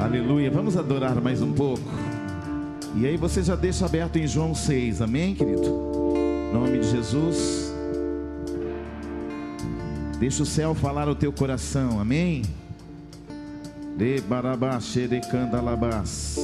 Aleluia. 0.00 0.50
Vamos 0.50 0.78
adorar 0.78 1.20
mais 1.20 1.42
um 1.42 1.52
pouco. 1.52 1.82
E 2.96 3.06
aí 3.06 3.18
você 3.18 3.42
já 3.42 3.54
deixa 3.54 3.84
aberto 3.84 4.16
em 4.16 4.26
João 4.26 4.54
6, 4.54 5.02
amém, 5.02 5.34
querido? 5.34 6.14
Em 6.16 6.54
nome 6.54 6.78
de 6.78 6.90
Jesus. 6.90 7.70
Deixa 10.18 10.42
o 10.42 10.46
céu 10.46 10.74
falar 10.74 11.06
ao 11.06 11.14
teu 11.14 11.30
coração, 11.30 12.00
amém? 12.00 12.42
De 13.98 14.22
barabás, 14.22 14.84
de. 14.84 16.38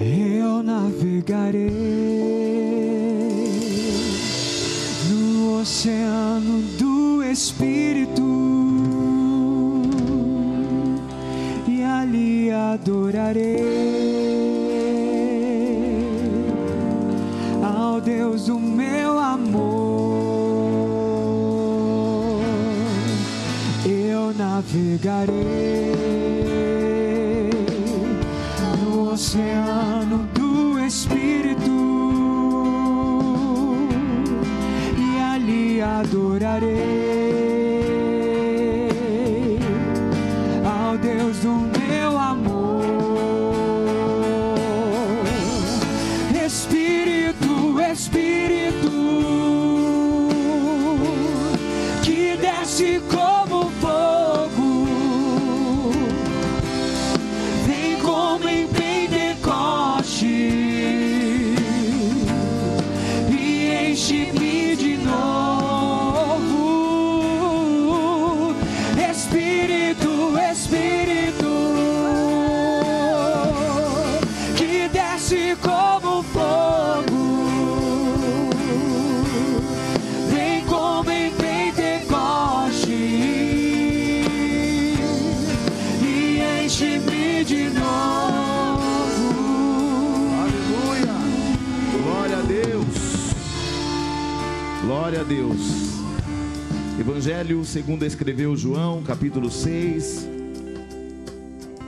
Eu 0.00 0.64
navegarei 0.64 1.70
no 5.08 5.60
oceano 5.60 6.60
do 6.76 7.22
Espírito 7.22 8.75
adorarei 12.76 13.56
ao 17.62 18.00
Deus 18.00 18.46
do 18.46 18.58
meu 18.58 19.18
amor. 19.18 19.64
Eu 23.86 24.34
navegarei 24.34 25.90
no 28.84 29.12
oceano 29.12 29.85
Evangelho 97.26 97.64
segundo 97.64 98.04
escreveu 98.04 98.54
João, 98.54 99.02
capítulo 99.02 99.50
6, 99.50 100.28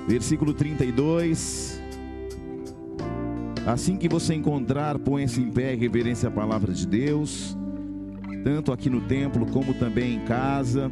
versículo 0.09 0.53
32. 0.53 1.81
Assim 3.65 3.97
que 3.97 4.09
você 4.09 4.35
encontrar, 4.35 4.99
põe-se 4.99 5.41
em 5.41 5.49
pé 5.49 5.75
e 5.75 5.77
reverência 5.77 6.29
à 6.29 6.33
palavra 6.33 6.73
de 6.73 6.85
Deus, 6.85 7.57
tanto 8.43 8.73
aqui 8.73 8.91
no 8.91 9.01
templo 9.03 9.47
como 9.47 9.73
também 9.75 10.17
em 10.17 10.25
casa. 10.25 10.91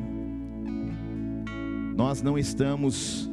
Nós 1.96 2.22
não 2.22 2.38
estamos 2.38 3.28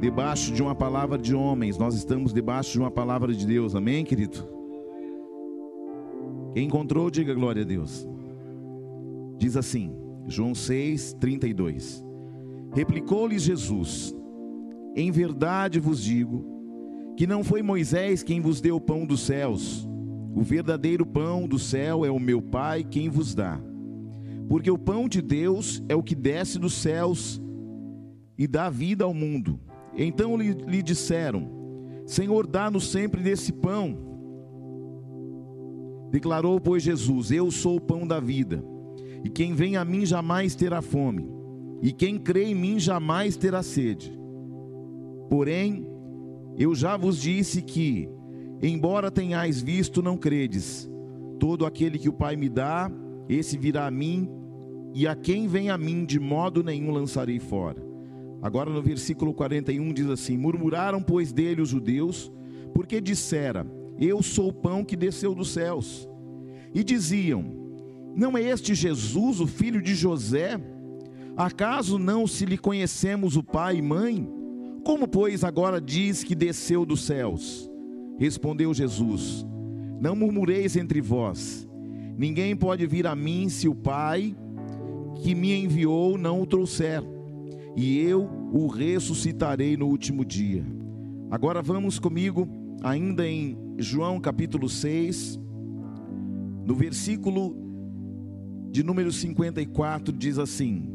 debaixo 0.00 0.54
de 0.54 0.62
uma 0.62 0.74
palavra 0.74 1.18
de 1.18 1.34
homens, 1.34 1.76
nós 1.76 1.94
estamos 1.94 2.32
debaixo 2.32 2.72
de 2.72 2.78
uma 2.78 2.90
palavra 2.90 3.34
de 3.34 3.46
Deus, 3.46 3.74
amém, 3.74 4.06
querido? 4.06 4.48
Quem 6.54 6.66
encontrou, 6.66 7.10
diga 7.10 7.34
glória 7.34 7.60
a 7.60 7.66
Deus. 7.66 8.08
Diz 9.38 9.56
assim, 9.56 9.92
João 10.26 10.54
6, 10.54 11.14
32. 11.20 12.04
Replicou-lhes 12.74 13.42
Jesus: 13.42 14.14
Em 14.94 15.10
verdade 15.10 15.80
vos 15.80 16.02
digo, 16.02 16.44
que 17.16 17.26
não 17.26 17.42
foi 17.42 17.62
Moisés 17.62 18.22
quem 18.22 18.40
vos 18.40 18.60
deu 18.60 18.76
o 18.76 18.80
pão 18.80 19.06
dos 19.06 19.20
céus, 19.20 19.88
o 20.34 20.42
verdadeiro 20.42 21.06
pão 21.06 21.48
do 21.48 21.58
céu 21.58 22.04
é 22.04 22.10
o 22.10 22.20
meu 22.20 22.42
Pai 22.42 22.84
quem 22.84 23.08
vos 23.08 23.34
dá. 23.34 23.60
Porque 24.48 24.70
o 24.70 24.78
pão 24.78 25.08
de 25.08 25.20
Deus 25.20 25.82
é 25.88 25.94
o 25.94 26.02
que 26.02 26.14
desce 26.14 26.58
dos 26.58 26.74
céus 26.74 27.40
e 28.36 28.46
dá 28.46 28.70
vida 28.70 29.04
ao 29.04 29.12
mundo. 29.12 29.60
Então 29.96 30.36
lhe, 30.36 30.52
lhe 30.52 30.82
disseram: 30.82 31.50
Senhor, 32.06 32.46
dá-nos 32.46 32.88
sempre 32.88 33.22
desse 33.22 33.52
pão. 33.52 33.98
Declarou, 36.10 36.60
pois, 36.60 36.82
Jesus: 36.82 37.30
Eu 37.30 37.50
sou 37.50 37.76
o 37.76 37.80
pão 37.80 38.06
da 38.06 38.20
vida, 38.20 38.64
e 39.24 39.28
quem 39.28 39.54
vem 39.54 39.76
a 39.76 39.84
mim 39.84 40.04
jamais 40.06 40.54
terá 40.54 40.80
fome, 40.80 41.28
e 41.82 41.92
quem 41.92 42.18
crê 42.18 42.44
em 42.44 42.54
mim 42.54 42.78
jamais 42.78 43.36
terá 43.36 43.62
sede. 43.62 44.18
Porém, 45.28 45.86
eu 46.56 46.74
já 46.74 46.96
vos 46.96 47.20
disse 47.20 47.62
que, 47.62 48.08
embora 48.62 49.10
tenhais 49.10 49.60
visto, 49.60 50.02
não 50.02 50.16
credes. 50.16 50.90
Todo 51.38 51.66
aquele 51.66 51.98
que 51.98 52.08
o 52.08 52.12
Pai 52.12 52.34
me 52.34 52.48
dá, 52.48 52.90
esse 53.28 53.56
virá 53.56 53.86
a 53.86 53.90
mim, 53.90 54.28
e 54.94 55.06
a 55.06 55.14
quem 55.14 55.46
vem 55.46 55.70
a 55.70 55.78
mim, 55.78 56.04
de 56.04 56.18
modo 56.18 56.64
nenhum 56.64 56.90
lançarei 56.90 57.38
fora. 57.38 57.86
Agora 58.40 58.70
no 58.70 58.82
versículo 58.82 59.34
41 59.34 59.92
diz 59.92 60.08
assim: 60.08 60.36
Murmuraram, 60.36 61.02
pois, 61.02 61.32
dele 61.32 61.60
os 61.60 61.68
judeus, 61.68 62.32
porque 62.72 63.00
dissera: 63.00 63.66
Eu 63.98 64.22
sou 64.22 64.48
o 64.48 64.52
pão 64.52 64.84
que 64.84 64.96
desceu 64.96 65.34
dos 65.34 65.50
céus. 65.50 66.08
E 66.74 66.82
diziam: 66.82 67.67
Não 68.18 68.36
é 68.36 68.42
este 68.42 68.74
Jesus, 68.74 69.38
o 69.38 69.46
filho 69.46 69.80
de 69.80 69.94
José? 69.94 70.60
Acaso 71.36 72.00
não 72.00 72.26
se 72.26 72.44
lhe 72.44 72.58
conhecemos 72.58 73.36
o 73.36 73.44
pai 73.44 73.76
e 73.76 73.82
mãe? 73.82 74.28
Como, 74.84 75.06
pois, 75.06 75.44
agora 75.44 75.80
diz 75.80 76.24
que 76.24 76.34
desceu 76.34 76.84
dos 76.84 77.02
céus? 77.02 77.70
Respondeu 78.18 78.74
Jesus: 78.74 79.46
Não 80.00 80.16
murmureis 80.16 80.74
entre 80.74 81.00
vós. 81.00 81.68
Ninguém 82.16 82.56
pode 82.56 82.84
vir 82.88 83.06
a 83.06 83.14
mim 83.14 83.48
se 83.48 83.68
o 83.68 83.74
Pai 83.76 84.36
que 85.22 85.32
me 85.32 85.52
enviou 85.52 86.18
não 86.18 86.42
o 86.42 86.46
trouxer 86.46 87.00
e 87.76 88.00
eu 88.00 88.28
o 88.52 88.66
ressuscitarei 88.66 89.76
no 89.76 89.86
último 89.86 90.24
dia. 90.24 90.66
Agora 91.30 91.62
vamos 91.62 92.00
comigo, 92.00 92.48
ainda 92.82 93.24
em 93.24 93.56
João 93.78 94.18
capítulo 94.18 94.68
6, 94.68 95.38
no 96.66 96.74
versículo 96.74 97.67
de 98.78 98.84
número 98.84 99.10
54, 99.10 100.16
diz 100.16 100.38
assim: 100.38 100.88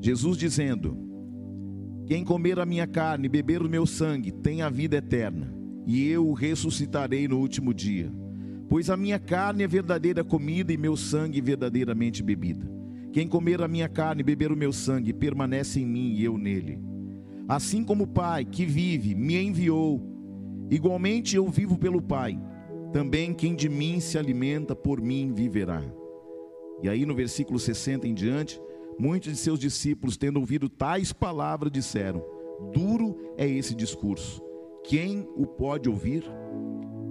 Jesus 0.00 0.38
dizendo: 0.38 0.96
Quem 2.06 2.24
comer 2.24 2.58
a 2.58 2.64
minha 2.64 2.86
carne 2.86 3.26
e 3.26 3.28
beber 3.28 3.60
o 3.60 3.68
meu 3.68 3.84
sangue 3.84 4.32
tem 4.32 4.62
a 4.62 4.70
vida 4.70 4.96
eterna, 4.96 5.54
e 5.86 6.08
eu 6.08 6.26
o 6.26 6.32
ressuscitarei 6.32 7.28
no 7.28 7.38
último 7.38 7.74
dia. 7.74 8.10
Pois 8.70 8.88
a 8.88 8.96
minha 8.96 9.18
carne 9.18 9.64
é 9.64 9.68
verdadeira 9.68 10.24
comida 10.24 10.72
e 10.72 10.78
meu 10.78 10.96
sangue 10.96 11.42
verdadeiramente 11.42 12.22
bebida. 12.22 12.66
Quem 13.12 13.28
comer 13.28 13.60
a 13.60 13.68
minha 13.68 13.86
carne 13.86 14.22
e 14.22 14.24
beber 14.24 14.50
o 14.50 14.56
meu 14.56 14.72
sangue 14.72 15.12
permanece 15.12 15.78
em 15.80 15.86
mim 15.86 16.14
e 16.14 16.24
eu 16.24 16.38
nele. 16.38 16.80
Assim 17.46 17.84
como 17.84 18.04
o 18.04 18.08
Pai 18.08 18.46
que 18.46 18.64
vive 18.64 19.14
me 19.14 19.36
enviou, 19.36 20.00
igualmente 20.70 21.36
eu 21.36 21.46
vivo 21.50 21.76
pelo 21.76 22.00
Pai. 22.00 22.40
Também 22.94 23.34
quem 23.34 23.54
de 23.54 23.68
mim 23.68 24.00
se 24.00 24.16
alimenta 24.16 24.74
por 24.74 25.02
mim 25.02 25.34
viverá. 25.34 25.82
E 26.82 26.88
aí 26.88 27.06
no 27.06 27.14
versículo 27.14 27.58
60 27.58 28.06
em 28.06 28.14
diante, 28.14 28.60
muitos 28.98 29.32
de 29.32 29.38
seus 29.38 29.58
discípulos, 29.58 30.16
tendo 30.16 30.38
ouvido 30.38 30.68
tais 30.68 31.12
palavras, 31.12 31.72
disseram: 31.72 32.24
Duro 32.72 33.16
é 33.36 33.48
esse 33.48 33.74
discurso. 33.74 34.42
Quem 34.84 35.28
o 35.36 35.46
pode 35.46 35.88
ouvir? 35.88 36.24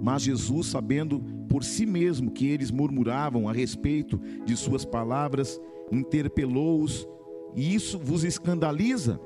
Mas 0.02 0.22
Jesus, 0.22 0.68
sabendo 0.68 1.20
por 1.48 1.64
si 1.64 1.86
mesmo 1.86 2.30
que 2.30 2.46
eles 2.46 2.70
murmuravam 2.70 3.48
a 3.48 3.52
respeito 3.52 4.20
de 4.44 4.56
suas 4.56 4.84
palavras, 4.84 5.60
interpelou-os, 5.90 7.06
e 7.54 7.74
isso 7.74 7.98
vos 7.98 8.24
escandaliza? 8.24 9.20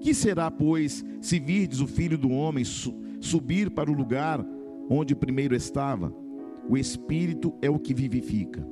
Que 0.00 0.14
será, 0.14 0.50
pois, 0.50 1.04
se 1.20 1.40
virdes 1.40 1.80
o 1.80 1.86
filho 1.86 2.16
do 2.16 2.30
homem 2.30 2.64
su 2.64 2.94
subir 3.20 3.70
para 3.70 3.90
o 3.90 3.94
lugar 3.94 4.44
onde 4.88 5.14
primeiro 5.14 5.54
estava? 5.54 6.14
O 6.68 6.76
espírito 6.76 7.54
é 7.62 7.70
o 7.70 7.78
que 7.78 7.94
vivifica, 7.94 8.66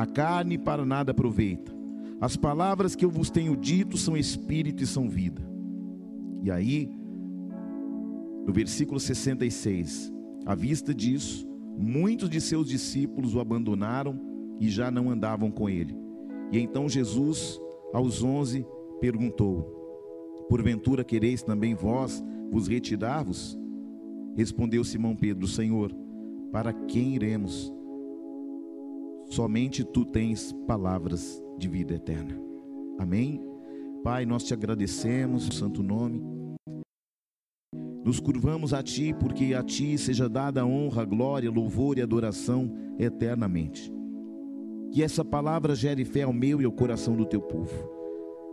a 0.00 0.06
carne 0.06 0.56
para 0.56 0.82
nada 0.82 1.10
aproveita. 1.10 1.70
As 2.22 2.34
palavras 2.34 2.96
que 2.96 3.04
eu 3.04 3.10
vos 3.10 3.28
tenho 3.28 3.54
dito 3.54 3.98
são 3.98 4.16
espírito 4.16 4.82
e 4.82 4.86
são 4.86 5.10
vida. 5.10 5.42
E 6.42 6.50
aí, 6.50 6.90
no 8.46 8.50
versículo 8.50 8.98
66, 8.98 10.10
à 10.46 10.54
vista 10.54 10.94
disso, 10.94 11.46
muitos 11.76 12.30
de 12.30 12.40
seus 12.40 12.66
discípulos 12.66 13.34
o 13.34 13.40
abandonaram 13.40 14.18
e 14.58 14.70
já 14.70 14.90
não 14.90 15.10
andavam 15.10 15.50
com 15.50 15.68
ele. 15.68 15.94
E 16.50 16.58
então 16.58 16.88
Jesus, 16.88 17.60
aos 17.92 18.22
onze, 18.22 18.66
perguntou: 19.02 20.46
Porventura 20.48 21.04
quereis 21.04 21.42
também 21.42 21.74
vós 21.74 22.24
vos 22.50 22.68
retirar-vos? 22.68 23.54
Respondeu 24.34 24.82
Simão 24.82 25.14
Pedro: 25.14 25.46
Senhor, 25.46 25.94
para 26.50 26.72
quem 26.72 27.16
iremos? 27.16 27.70
Somente 29.30 29.84
tu 29.84 30.04
tens 30.04 30.52
palavras 30.66 31.40
de 31.56 31.68
vida 31.68 31.94
eterna. 31.94 32.36
Amém? 32.98 33.40
Pai, 34.02 34.26
nós 34.26 34.42
te 34.42 34.52
agradecemos, 34.52 35.46
o 35.46 35.54
santo 35.54 35.84
nome. 35.84 36.20
Nos 38.04 38.18
curvamos 38.18 38.74
a 38.74 38.82
ti, 38.82 39.14
porque 39.14 39.54
a 39.54 39.62
ti 39.62 39.96
seja 39.96 40.28
dada 40.28 40.66
honra, 40.66 41.04
glória, 41.04 41.48
louvor 41.48 41.96
e 41.96 42.02
adoração 42.02 42.74
eternamente. 42.98 43.92
Que 44.90 45.00
essa 45.00 45.24
palavra 45.24 45.76
gere 45.76 46.04
fé 46.04 46.22
ao 46.22 46.32
meu 46.32 46.60
e 46.60 46.64
ao 46.64 46.72
coração 46.72 47.14
do 47.14 47.24
teu 47.24 47.40
povo. 47.40 47.88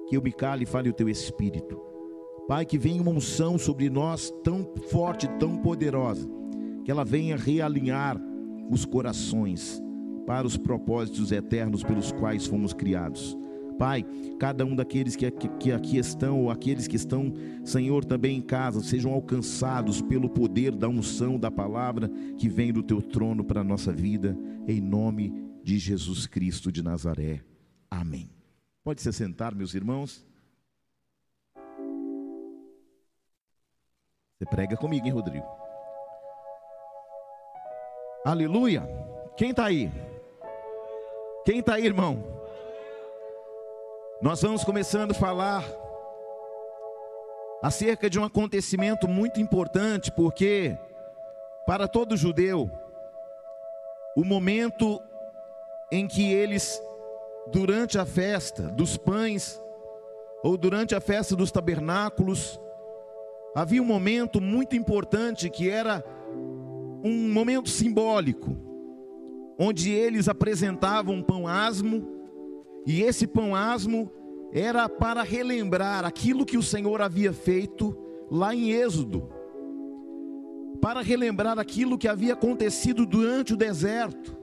Que 0.08 0.16
eu 0.16 0.22
me 0.22 0.32
cale 0.32 0.62
e 0.62 0.68
fale 0.68 0.92
o 0.92 0.94
teu 0.94 1.10
espírito. 1.10 1.82
Pai, 2.48 2.68
que 2.68 2.78
venha 2.78 3.02
uma 3.02 3.12
unção 3.12 3.58
sobre 3.58 3.90
nós 3.90 4.32
tão 4.44 4.72
forte, 4.90 5.28
tão 5.40 5.58
poderosa, 5.58 6.30
que 6.86 6.92
ela 6.92 7.04
venha 7.04 7.36
realinhar 7.36 8.16
os 8.70 8.86
corações 8.86 9.82
para 10.28 10.46
os 10.46 10.58
propósitos 10.58 11.32
eternos 11.32 11.84
pelos 11.84 12.12
quais 12.12 12.46
fomos 12.46 12.74
criados. 12.74 13.36
Pai, 13.80 14.06
cada 14.38 14.66
um 14.66 14.76
daqueles 14.76 15.16
que 15.16 15.26
aqui, 15.26 15.48
que 15.58 15.72
aqui 15.72 15.98
estão, 15.98 16.42
ou 16.42 16.52
aqueles 16.52 16.86
que 16.86 16.98
estão, 16.98 17.32
Senhor, 17.64 18.04
também 18.04 18.38
em 18.38 18.42
casa, 18.42 18.82
sejam 18.82 19.14
alcançados 19.14 20.02
pelo 20.02 20.30
poder 20.30 20.76
da 20.76 20.90
unção 20.90 21.40
da 21.40 21.50
palavra 21.50 22.10
que 22.38 22.50
vem 22.50 22.74
do 22.74 22.84
teu 22.84 23.02
trono 23.02 23.42
para 23.42 23.62
a 23.62 23.64
nossa 23.64 23.94
vida, 23.94 24.38
em 24.68 24.82
nome 24.82 25.34
de 25.64 25.78
Jesus 25.78 26.28
Cristo 26.28 26.72
de 26.72 26.84
Nazaré. 26.84 27.42
Amém. 27.90 28.30
Pode 28.84 29.02
se 29.02 29.14
sentar, 29.14 29.56
meus 29.56 29.74
irmãos. 29.74 30.26
Você 34.38 34.46
prega 34.50 34.76
comigo, 34.76 35.06
hein, 35.06 35.14
Rodrigo? 35.14 35.46
Aleluia. 38.26 38.84
Quem 39.38 39.52
está 39.52 39.66
aí? 39.66 39.90
Quem 41.48 41.60
está 41.60 41.76
aí, 41.76 41.86
irmão? 41.86 42.22
Nós 44.22 44.42
vamos 44.42 44.66
começando 44.66 45.12
a 45.12 45.14
falar 45.14 45.64
acerca 47.64 48.10
de 48.10 48.20
um 48.20 48.26
acontecimento 48.26 49.08
muito 49.08 49.40
importante, 49.40 50.12
porque 50.12 50.78
para 51.66 51.88
todo 51.88 52.18
judeu, 52.18 52.70
o 54.14 54.26
momento 54.26 55.02
em 55.90 56.06
que 56.06 56.34
eles, 56.34 56.84
durante 57.50 57.98
a 57.98 58.06
festa 58.06 58.64
dos 58.64 58.98
pães, 58.98 59.58
ou 60.44 60.58
durante 60.58 60.96
a 60.96 61.00
festa 61.00 61.34
dos 61.34 61.50
tabernáculos, 61.50 62.60
havia 63.56 63.82
um 63.82 63.86
momento 63.86 64.42
muito 64.42 64.76
importante 64.76 65.50
que 65.50 65.70
era 65.70 66.04
um 67.06 67.32
momento 67.32 67.70
simbólico 67.70 68.67
onde 69.58 69.92
eles 69.92 70.28
apresentavam 70.28 71.22
pão 71.22 71.48
asmo, 71.48 72.08
e 72.86 73.02
esse 73.02 73.26
pão 73.26 73.56
asmo 73.56 74.12
era 74.52 74.88
para 74.88 75.24
relembrar 75.24 76.06
aquilo 76.06 76.46
que 76.46 76.58
o 76.58 76.64
Senhor 76.64 77.02
havia 77.02 77.34
feito 77.34 77.98
lá 78.30 78.54
em 78.54 78.72
Êxodo, 78.72 79.30
para 80.80 81.02
relembrar 81.02 81.58
aquilo 81.58 81.98
que 81.98 82.08
havia 82.08 82.34
acontecido 82.34 83.06
durante 83.06 83.54
o 83.54 83.58
deserto. 83.58 84.38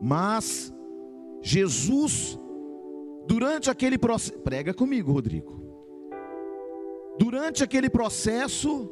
Mas 0.00 0.72
Jesus, 1.42 2.38
durante 3.26 3.68
aquele 3.70 3.98
processo, 3.98 4.38
prega 4.40 4.72
comigo, 4.72 5.12
Rodrigo. 5.12 5.58
Durante 7.18 7.62
aquele 7.62 7.90
processo, 7.90 8.90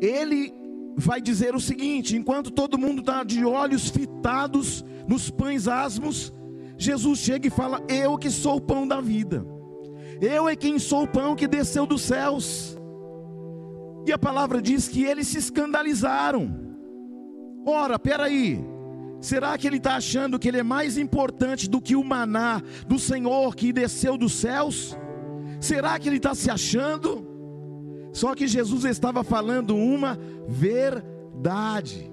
ele 0.00 0.61
vai 0.96 1.20
dizer 1.20 1.54
o 1.54 1.60
seguinte: 1.60 2.16
enquanto 2.16 2.50
todo 2.50 2.78
mundo 2.78 3.00
está 3.00 3.24
de 3.24 3.44
olhos 3.44 3.88
fitados 3.88 4.84
nos 5.06 5.30
pães 5.30 5.68
asmos, 5.68 6.32
Jesus 6.76 7.18
chega 7.18 7.46
e 7.46 7.50
fala: 7.50 7.80
Eu 7.88 8.18
que 8.18 8.30
sou 8.30 8.56
o 8.56 8.60
pão 8.60 8.86
da 8.86 9.00
vida, 9.00 9.44
eu 10.20 10.48
é 10.48 10.56
quem 10.56 10.78
sou 10.78 11.04
o 11.04 11.08
pão 11.08 11.34
que 11.34 11.46
desceu 11.46 11.86
dos 11.86 12.02
céus. 12.02 12.76
E 14.04 14.12
a 14.12 14.18
palavra 14.18 14.60
diz 14.60 14.88
que 14.88 15.04
eles 15.04 15.28
se 15.28 15.38
escandalizaram. 15.38 16.60
Ora, 17.64 17.98
peraí, 17.98 18.58
será 19.20 19.56
que 19.56 19.66
ele 19.66 19.76
está 19.76 19.94
achando 19.94 20.38
que 20.38 20.48
ele 20.48 20.58
é 20.58 20.62
mais 20.64 20.98
importante 20.98 21.70
do 21.70 21.80
que 21.80 21.94
o 21.94 22.02
maná 22.02 22.60
do 22.88 22.98
Senhor 22.98 23.54
que 23.54 23.72
desceu 23.72 24.18
dos 24.18 24.32
céus? 24.32 24.96
Será 25.60 25.96
que 26.00 26.08
ele 26.08 26.16
está 26.16 26.34
se 26.34 26.50
achando? 26.50 27.31
Só 28.12 28.34
que 28.34 28.46
Jesus 28.46 28.84
estava 28.84 29.24
falando 29.24 29.76
uma 29.76 30.18
verdade. 30.48 32.10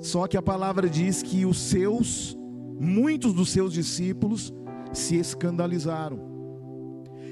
Só 0.00 0.26
que 0.26 0.36
a 0.36 0.42
palavra 0.42 0.88
diz 0.88 1.22
que 1.22 1.44
os 1.44 1.58
seus, 1.58 2.36
muitos 2.80 3.34
dos 3.34 3.50
seus 3.50 3.72
discípulos, 3.72 4.52
se 4.92 5.16
escandalizaram. 5.16 6.30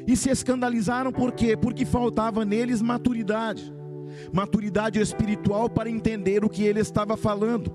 E 0.07 0.17
se 0.17 0.31
escandalizaram 0.31 1.13
por 1.13 1.33
quê? 1.33 1.57
Porque 1.57 1.85
faltava 1.85 2.45
neles 2.45 2.83
maturidade 2.83 3.81
maturidade 4.33 5.01
espiritual 5.01 5.69
para 5.69 5.91
entender 5.91 6.45
o 6.45 6.49
que 6.49 6.63
ele 6.63 6.81
estava 6.81 7.17
falando. 7.17 7.73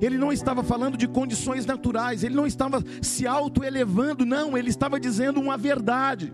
Ele 0.00 0.16
não 0.16 0.32
estava 0.32 0.62
falando 0.62 0.96
de 0.96 1.08
condições 1.08 1.66
naturais, 1.66 2.22
ele 2.22 2.34
não 2.34 2.46
estava 2.46 2.82
se 3.00 3.26
autoelevando, 3.26 4.24
não, 4.24 4.56
ele 4.56 4.70
estava 4.70 4.98
dizendo 4.98 5.40
uma 5.40 5.56
verdade. 5.56 6.32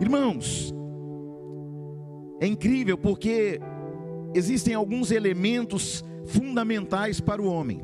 Irmãos, 0.00 0.74
é 2.40 2.46
incrível 2.46 2.98
porque 2.98 3.60
existem 4.34 4.74
alguns 4.74 5.10
elementos 5.10 6.04
fundamentais 6.26 7.20
para 7.20 7.40
o 7.40 7.46
homem, 7.46 7.82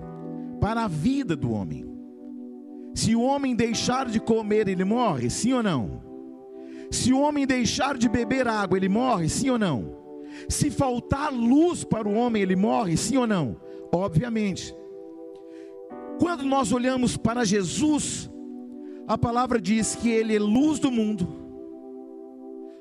para 0.61 0.85
a 0.85 0.89
vida 0.89 1.37
do 1.37 1.53
homem. 1.53 1.89
Se 2.95 3.15
o 3.15 3.23
homem 3.23 3.55
deixar 3.55 4.07
de 4.07 4.19
comer, 4.19 4.67
ele 4.67 4.85
morre, 4.85 5.31
sim 5.31 5.53
ou 5.53 5.63
não? 5.63 6.03
Se 6.91 7.13
o 7.13 7.21
homem 7.21 7.47
deixar 7.47 7.97
de 7.97 8.09
beber 8.09 8.49
água, 8.49 8.77
ele 8.77 8.89
morre, 8.89 9.29
sim 9.29 9.49
ou 9.49 9.59
não? 9.59 9.97
Se 10.49 10.71
faltar 10.71 11.33
luz 11.33 11.85
para 11.85 12.09
o 12.09 12.15
homem, 12.15 12.43
ele 12.43 12.57
morre, 12.57 12.97
sim 12.97 13.17
ou 13.17 13.27
não? 13.27 13.57
Obviamente. 13.93 14.75
Quando 16.19 16.43
nós 16.43 16.73
olhamos 16.73 17.17
para 17.17 17.45
Jesus, 17.45 18.29
a 19.07 19.17
palavra 19.17 19.61
diz 19.61 19.95
que 19.95 20.11
ele 20.11 20.35
é 20.35 20.39
luz 20.39 20.81
do 20.81 20.91
mundo 20.91 21.40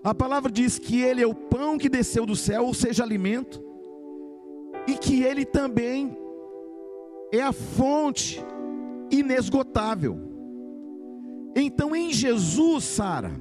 a 0.03 0.15
palavra 0.15 0.51
diz 0.51 0.79
que 0.79 1.01
ele 1.01 1.21
é 1.21 1.27
o 1.27 1.35
pão 1.35 1.77
que 1.77 1.89
desceu 1.89 2.25
do 2.25 2.35
céu, 2.35 2.65
ou 2.65 2.73
seja, 2.73 3.03
alimento, 3.03 3.63
e 4.87 4.97
que 4.97 5.23
ele 5.23 5.45
também 5.45 6.17
é 7.31 7.41
a 7.41 7.51
fonte 7.51 8.41
inesgotável. 9.11 10.17
Então 11.55 11.95
em 11.95 12.13
Jesus, 12.13 12.85
Sara, 12.85 13.31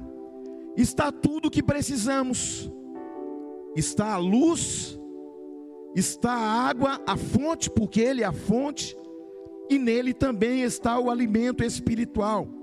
está 0.75 1.11
tudo 1.11 1.47
o 1.47 1.51
que 1.51 1.63
precisamos. 1.63 2.69
Está 3.75 4.13
a 4.13 4.17
luz, 4.17 4.99
está 5.95 6.31
a 6.33 6.67
água, 6.67 6.99
a 7.07 7.15
fonte, 7.15 7.69
porque 7.69 8.01
ele 8.01 8.21
é 8.21 8.25
a 8.25 8.33
fonte, 8.33 8.97
e 9.69 9.77
nele 9.79 10.13
também 10.13 10.63
está 10.63 10.99
o 10.99 11.09
alimento 11.09 11.63
espiritual 11.63 12.58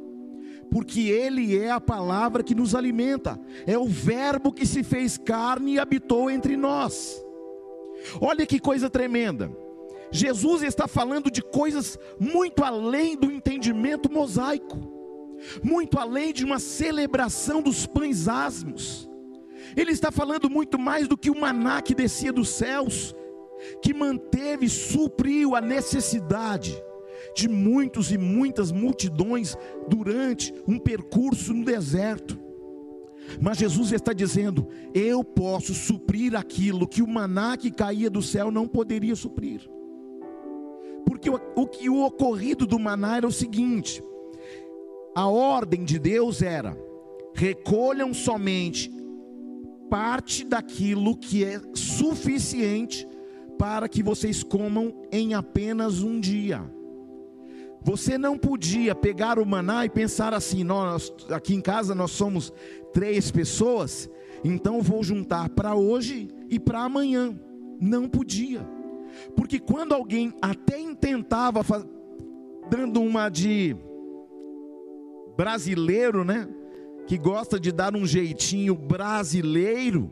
porque 0.70 1.00
Ele 1.02 1.58
é 1.58 1.70
a 1.70 1.80
palavra 1.80 2.42
que 2.42 2.54
nos 2.54 2.74
alimenta, 2.74 3.38
é 3.66 3.78
o 3.78 3.86
Verbo 3.86 4.52
que 4.52 4.66
se 4.66 4.82
fez 4.82 5.16
carne 5.16 5.74
e 5.74 5.78
habitou 5.78 6.30
entre 6.30 6.56
nós. 6.56 7.22
Olha 8.20 8.46
que 8.46 8.58
coisa 8.58 8.90
tremenda. 8.90 9.50
Jesus 10.10 10.62
está 10.62 10.86
falando 10.86 11.30
de 11.30 11.42
coisas 11.42 11.98
muito 12.18 12.62
além 12.62 13.16
do 13.16 13.30
entendimento 13.30 14.10
mosaico, 14.10 14.78
muito 15.62 15.98
além 15.98 16.32
de 16.32 16.44
uma 16.44 16.58
celebração 16.58 17.60
dos 17.60 17.86
pães 17.86 18.28
asmos. 18.28 19.08
Ele 19.76 19.90
está 19.90 20.10
falando 20.10 20.48
muito 20.48 20.78
mais 20.78 21.08
do 21.08 21.16
que 21.16 21.30
o 21.30 21.38
maná 21.38 21.82
que 21.82 21.94
descia 21.94 22.32
dos 22.32 22.48
céus, 22.50 23.14
que 23.82 23.92
manteve, 23.92 24.68
supriu 24.68 25.56
a 25.56 25.60
necessidade 25.60 26.76
de 27.36 27.48
muitos 27.48 28.10
e 28.10 28.16
muitas 28.16 28.72
multidões 28.72 29.56
durante 29.86 30.54
um 30.66 30.78
percurso 30.78 31.52
no 31.52 31.64
deserto. 31.64 32.38
Mas 33.40 33.58
Jesus 33.58 33.92
está 33.92 34.14
dizendo: 34.14 34.66
Eu 34.94 35.22
posso 35.22 35.74
suprir 35.74 36.34
aquilo 36.34 36.88
que 36.88 37.02
o 37.02 37.06
maná 37.06 37.56
que 37.56 37.70
caía 37.70 38.08
do 38.08 38.22
céu 38.22 38.50
não 38.50 38.66
poderia 38.66 39.14
suprir. 39.14 39.68
Porque 41.04 41.28
o, 41.28 41.38
o 41.54 41.66
que 41.66 41.90
o 41.90 42.04
ocorrido 42.04 42.66
do 42.66 42.78
maná 42.78 43.18
era 43.18 43.26
o 43.26 43.32
seguinte: 43.32 44.02
a 45.14 45.28
ordem 45.28 45.84
de 45.84 45.98
Deus 45.98 46.40
era: 46.40 46.74
recolham 47.34 48.14
somente 48.14 48.90
parte 49.90 50.42
daquilo 50.42 51.16
que 51.16 51.44
é 51.44 51.60
suficiente 51.74 53.06
para 53.58 53.88
que 53.88 54.02
vocês 54.02 54.42
comam 54.42 54.94
em 55.12 55.34
apenas 55.34 56.02
um 56.02 56.18
dia. 56.18 56.75
Você 57.86 58.18
não 58.18 58.36
podia 58.36 58.96
pegar 58.96 59.38
o 59.38 59.46
maná 59.46 59.84
e 59.84 59.88
pensar 59.88 60.34
assim: 60.34 60.64
nós 60.64 61.12
aqui 61.30 61.54
em 61.54 61.60
casa 61.60 61.94
nós 61.94 62.10
somos 62.10 62.52
três 62.92 63.30
pessoas, 63.30 64.10
então 64.42 64.82
vou 64.82 65.04
juntar 65.04 65.48
para 65.50 65.76
hoje 65.76 66.26
e 66.50 66.58
para 66.58 66.80
amanhã. 66.80 67.38
Não 67.80 68.08
podia, 68.08 68.66
porque 69.36 69.60
quando 69.60 69.94
alguém 69.94 70.34
até 70.42 70.80
intentava, 70.80 71.60
dando 72.68 73.00
uma 73.00 73.28
de 73.28 73.76
brasileiro, 75.36 76.24
né? 76.24 76.48
Que 77.06 77.16
gosta 77.16 77.60
de 77.60 77.70
dar 77.70 77.94
um 77.94 78.04
jeitinho 78.04 78.74
brasileiro, 78.74 80.10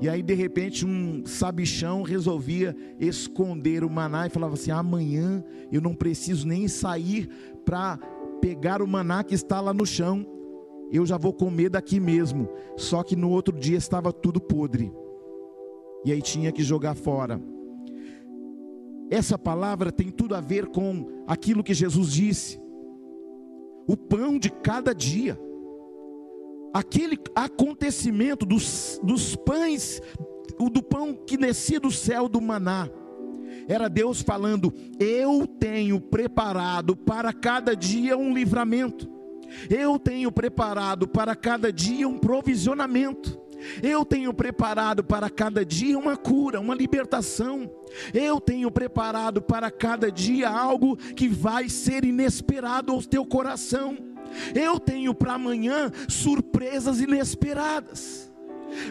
e 0.00 0.08
aí, 0.08 0.22
de 0.22 0.34
repente, 0.34 0.86
um 0.86 1.26
sabichão 1.26 2.02
resolvia 2.02 2.76
esconder 3.00 3.82
o 3.82 3.90
maná 3.90 4.26
e 4.26 4.30
falava 4.30 4.54
assim: 4.54 4.70
amanhã 4.70 5.44
eu 5.72 5.80
não 5.80 5.94
preciso 5.94 6.46
nem 6.46 6.68
sair 6.68 7.28
para 7.64 7.98
pegar 8.40 8.80
o 8.80 8.86
maná 8.86 9.24
que 9.24 9.34
está 9.34 9.60
lá 9.60 9.74
no 9.74 9.84
chão, 9.84 10.24
eu 10.92 11.04
já 11.04 11.16
vou 11.16 11.32
comer 11.32 11.68
daqui 11.68 11.98
mesmo. 11.98 12.48
Só 12.76 13.02
que 13.02 13.16
no 13.16 13.30
outro 13.30 13.58
dia 13.58 13.76
estava 13.76 14.12
tudo 14.12 14.40
podre, 14.40 14.92
e 16.04 16.12
aí 16.12 16.22
tinha 16.22 16.52
que 16.52 16.62
jogar 16.62 16.94
fora. 16.94 17.40
Essa 19.10 19.36
palavra 19.36 19.90
tem 19.90 20.10
tudo 20.10 20.34
a 20.36 20.40
ver 20.40 20.66
com 20.66 21.24
aquilo 21.26 21.64
que 21.64 21.74
Jesus 21.74 22.12
disse: 22.12 22.60
o 23.88 23.96
pão 23.96 24.38
de 24.38 24.48
cada 24.48 24.94
dia 24.94 25.36
aquele 26.78 27.18
acontecimento 27.34 28.46
dos, 28.46 29.00
dos 29.02 29.34
pães, 29.34 30.00
do 30.72 30.82
pão 30.82 31.14
que 31.14 31.36
descia 31.36 31.80
do 31.80 31.90
céu 31.90 32.28
do 32.28 32.40
maná, 32.40 32.88
era 33.68 33.88
Deus 33.88 34.22
falando: 34.22 34.72
Eu 34.98 35.46
tenho 35.46 36.00
preparado 36.00 36.96
para 36.96 37.32
cada 37.32 37.74
dia 37.74 38.16
um 38.16 38.32
livramento, 38.32 39.10
eu 39.68 39.98
tenho 39.98 40.30
preparado 40.30 41.08
para 41.08 41.34
cada 41.34 41.72
dia 41.72 42.08
um 42.08 42.18
provisionamento. 42.18 43.48
Eu 43.82 44.04
tenho 44.04 44.32
preparado 44.32 45.02
para 45.02 45.28
cada 45.28 45.64
dia 45.64 45.98
uma 45.98 46.16
cura, 46.16 46.60
uma 46.60 46.76
libertação. 46.76 47.68
Eu 48.14 48.40
tenho 48.40 48.70
preparado 48.70 49.42
para 49.42 49.68
cada 49.68 50.12
dia 50.12 50.48
algo 50.48 50.96
que 50.96 51.26
vai 51.26 51.68
ser 51.68 52.04
inesperado 52.04 52.92
ao 52.92 53.02
teu 53.02 53.26
coração. 53.26 53.96
Eu 54.54 54.78
tenho 54.78 55.14
para 55.14 55.34
amanhã 55.34 55.90
surpresas 56.08 57.00
inesperadas. 57.00 58.27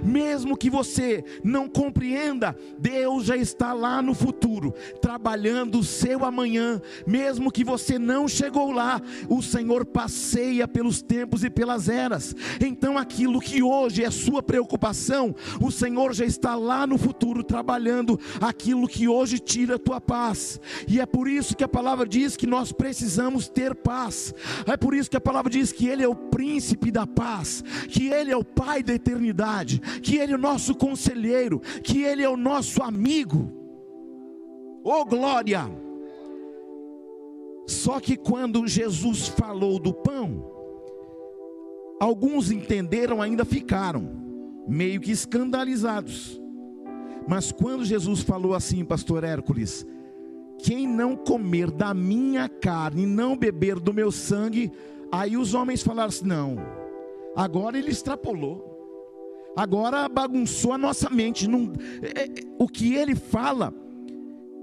Mesmo 0.04 0.58
que 0.58 0.70
você 0.70 1.24
não 1.44 1.68
compreenda, 1.68 2.56
Deus 2.78 3.26
já 3.26 3.36
está 3.36 3.74
lá 3.74 4.02
no 4.02 4.14
futuro, 4.14 4.74
trabalhando 5.02 5.80
o 5.80 5.84
seu 5.84 6.26
amanhã. 6.26 6.82
Mesmo 7.06 7.52
que 7.52 7.64
você 7.64 7.98
não 8.00 8.28
chegou 8.28 8.72
lá, 8.72 9.02
o 9.30 9.42
Senhor 9.42 9.86
passeia 9.86 10.68
pelos 10.68 11.02
tempos 11.02 11.44
e 11.44 11.50
pelas 11.50 11.90
eras. 11.90 12.36
Então, 12.60 12.98
aquilo 12.98 13.40
que 13.40 13.62
hoje 13.62 14.04
é 14.04 14.12
sua 14.12 14.42
preocupação, 14.42 15.36
o 15.62 15.72
Senhor 15.72 16.14
já 16.14 16.26
está 16.26 16.56
lá 16.56 16.86
no 16.88 16.98
futuro, 16.98 17.44
trabalhando 17.44 18.20
aquilo 18.42 18.88
que 18.88 19.08
hoje 19.08 19.40
tira 19.40 19.76
a 19.76 19.80
tua 19.80 20.02
paz. 20.02 20.60
E 20.88 21.00
é 21.00 21.06
por 21.06 21.28
isso 21.28 21.56
que 21.56 21.64
a 21.64 21.68
palavra 21.68 22.08
diz 22.08 22.36
que 22.36 22.48
nós 22.48 22.72
precisamos 22.72 23.48
ter 23.48 23.76
paz. 23.76 24.34
É 24.66 24.78
por 24.78 24.94
isso 24.94 25.10
que 25.10 25.18
a 25.18 25.22
palavra 25.22 25.52
diz 25.52 25.72
que 25.72 25.88
Ele 25.88 26.04
é 26.04 26.08
o 26.08 26.16
príncipe 26.16 26.92
da 26.92 27.06
paz, 27.06 27.64
que 27.90 28.08
Ele 28.08 28.32
é 28.32 28.38
o 28.38 28.44
Pai 28.44 28.82
da 28.82 28.94
eternidade 28.94 29.67
que 30.02 30.18
Ele 30.18 30.34
é 30.34 30.36
o 30.36 30.40
nosso 30.40 30.76
conselheiro, 30.76 31.60
que 31.84 32.04
Ele 32.04 32.24
é 32.24 32.30
o 32.30 32.38
nosso 32.38 32.82
amigo. 32.82 33.52
Oh 34.84 35.06
glória! 35.06 35.70
Só 37.68 38.00
que 38.00 38.16
quando 38.16 38.66
Jesus 38.66 39.28
falou 39.28 39.78
do 39.78 39.94
pão, 39.94 40.50
alguns 42.00 42.50
entenderam, 42.50 43.22
ainda 43.22 43.44
ficaram 43.44 44.10
meio 44.68 45.02
que 45.02 45.12
escandalizados. 45.12 46.40
Mas 47.28 47.52
quando 47.52 47.84
Jesus 47.84 48.22
falou 48.22 48.54
assim, 48.54 48.86
pastor 48.86 49.26
Hércules, 49.26 49.86
quem 50.60 50.88
não 50.88 51.16
comer 51.16 51.70
da 51.70 51.94
minha 51.94 52.48
carne, 52.48 53.06
não 53.06 53.38
beber 53.38 53.80
do 53.80 53.94
meu 53.94 54.12
sangue, 54.12 54.72
aí 55.12 55.38
os 55.38 55.54
homens 55.54 55.84
falaram 55.84 56.10
assim: 56.10 56.26
não, 56.26 56.58
agora 57.36 57.78
ele 57.78 57.92
extrapolou 57.92 58.77
agora 59.58 60.08
bagunçou 60.08 60.72
a 60.72 60.78
nossa 60.78 61.10
mente. 61.10 61.48
Não, 61.48 61.74
é, 62.02 62.24
é, 62.24 62.30
o 62.60 62.68
que 62.68 62.94
ele 62.94 63.16
fala 63.16 63.74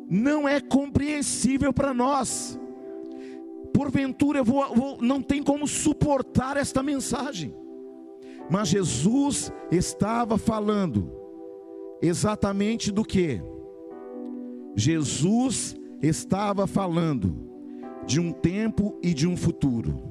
não 0.08 0.48
é 0.48 0.60
compreensível 0.60 1.72
para 1.72 1.92
nós. 1.92 2.58
Porventura 3.72 4.38
eu 4.38 4.44
vou, 4.44 4.74
vou, 4.74 4.98
não 5.02 5.20
tem 5.20 5.42
como 5.42 5.66
suportar 5.66 6.56
esta 6.56 6.82
mensagem. 6.82 7.52
Mas 8.48 8.68
Jesus 8.68 9.52
estava 9.70 10.38
falando 10.38 11.10
exatamente 12.00 12.92
do 12.92 13.04
que? 13.04 13.42
Jesus 14.76 15.74
estava 16.00 16.66
falando 16.66 17.48
de 18.06 18.20
um 18.20 18.30
tempo 18.30 18.96
e 19.02 19.12
de 19.12 19.26
um 19.26 19.36
futuro. 19.36 20.02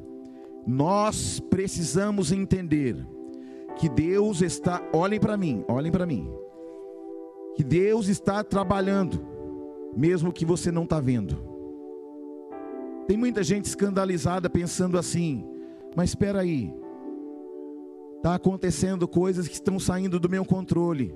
Nós 0.66 1.40
precisamos 1.40 2.32
entender 2.32 3.06
que 3.76 3.90
Deus 3.90 4.42
está, 4.42 4.82
olhem 4.94 5.20
para 5.20 5.36
mim, 5.36 5.64
olhem 5.68 5.92
para 5.92 6.06
mim, 6.06 6.30
que 7.56 7.64
Deus 7.64 8.08
está 8.08 8.44
trabalhando, 8.44 9.20
mesmo 9.96 10.32
que 10.32 10.46
você 10.46 10.72
não 10.72 10.84
está 10.84 11.00
vendo. 11.00 11.38
Tem 13.08 13.18
muita 13.18 13.44
gente 13.44 13.66
escandalizada 13.66 14.50
pensando 14.50 14.98
assim, 14.98 15.46
mas 15.96 16.12
espera 16.12 16.42
aí, 16.42 16.74
está 18.18 18.36
acontecendo 18.36 19.08
coisas 19.08 19.48
que 19.48 19.56
estão 19.56 19.80
saindo 19.80 20.20
do 20.20 20.30
meu 20.30 20.46
controle. 20.46 21.14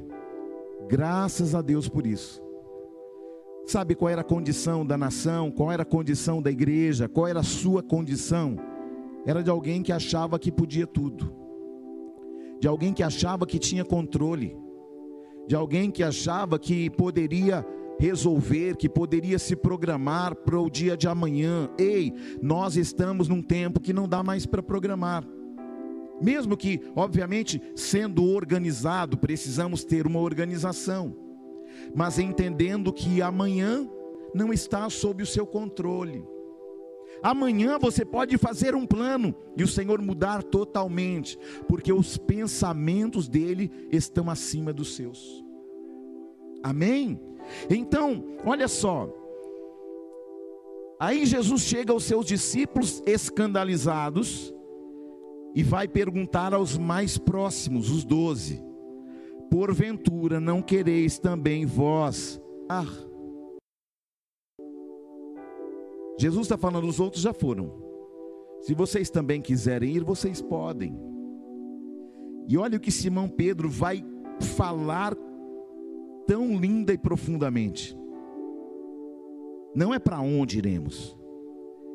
Graças 0.87 1.55
a 1.55 1.61
Deus 1.61 1.87
por 1.87 2.05
isso. 2.05 2.41
Sabe 3.65 3.95
qual 3.95 4.09
era 4.09 4.21
a 4.21 4.23
condição 4.23 4.85
da 4.85 4.97
nação? 4.97 5.51
Qual 5.51 5.71
era 5.71 5.83
a 5.83 5.85
condição 5.85 6.41
da 6.41 6.49
igreja? 6.49 7.09
Qual 7.09 7.27
era 7.27 7.41
a 7.41 7.43
sua 7.43 7.83
condição? 7.83 8.57
Era 9.25 9.43
de 9.43 9.49
alguém 9.49 9.83
que 9.83 9.91
achava 9.91 10.39
que 10.39 10.49
podia 10.49 10.87
tudo 10.87 11.46
de 12.59 12.67
alguém 12.67 12.93
que 12.93 13.03
achava 13.03 13.45
que 13.45 13.59
tinha 13.59 13.85
controle, 13.85 14.55
de 15.47 15.55
alguém 15.55 15.91
que 15.91 16.03
achava 16.03 16.59
que 16.59 16.89
poderia 16.89 17.65
resolver, 17.99 18.75
que 18.75 18.87
poderia 18.87 19.39
se 19.39 19.55
programar 19.55 20.35
para 20.35 20.59
o 20.59 20.69
dia 20.69 20.95
de 20.95 21.07
amanhã. 21.07 21.69
Ei, 21.77 22.13
nós 22.41 22.75
estamos 22.75 23.27
num 23.27 23.41
tempo 23.41 23.79
que 23.79 23.93
não 23.93 24.07
dá 24.07 24.21
mais 24.23 24.45
para 24.45 24.61
programar. 24.61 25.27
Mesmo 26.21 26.57
que, 26.57 26.81
obviamente, 26.95 27.61
sendo 27.75 28.23
organizado, 28.25 29.17
precisamos 29.17 29.83
ter 29.83 30.07
uma 30.07 30.19
organização, 30.19 31.15
mas 31.95 32.17
entendendo 32.17 32.91
que 32.91 33.21
amanhã 33.21 33.87
não 34.33 34.51
está 34.51 34.89
sob 34.89 35.21
o 35.23 35.27
seu 35.27 35.45
controle. 35.45 36.23
Amanhã 37.21 37.77
você 37.79 38.05
pode 38.05 38.37
fazer 38.37 38.75
um 38.75 38.85
plano 38.85 39.33
e 39.55 39.63
o 39.63 39.67
Senhor 39.67 40.01
mudar 40.01 40.43
totalmente, 40.43 41.37
porque 41.67 41.91
os 41.91 42.17
pensamentos 42.17 43.27
dele 43.27 43.71
estão 43.91 44.29
acima 44.29 44.71
dos 44.71 44.95
seus. 44.95 45.43
Amém? 46.63 47.19
Então, 47.69 48.23
olha 48.45 48.67
só. 48.67 49.09
Aí 50.99 51.25
Jesus 51.25 51.61
chega 51.61 51.93
aos 51.93 52.03
seus 52.03 52.25
discípulos 52.25 53.03
escandalizados 53.05 54.53
e 55.53 55.63
vai 55.63 55.87
perguntar 55.87 56.53
aos 56.53 56.77
mais 56.77 57.17
próximos, 57.17 57.89
os 57.89 58.03
doze: 58.03 58.63
Porventura 59.49 60.39
não 60.39 60.61
quereis 60.61 61.19
também 61.19 61.65
vós? 61.65 62.41
Ah, 62.67 62.85
Jesus 66.17 66.45
está 66.45 66.57
falando, 66.57 66.87
os 66.87 66.99
outros 66.99 67.21
já 67.21 67.33
foram. 67.33 67.71
Se 68.61 68.73
vocês 68.73 69.09
também 69.09 69.41
quiserem 69.41 69.95
ir, 69.95 70.03
vocês 70.03 70.41
podem. 70.41 70.97
E 72.47 72.57
olha 72.57 72.77
o 72.77 72.79
que 72.79 72.91
Simão 72.91 73.29
Pedro 73.29 73.69
vai 73.69 74.03
falar 74.55 75.15
tão 76.25 76.57
linda 76.57 76.93
e 76.93 76.97
profundamente. 76.97 77.97
Não 79.75 79.93
é 79.93 79.99
para 79.99 80.19
onde 80.19 80.57
iremos. 80.57 81.15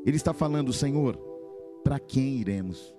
Ele 0.04 0.16
está 0.16 0.32
falando, 0.32 0.72
Senhor, 0.72 1.16
para 1.82 1.98
quem 1.98 2.36
iremos? 2.36 2.94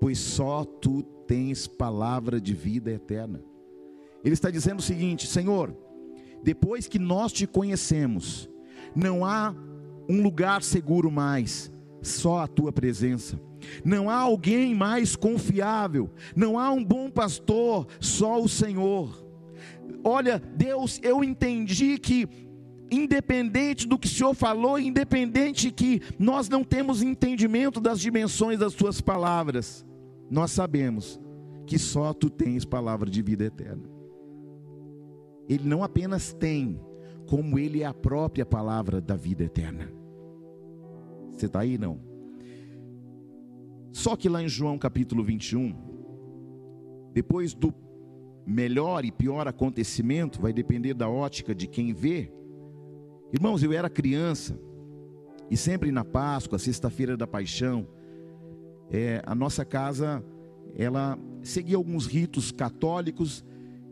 Pois 0.00 0.18
só 0.18 0.64
tu 0.64 1.02
tens 1.26 1.66
palavra 1.66 2.40
de 2.40 2.54
vida 2.54 2.90
eterna. 2.90 3.42
Ele 4.24 4.34
está 4.34 4.50
dizendo 4.50 4.80
o 4.80 4.82
seguinte: 4.82 5.26
Senhor, 5.26 5.76
depois 6.42 6.88
que 6.88 6.98
nós 6.98 7.32
te 7.32 7.46
conhecemos, 7.46 8.48
não 8.94 9.24
há 9.24 9.54
um 10.08 10.22
lugar 10.22 10.62
seguro 10.62 11.10
mais, 11.10 11.72
só 12.02 12.40
a 12.40 12.46
tua 12.46 12.72
presença. 12.72 13.40
Não 13.84 14.10
há 14.10 14.16
alguém 14.16 14.74
mais 14.74 15.16
confiável, 15.16 16.10
não 16.36 16.58
há 16.58 16.70
um 16.70 16.84
bom 16.84 17.10
pastor, 17.10 17.86
só 18.00 18.40
o 18.40 18.48
Senhor. 18.48 19.24
Olha, 20.02 20.38
Deus, 20.38 21.00
eu 21.02 21.24
entendi 21.24 21.98
que 21.98 22.28
independente 22.90 23.88
do 23.88 23.98
que 23.98 24.06
o 24.06 24.10
Senhor 24.10 24.34
falou, 24.34 24.78
independente 24.78 25.70
que 25.70 26.00
nós 26.18 26.48
não 26.48 26.62
temos 26.62 27.02
entendimento 27.02 27.80
das 27.80 27.98
dimensões 27.98 28.58
das 28.58 28.74
tuas 28.74 29.00
palavras, 29.00 29.84
nós 30.30 30.50
sabemos 30.50 31.20
que 31.66 31.78
só 31.78 32.12
tu 32.12 32.28
tens 32.28 32.64
palavra 32.64 33.10
de 33.10 33.22
vida 33.22 33.44
eterna. 33.44 33.88
Ele 35.48 35.66
não 35.66 35.82
apenas 35.82 36.32
tem, 36.32 36.80
como 37.26 37.58
ele 37.58 37.82
é 37.82 37.86
a 37.86 37.94
própria 37.94 38.44
palavra 38.44 39.00
da 39.00 39.16
vida 39.16 39.44
eterna. 39.44 39.90
Você 41.32 41.46
está 41.46 41.60
aí? 41.60 41.78
Não. 41.78 41.98
Só 43.92 44.16
que 44.16 44.28
lá 44.28 44.42
em 44.42 44.48
João 44.48 44.78
capítulo 44.78 45.22
21, 45.22 45.74
depois 47.12 47.54
do 47.54 47.72
melhor 48.46 49.04
e 49.04 49.12
pior 49.12 49.48
acontecimento, 49.48 50.40
vai 50.40 50.52
depender 50.52 50.94
da 50.94 51.08
ótica 51.08 51.54
de 51.54 51.66
quem 51.66 51.92
vê. 51.92 52.30
Irmãos, 53.32 53.62
eu 53.62 53.72
era 53.72 53.88
criança, 53.88 54.58
e 55.50 55.56
sempre 55.56 55.90
na 55.90 56.04
Páscoa, 56.04 56.58
sexta-feira 56.58 57.16
da 57.16 57.26
paixão, 57.26 57.86
é, 58.90 59.22
a 59.24 59.34
nossa 59.34 59.64
casa, 59.64 60.24
ela 60.76 61.18
seguia 61.42 61.76
alguns 61.76 62.06
ritos 62.06 62.50
católicos, 62.52 63.44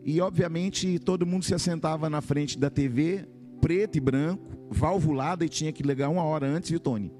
e 0.05 0.19
obviamente 0.19 0.99
todo 0.99 1.25
mundo 1.25 1.45
se 1.45 1.53
assentava 1.53 2.09
na 2.09 2.21
frente 2.21 2.59
da 2.59 2.69
TV, 2.69 3.27
preto 3.61 3.97
e 3.97 4.01
branco, 4.01 4.43
valvulada, 4.69 5.45
e 5.45 5.49
tinha 5.49 5.71
que 5.71 5.83
ligar 5.83 6.09
uma 6.09 6.23
hora 6.23 6.45
antes, 6.45 6.69
viu, 6.69 6.79
Tony? 6.79 7.11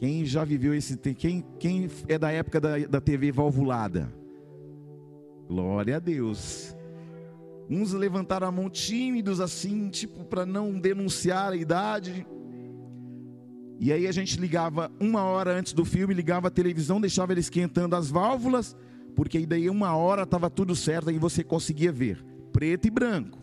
Quem 0.00 0.24
já 0.24 0.44
viveu 0.44 0.74
esse. 0.74 0.96
Quem, 0.96 1.44
quem 1.58 1.88
é 2.08 2.18
da 2.18 2.30
época 2.30 2.60
da, 2.60 2.78
da 2.78 3.00
TV 3.00 3.32
valvulada? 3.32 4.12
Glória 5.48 5.96
a 5.96 5.98
Deus. 5.98 6.74
Uns 7.68 7.92
levantaram 7.92 8.46
a 8.46 8.52
mão 8.52 8.70
tímidos 8.70 9.40
assim, 9.40 9.88
tipo, 9.88 10.24
para 10.24 10.46
não 10.46 10.78
denunciar 10.78 11.52
a 11.52 11.56
idade. 11.56 12.26
E 13.78 13.92
aí 13.92 14.06
a 14.06 14.12
gente 14.12 14.38
ligava 14.40 14.90
uma 14.98 15.24
hora 15.24 15.52
antes 15.52 15.72
do 15.72 15.84
filme, 15.84 16.14
ligava 16.14 16.48
a 16.48 16.50
televisão, 16.50 17.00
deixava 17.00 17.32
ele 17.32 17.40
esquentando 17.40 17.96
as 17.96 18.08
válvulas 18.08 18.76
porque 19.16 19.38
aí 19.38 19.46
daí 19.46 19.70
uma 19.70 19.96
hora 19.96 20.22
estava 20.22 20.50
tudo 20.50 20.76
certo 20.76 21.10
e 21.10 21.18
você 21.18 21.42
conseguia 21.42 21.90
ver, 21.90 22.22
preto 22.52 22.86
e 22.86 22.90
branco. 22.90 23.38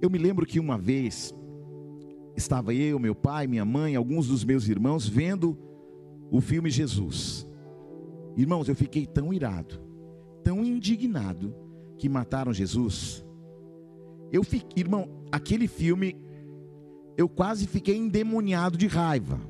Eu 0.00 0.10
me 0.10 0.18
lembro 0.18 0.44
que 0.44 0.60
uma 0.60 0.76
vez 0.76 1.34
estava 2.36 2.74
eu, 2.74 2.98
meu 2.98 3.14
pai, 3.14 3.46
minha 3.46 3.64
mãe, 3.64 3.96
alguns 3.96 4.28
dos 4.28 4.44
meus 4.44 4.68
irmãos 4.68 5.08
vendo 5.08 5.58
o 6.30 6.42
filme 6.42 6.68
Jesus. 6.68 7.48
Irmãos, 8.36 8.68
eu 8.68 8.76
fiquei 8.76 9.06
tão 9.06 9.32
irado, 9.32 9.80
tão 10.44 10.62
indignado 10.62 11.54
que 11.96 12.10
mataram 12.10 12.52
Jesus. 12.52 13.24
Eu 14.30 14.44
fiquei, 14.44 14.82
irmão, 14.82 15.08
aquele 15.32 15.66
filme 15.66 16.14
eu 17.16 17.30
quase 17.30 17.66
fiquei 17.66 17.96
endemoniado 17.96 18.76
de 18.76 18.86
raiva. 18.86 19.40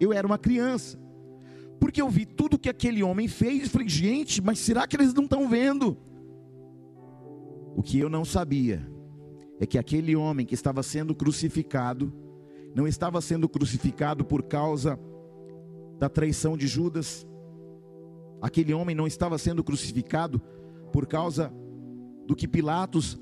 Eu 0.00 0.10
era 0.10 0.26
uma 0.26 0.38
criança. 0.38 1.03
Porque 1.84 2.00
eu 2.00 2.08
vi 2.08 2.24
tudo 2.24 2.58
que 2.58 2.70
aquele 2.70 3.02
homem 3.02 3.28
fez 3.28 3.66
e 3.66 3.68
falei, 3.68 3.86
gente, 3.90 4.40
mas 4.40 4.58
será 4.58 4.86
que 4.86 4.96
eles 4.96 5.12
não 5.12 5.24
estão 5.24 5.46
vendo? 5.46 5.98
O 7.76 7.82
que 7.82 7.98
eu 7.98 8.08
não 8.08 8.24
sabia 8.24 8.90
é 9.60 9.66
que 9.66 9.76
aquele 9.76 10.16
homem 10.16 10.46
que 10.46 10.54
estava 10.54 10.82
sendo 10.82 11.14
crucificado, 11.14 12.10
não 12.74 12.88
estava 12.88 13.20
sendo 13.20 13.46
crucificado 13.50 14.24
por 14.24 14.44
causa 14.44 14.98
da 15.98 16.08
traição 16.08 16.56
de 16.56 16.66
Judas, 16.66 17.26
aquele 18.40 18.72
homem 18.72 18.96
não 18.96 19.06
estava 19.06 19.36
sendo 19.36 19.62
crucificado 19.62 20.40
por 20.90 21.06
causa 21.06 21.52
do 22.26 22.34
que 22.34 22.48
Pilatos 22.48 23.20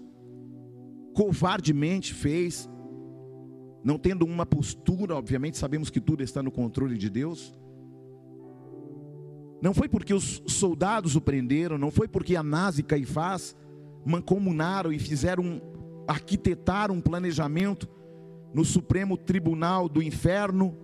covardemente 1.14 2.14
fez, 2.14 2.70
não 3.82 3.98
tendo 3.98 4.24
uma 4.24 4.46
postura, 4.46 5.16
obviamente 5.16 5.58
sabemos 5.58 5.90
que 5.90 6.00
tudo 6.00 6.22
está 6.22 6.40
no 6.44 6.52
controle 6.52 6.96
de 6.96 7.10
Deus. 7.10 7.60
Não 9.62 9.72
foi 9.72 9.88
porque 9.88 10.12
os 10.12 10.42
soldados 10.48 11.14
o 11.14 11.20
prenderam, 11.20 11.78
não 11.78 11.92
foi 11.92 12.08
porque 12.08 12.34
Anás 12.34 12.80
e 12.80 12.82
Caifás 12.82 13.54
mancomunaram 14.04 14.92
e 14.92 14.98
fizeram, 14.98 15.62
arquitetaram 16.08 16.96
um 16.96 17.00
planejamento 17.00 17.88
no 18.52 18.64
Supremo 18.64 19.16
Tribunal 19.16 19.88
do 19.88 20.02
Inferno 20.02 20.76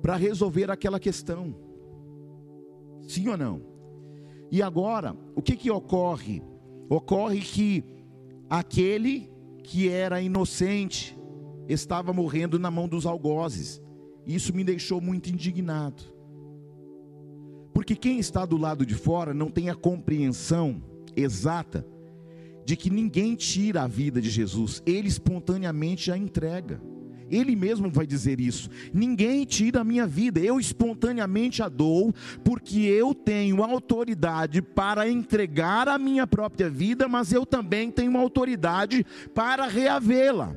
para 0.00 0.14
resolver 0.14 0.70
aquela 0.70 1.00
questão. 1.00 1.52
Sim 3.08 3.28
ou 3.30 3.36
não? 3.36 3.62
E 4.48 4.62
agora, 4.62 5.16
o 5.34 5.42
que 5.42 5.56
que 5.56 5.68
ocorre? 5.68 6.40
Ocorre 6.88 7.40
que 7.40 7.84
aquele 8.48 9.28
que 9.64 9.88
era 9.88 10.22
inocente 10.22 11.18
estava 11.68 12.12
morrendo 12.12 12.60
na 12.60 12.70
mão 12.70 12.86
dos 12.86 13.06
algozes. 13.06 13.82
Isso 14.24 14.54
me 14.54 14.62
deixou 14.62 15.00
muito 15.00 15.28
indignado. 15.30 16.17
Porque 17.78 17.94
quem 17.94 18.18
está 18.18 18.44
do 18.44 18.56
lado 18.56 18.84
de 18.84 18.96
fora 18.96 19.32
não 19.32 19.52
tem 19.52 19.70
a 19.70 19.74
compreensão 19.76 20.82
exata 21.14 21.86
de 22.64 22.74
que 22.74 22.90
ninguém 22.90 23.36
tira 23.36 23.82
a 23.82 23.86
vida 23.86 24.20
de 24.20 24.28
Jesus, 24.28 24.82
ele 24.84 25.06
espontaneamente 25.06 26.10
a 26.10 26.18
entrega. 26.18 26.82
Ele 27.30 27.54
mesmo 27.54 27.88
vai 27.88 28.04
dizer 28.04 28.40
isso. 28.40 28.68
Ninguém 28.92 29.44
tira 29.44 29.82
a 29.82 29.84
minha 29.84 30.08
vida, 30.08 30.40
eu 30.40 30.58
espontaneamente 30.58 31.62
a 31.62 31.68
dou, 31.68 32.12
porque 32.42 32.80
eu 32.80 33.14
tenho 33.14 33.62
autoridade 33.62 34.60
para 34.60 35.08
entregar 35.08 35.86
a 35.88 36.00
minha 36.00 36.26
própria 36.26 36.68
vida, 36.68 37.06
mas 37.06 37.32
eu 37.32 37.46
também 37.46 37.92
tenho 37.92 38.18
autoridade 38.18 39.06
para 39.32 39.68
reavê-la. 39.68 40.56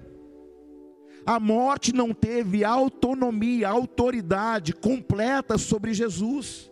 A 1.23 1.39
morte 1.39 1.93
não 1.93 2.15
teve 2.15 2.63
autonomia, 2.63 3.69
autoridade 3.69 4.73
completa 4.73 5.59
sobre 5.59 5.93
Jesus. 5.93 6.70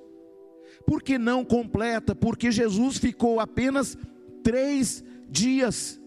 Por 0.86 1.02
que 1.02 1.18
não 1.18 1.46
completa? 1.46 2.16
Porque 2.16 2.52
Jesus 2.52 2.98
ficou 2.98 3.40
apenas 3.40 3.98
três 4.44 5.04
dias, 5.30 6.02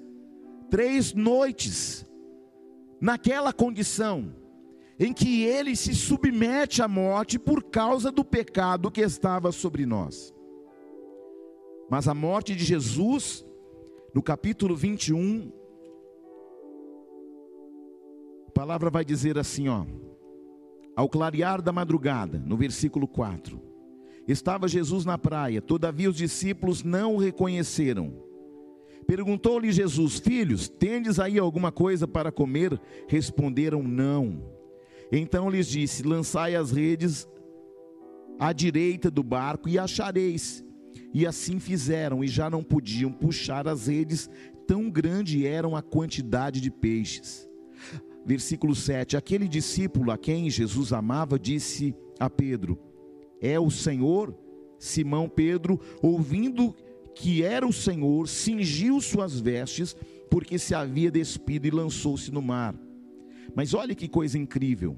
três 0.71 1.13
noites, 1.13 2.07
naquela 3.01 3.53
condição, 3.53 4.35
em 4.99 5.13
que 5.13 5.43
ele 5.43 5.75
se 5.77 5.95
submete 5.95 6.83
à 6.83 6.89
morte 6.89 7.39
por 7.39 7.63
causa 7.63 8.11
do 8.11 8.25
pecado 8.25 8.91
que 8.91 9.01
estava 9.01 9.51
sobre 9.53 9.87
nós. 9.87 10.35
Mas 11.91 12.09
a 12.09 12.15
morte 12.15 12.55
de 12.55 12.65
Jesus, 12.65 13.45
no 14.15 14.23
capítulo 14.23 14.75
21, 14.75 15.53
a 18.49 18.51
palavra 18.53 18.91
vai 18.91 19.05
dizer 19.05 19.39
assim, 19.39 19.69
ó, 19.69 19.85
ao 20.95 21.09
clarear 21.09 21.61
da 21.61 21.73
madrugada, 21.73 22.39
no 22.39 22.57
versículo 22.57 23.09
4. 23.09 23.72
Estava 24.27 24.69
Jesus 24.69 25.05
na 25.05 25.19
praia, 25.19 25.61
todavia 25.61 26.09
os 26.09 26.17
discípulos 26.17 26.83
não 26.83 27.17
o 27.17 27.19
reconheceram. 27.19 28.13
Perguntou-lhe 29.07 29.73
Jesus: 29.73 30.19
Filhos, 30.19 30.69
tendes 30.69 31.19
aí 31.19 31.39
alguma 31.39 31.73
coisa 31.73 32.07
para 32.07 32.31
comer? 32.31 32.81
Responderam: 33.09 33.83
Não. 33.83 34.43
Então 35.11 35.51
lhes 35.51 35.67
disse: 35.67 36.03
Lançai 36.03 36.55
as 36.55 36.71
redes 36.71 37.29
à 38.39 38.53
direita 38.53 39.11
do 39.11 39.23
barco 39.23 39.69
e 39.69 39.79
achareis. 39.79 40.65
E 41.15 41.27
assim 41.27 41.59
fizeram, 41.59 42.25
e 42.25 42.29
já 42.29 42.49
não 42.49 42.65
podiam 42.65 43.13
puxar 43.13 43.69
as 43.69 43.87
redes, 43.87 44.31
tão 44.67 44.91
grande 44.91 45.47
eram 45.47 45.77
a 45.77 45.83
quantidade 45.83 46.61
de 46.61 46.71
peixes. 46.71 47.49
Versículo 48.25 48.75
7: 48.75 49.17
Aquele 49.17 49.49
discípulo 49.49 50.11
a 50.11 50.17
quem 50.17 50.49
Jesus 50.49 50.93
amava 50.93 51.39
disse 51.39 51.95
a 52.19 52.31
Pedro: 52.31 52.79
é 53.43 53.59
o 53.59 53.71
Senhor? 53.71 54.35
Simão 54.79 55.29
Pedro, 55.29 55.81
ouvindo 56.01 56.75
que 57.15 57.43
era 57.43 57.67
o 57.67 57.73
Senhor, 57.73 58.29
cingiu 58.29 59.01
suas 59.01 59.39
vestes, 59.39 59.95
porque 60.31 60.59
se 60.59 60.75
havia 60.75 61.11
despido 61.11 61.67
e 61.67 61.71
lançou-se 61.71 62.33
no 62.33 62.41
mar. 62.41 62.75
Mas 63.55 63.75
olha 63.75 63.95
que 63.95 64.09
coisa 64.09 64.39
incrível. 64.39 64.97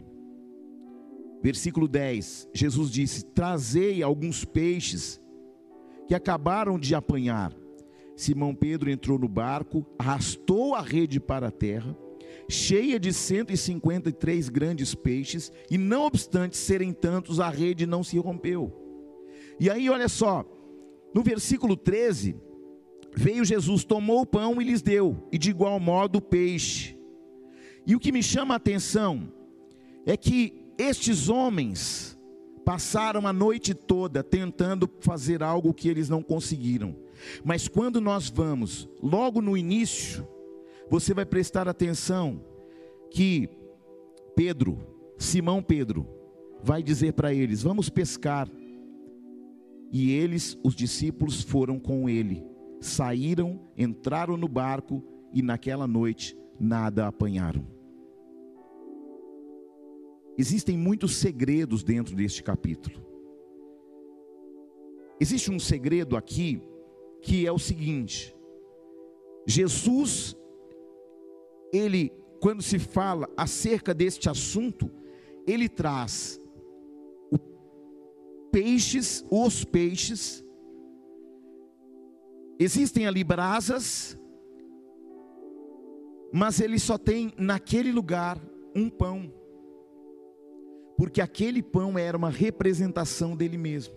Versículo 1.43 1.89
10: 1.89 2.51
Jesus 2.55 2.91
disse: 2.91 3.25
Trazei 3.25 4.03
alguns 4.03 4.45
peixes 4.45 5.21
que 6.07 6.15
acabaram 6.15 6.79
de 6.79 6.95
apanhar. 6.95 7.53
Simão 8.15 8.55
Pedro 8.55 8.91
entrou 8.91 9.19
no 9.19 9.29
barco, 9.29 9.85
arrastou 9.99 10.75
a 10.75 10.81
rede 10.81 11.19
para 11.19 11.49
a 11.49 11.51
terra 11.51 11.97
cheia 12.49 12.99
de 12.99 13.13
153 13.13 14.49
grandes 14.49 14.95
peixes, 14.95 15.53
e 15.71 15.79
não 15.79 16.05
obstante 16.05 16.57
serem 16.57 16.93
tantos, 16.93 17.41
a 17.41 17.49
rede 17.49 17.87
não 17.87 18.03
se 18.03 18.19
rompeu. 18.19 18.73
E 19.59 19.71
aí, 19.71 19.89
olha 19.89 20.09
só, 20.09 20.45
no 21.15 21.23
versículo 21.23 21.77
13, 21.77 22.37
veio 23.15 23.45
Jesus, 23.45 23.85
tomou 23.85 24.23
o 24.23 24.27
pão 24.27 24.61
e 24.61 24.65
lhes 24.65 24.83
deu, 24.83 25.29
e 25.31 25.39
de 25.39 25.51
igual 25.51 25.79
modo 25.79 26.17
o 26.17 26.23
peixe. 26.23 26.99
E 27.87 27.95
o 27.95 28.01
que 28.01 28.13
me 28.13 28.23
chama 28.23 28.55
a 28.55 28.57
atenção 28.57 29.33
é 30.07 30.17
que 30.17 30.65
estes 30.77 31.29
homens 31.29 32.19
passaram 32.65 33.27
a 33.27 33.33
noite 33.33 33.75
toda 33.75 34.23
tentando 34.23 34.91
fazer 35.01 35.43
algo 35.43 35.75
que 35.75 35.89
eles 35.89 36.09
não 36.09 36.23
conseguiram. 36.23 36.97
Mas 37.45 37.69
quando 37.69 38.01
nós 38.01 38.29
vamos, 38.29 38.89
logo 39.03 39.41
no 39.41 39.57
início, 39.57 40.27
você 40.95 41.13
vai 41.13 41.27
prestar 41.27 41.67
atenção 41.67 42.41
que 43.11 43.49
Pedro, 44.37 44.79
Simão 45.19 45.61
Pedro, 45.61 46.07
vai 46.63 46.85
dizer 46.85 47.15
para 47.15 47.35
eles: 47.35 47.65
Vamos 47.65 47.91
pescar. 47.91 48.49
E 49.91 50.13
eles, 50.13 50.57
os 50.63 50.73
discípulos, 50.73 51.43
foram 51.43 51.81
com 51.81 52.09
ele, 52.09 52.45
saíram, 52.81 53.61
entraram 53.77 54.37
no 54.37 54.47
barco 54.47 55.03
e 55.33 55.43
naquela 55.43 55.89
noite 55.89 56.39
nada 56.61 57.09
apanharam. 57.09 57.67
Existem 60.39 60.79
muitos 60.79 61.17
segredos 61.17 61.83
dentro 61.83 62.15
deste 62.15 62.41
capítulo. 62.41 63.05
Existe 65.19 65.51
um 65.51 65.59
segredo 65.59 66.17
aqui 66.17 66.63
que 67.21 67.49
é 67.49 67.51
o 67.51 67.59
seguinte: 67.59 68.33
Jesus, 69.45 70.37
ele, 71.77 72.13
quando 72.41 72.63
se 72.63 72.79
fala 72.79 73.29
acerca 73.37 73.95
deste 73.95 74.29
assunto, 74.29 74.91
ele 75.47 75.69
traz 75.69 76.41
peixes, 78.51 79.25
os 79.31 79.65
peixes, 79.65 80.45
existem 82.59 83.07
ali 83.07 83.25
brasas, 83.25 84.19
mas 86.33 86.61
ele 86.61 86.79
só 86.79 86.97
tem 86.97 87.33
naquele 87.37 87.91
lugar 87.91 88.41
um 88.75 88.89
pão 88.89 89.33
porque 90.97 91.21
aquele 91.21 91.63
pão 91.63 91.99
era 91.99 92.17
uma 92.17 92.31
representação 92.31 93.37
dele 93.37 93.59
mesmo. 93.59 93.95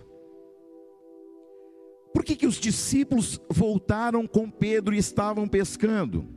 Por 2.13 2.23
que, 2.23 2.35
que 2.35 2.47
os 2.47 2.55
discípulos 2.55 3.39
voltaram 3.49 4.25
com 4.25 4.49
Pedro 4.49 4.95
e 4.95 4.97
estavam 4.97 5.47
pescando? 5.47 6.27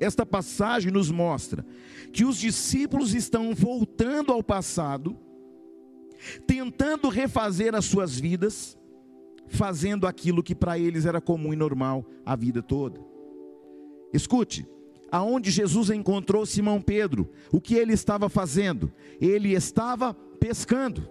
Esta 0.00 0.24
passagem 0.24 0.90
nos 0.90 1.10
mostra 1.10 1.64
que 2.10 2.24
os 2.24 2.38
discípulos 2.38 3.14
estão 3.14 3.54
voltando 3.54 4.32
ao 4.32 4.42
passado, 4.42 5.14
tentando 6.46 7.10
refazer 7.10 7.74
as 7.74 7.84
suas 7.84 8.18
vidas, 8.18 8.78
fazendo 9.46 10.06
aquilo 10.06 10.42
que 10.42 10.54
para 10.54 10.78
eles 10.78 11.04
era 11.04 11.20
comum 11.20 11.52
e 11.52 11.56
normal 11.56 12.06
a 12.24 12.34
vida 12.34 12.62
toda. 12.62 12.98
Escute, 14.10 14.66
aonde 15.12 15.50
Jesus 15.50 15.90
encontrou 15.90 16.46
Simão 16.46 16.80
Pedro, 16.80 17.30
o 17.52 17.60
que 17.60 17.74
ele 17.74 17.92
estava 17.92 18.30
fazendo? 18.30 18.90
Ele 19.20 19.52
estava 19.52 20.14
pescando. 20.14 21.06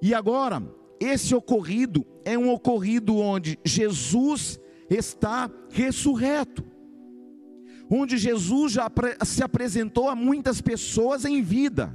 E 0.00 0.14
agora, 0.14 0.62
esse 1.00 1.34
ocorrido 1.34 2.06
é 2.24 2.38
um 2.38 2.52
ocorrido 2.52 3.16
onde 3.16 3.58
Jesus 3.64 4.60
está 4.88 5.50
ressurreto. 5.70 6.71
Onde 7.90 8.16
Jesus 8.16 8.72
já 8.72 8.90
se 9.24 9.42
apresentou 9.42 10.08
a 10.08 10.14
muitas 10.14 10.60
pessoas 10.60 11.24
em 11.24 11.42
vida. 11.42 11.94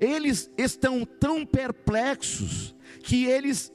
Eles 0.00 0.50
estão 0.56 1.04
tão 1.04 1.44
perplexos 1.46 2.74
que 3.02 3.24
eles 3.24 3.72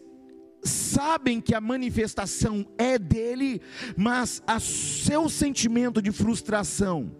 sabem 0.63 1.39
que 1.39 1.55
a 1.55 1.61
manifestação 1.61 2.65
é 2.77 2.97
dele, 2.97 3.61
mas 3.95 4.41
o 4.47 4.59
seu 4.59 5.29
sentimento 5.29 6.01
de 6.01 6.11
frustração 6.11 7.15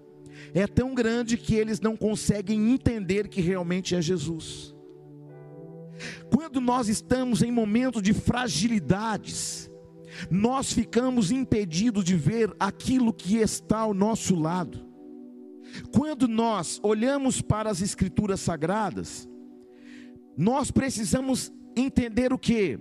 é 0.54 0.67
tão 0.67 0.93
grande 0.93 1.38
que 1.38 1.56
eles 1.56 1.80
não 1.80 1.96
conseguem 1.96 2.72
entender 2.72 3.28
que 3.28 3.41
realmente 3.41 3.96
é 3.96 4.02
Jesus. 4.02 4.76
Quando 6.34 6.62
nós 6.62 6.88
estamos 6.89 7.41
em 7.41 7.52
momentos 7.52 8.02
de 8.02 8.13
fragilidades, 8.13 9.70
nós 10.30 10.71
ficamos 10.71 11.32
impedidos 11.32 12.03
de 12.03 12.15
ver 12.15 12.56
aquilo 12.60 13.13
que 13.13 13.38
está 13.38 13.80
ao 13.80 13.93
nosso 13.93 14.36
lado. 14.36 14.86
Quando 15.91 16.27
nós 16.27 16.80
olhamos 16.82 17.41
para 17.41 17.69
as 17.69 17.82
Escrituras 17.82 18.39
Sagradas, 18.39 19.27
nós 20.38 20.71
precisamos 20.71 21.51
entender 21.75 22.32
o 22.32 22.38
que? 22.38 22.80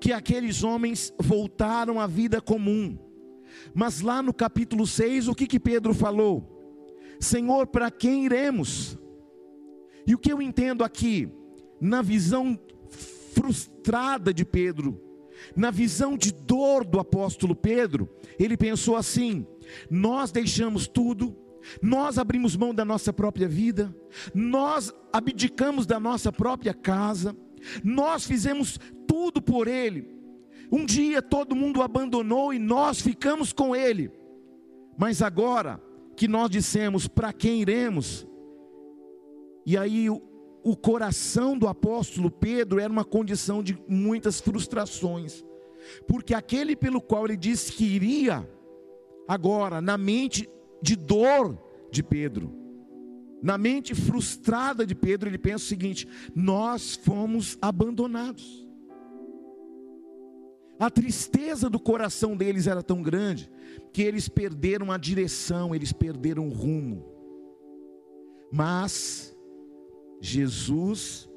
que 0.00 0.12
aqueles 0.12 0.64
homens 0.64 1.12
voltaram 1.18 2.00
à 2.00 2.06
vida 2.06 2.40
comum. 2.40 2.98
Mas 3.74 4.00
lá 4.00 4.22
no 4.22 4.32
capítulo 4.32 4.86
6, 4.86 5.28
o 5.28 5.34
que, 5.34 5.46
que 5.46 5.60
Pedro 5.60 5.92
falou? 5.92 6.58
Senhor, 7.20 7.66
para 7.66 7.90
quem 7.90 8.24
iremos? 8.24 8.98
E 10.06 10.14
o 10.14 10.18
que 10.18 10.32
eu 10.32 10.40
entendo 10.40 10.82
aqui, 10.82 11.28
na 11.78 12.00
visão 12.00 12.58
frustrada 13.34 14.32
de 14.32 14.44
Pedro, 14.44 14.98
na 15.54 15.70
visão 15.70 16.16
de 16.16 16.32
dor 16.32 16.84
do 16.84 16.98
apóstolo 16.98 17.54
Pedro, 17.54 18.08
ele 18.38 18.56
pensou 18.56 18.96
assim: 18.96 19.46
nós 19.90 20.30
deixamos 20.30 20.86
tudo, 20.86 21.36
nós 21.82 22.18
abrimos 22.18 22.56
mão 22.56 22.74
da 22.74 22.84
nossa 22.84 23.12
própria 23.12 23.48
vida, 23.48 23.94
nós 24.34 24.92
abdicamos 25.12 25.86
da 25.86 26.00
nossa 26.00 26.32
própria 26.32 26.74
casa, 26.74 27.36
nós 27.82 28.24
fizemos 28.24 28.78
tudo 29.06 29.42
por 29.42 29.68
Ele. 29.68 30.08
Um 30.72 30.86
dia 30.86 31.20
todo 31.20 31.56
mundo 31.56 31.82
abandonou 31.82 32.54
e 32.54 32.58
nós 32.58 33.00
ficamos 33.00 33.52
com 33.52 33.74
Ele. 33.74 34.10
Mas 34.96 35.20
agora 35.20 35.82
que 36.16 36.28
nós 36.28 36.50
dissemos 36.50 37.08
para 37.08 37.32
quem 37.32 37.60
iremos, 37.60 38.26
e 39.66 39.76
aí 39.76 40.08
o, 40.08 40.22
o 40.62 40.76
coração 40.76 41.56
do 41.56 41.66
apóstolo 41.66 42.30
Pedro 42.30 42.80
era 42.80 42.92
uma 42.92 43.04
condição 43.04 43.62
de 43.62 43.78
muitas 43.88 44.40
frustrações, 44.40 45.44
porque 46.06 46.34
aquele 46.34 46.76
pelo 46.76 47.00
qual 47.00 47.24
ele 47.24 47.36
disse 47.36 47.72
que 47.72 47.84
iria, 47.84 48.48
agora, 49.26 49.80
na 49.80 49.96
mente 49.96 50.48
de 50.82 50.96
dor 50.96 51.58
de 51.90 52.02
Pedro, 52.02 52.54
na 53.42 53.56
mente 53.56 53.94
frustrada 53.94 54.86
de 54.86 54.94
Pedro, 54.94 55.28
ele 55.28 55.38
pensa 55.38 55.64
o 55.64 55.68
seguinte: 55.68 56.06
nós 56.34 56.96
fomos 56.96 57.56
abandonados. 57.60 58.68
A 60.78 60.90
tristeza 60.90 61.68
do 61.68 61.78
coração 61.78 62.36
deles 62.36 62.66
era 62.66 62.82
tão 62.82 63.02
grande 63.02 63.50
que 63.92 64.02
eles 64.02 64.28
perderam 64.28 64.90
a 64.90 64.96
direção, 64.96 65.74
eles 65.74 65.92
perderam 65.92 66.48
o 66.48 66.52
rumo. 66.52 67.04
Mas 68.50 69.36
Jesus 70.20 71.28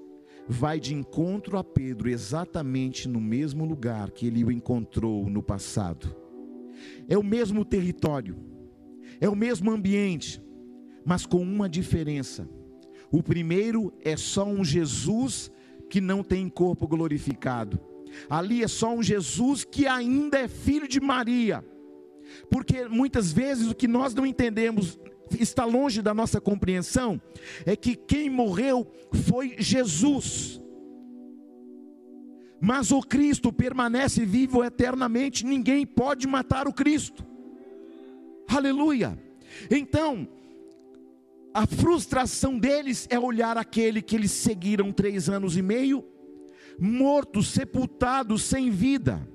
vai 0.48 0.80
de 0.80 0.94
encontro 0.94 1.58
a 1.58 1.64
Pedro 1.64 2.10
exatamente 2.10 3.08
no 3.08 3.22
mesmo 3.22 3.66
lugar 3.66 4.12
que 4.12 4.28
ele 4.28 4.44
o 4.44 4.52
encontrou 4.52 5.30
no 5.30 5.42
passado. 5.42 6.16
É 7.08 7.18
o 7.18 7.24
mesmo 7.24 7.64
território, 7.64 8.36
é 9.22 9.30
o 9.30 9.36
mesmo 9.36 9.72
ambiente, 9.72 10.42
mas 11.06 11.26
com 11.26 11.42
uma 11.42 11.70
diferença. 11.70 12.48
O 13.12 13.22
primeiro 13.22 13.94
é 14.04 14.18
só 14.18 14.46
um 14.46 14.64
Jesus 14.64 15.52
que 15.90 16.02
não 16.02 16.24
tem 16.24 16.50
corpo 16.50 16.88
glorificado. 16.88 17.80
Ali 18.30 18.64
é 18.64 18.68
só 18.68 18.94
um 18.94 19.04
Jesus 19.04 19.64
que 19.64 19.88
ainda 19.88 20.40
é 20.40 20.48
filho 20.48 20.88
de 20.88 21.00
Maria. 21.00 21.64
Porque 22.50 22.86
muitas 22.88 23.32
vezes 23.32 23.70
o 23.70 23.76
que 23.76 23.88
nós 23.88 24.14
não 24.14 24.26
entendemos 24.26 25.00
está 25.40 25.66
longe 25.66 26.02
da 26.02 26.14
nossa 26.14 26.40
compreensão 26.40 27.22
é 27.66 27.76
que 27.76 27.96
quem 27.96 28.30
morreu 28.30 28.88
foi 29.26 29.56
Jesus. 29.60 30.62
Mas 32.60 32.92
o 32.92 33.02
Cristo 33.02 33.52
permanece 33.52 34.26
vivo 34.26 34.64
eternamente, 34.64 35.46
ninguém 35.46 35.86
pode 35.86 36.28
matar 36.28 36.68
o 36.68 36.74
Cristo. 36.74 37.26
Aleluia. 38.48 39.18
Então, 39.70 40.28
a 41.54 41.68
frustração 41.68 42.58
deles 42.58 43.08
é 43.10 43.20
olhar 43.20 43.58
aquele 43.58 44.02
que 44.02 44.16
eles 44.16 44.32
seguiram 44.32 44.92
três 44.92 45.30
anos 45.30 45.56
e 45.56 45.62
meio, 45.62 46.04
morto, 46.80 47.44
sepultado, 47.44 48.38
sem 48.40 48.72
vida, 48.72 49.28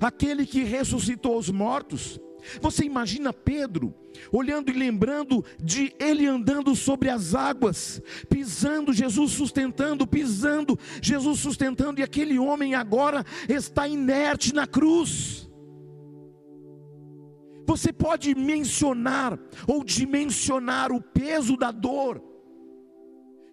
aquele 0.00 0.44
que 0.44 0.64
ressuscitou 0.64 1.38
os 1.38 1.48
mortos. 1.50 2.18
Você 2.60 2.84
imagina 2.84 3.32
Pedro 3.32 3.94
olhando 4.32 4.70
e 4.70 4.74
lembrando 4.74 5.44
de 5.62 5.94
ele 5.98 6.26
andando 6.26 6.74
sobre 6.74 7.08
as 7.08 7.34
águas, 7.34 8.02
pisando, 8.28 8.92
Jesus 8.92 9.32
sustentando, 9.32 10.06
pisando, 10.06 10.78
Jesus 11.00 11.40
sustentando, 11.40 12.00
e 12.00 12.02
aquele 12.02 12.38
homem 12.38 12.74
agora 12.74 13.24
está 13.48 13.86
inerte 13.86 14.54
na 14.54 14.66
cruz. 14.66 15.48
Você 17.66 17.92
pode 17.92 18.34
mencionar 18.34 19.38
ou 19.66 19.84
dimensionar 19.84 20.90
o 20.90 21.00
peso 21.00 21.56
da 21.56 21.70
dor. 21.70 22.20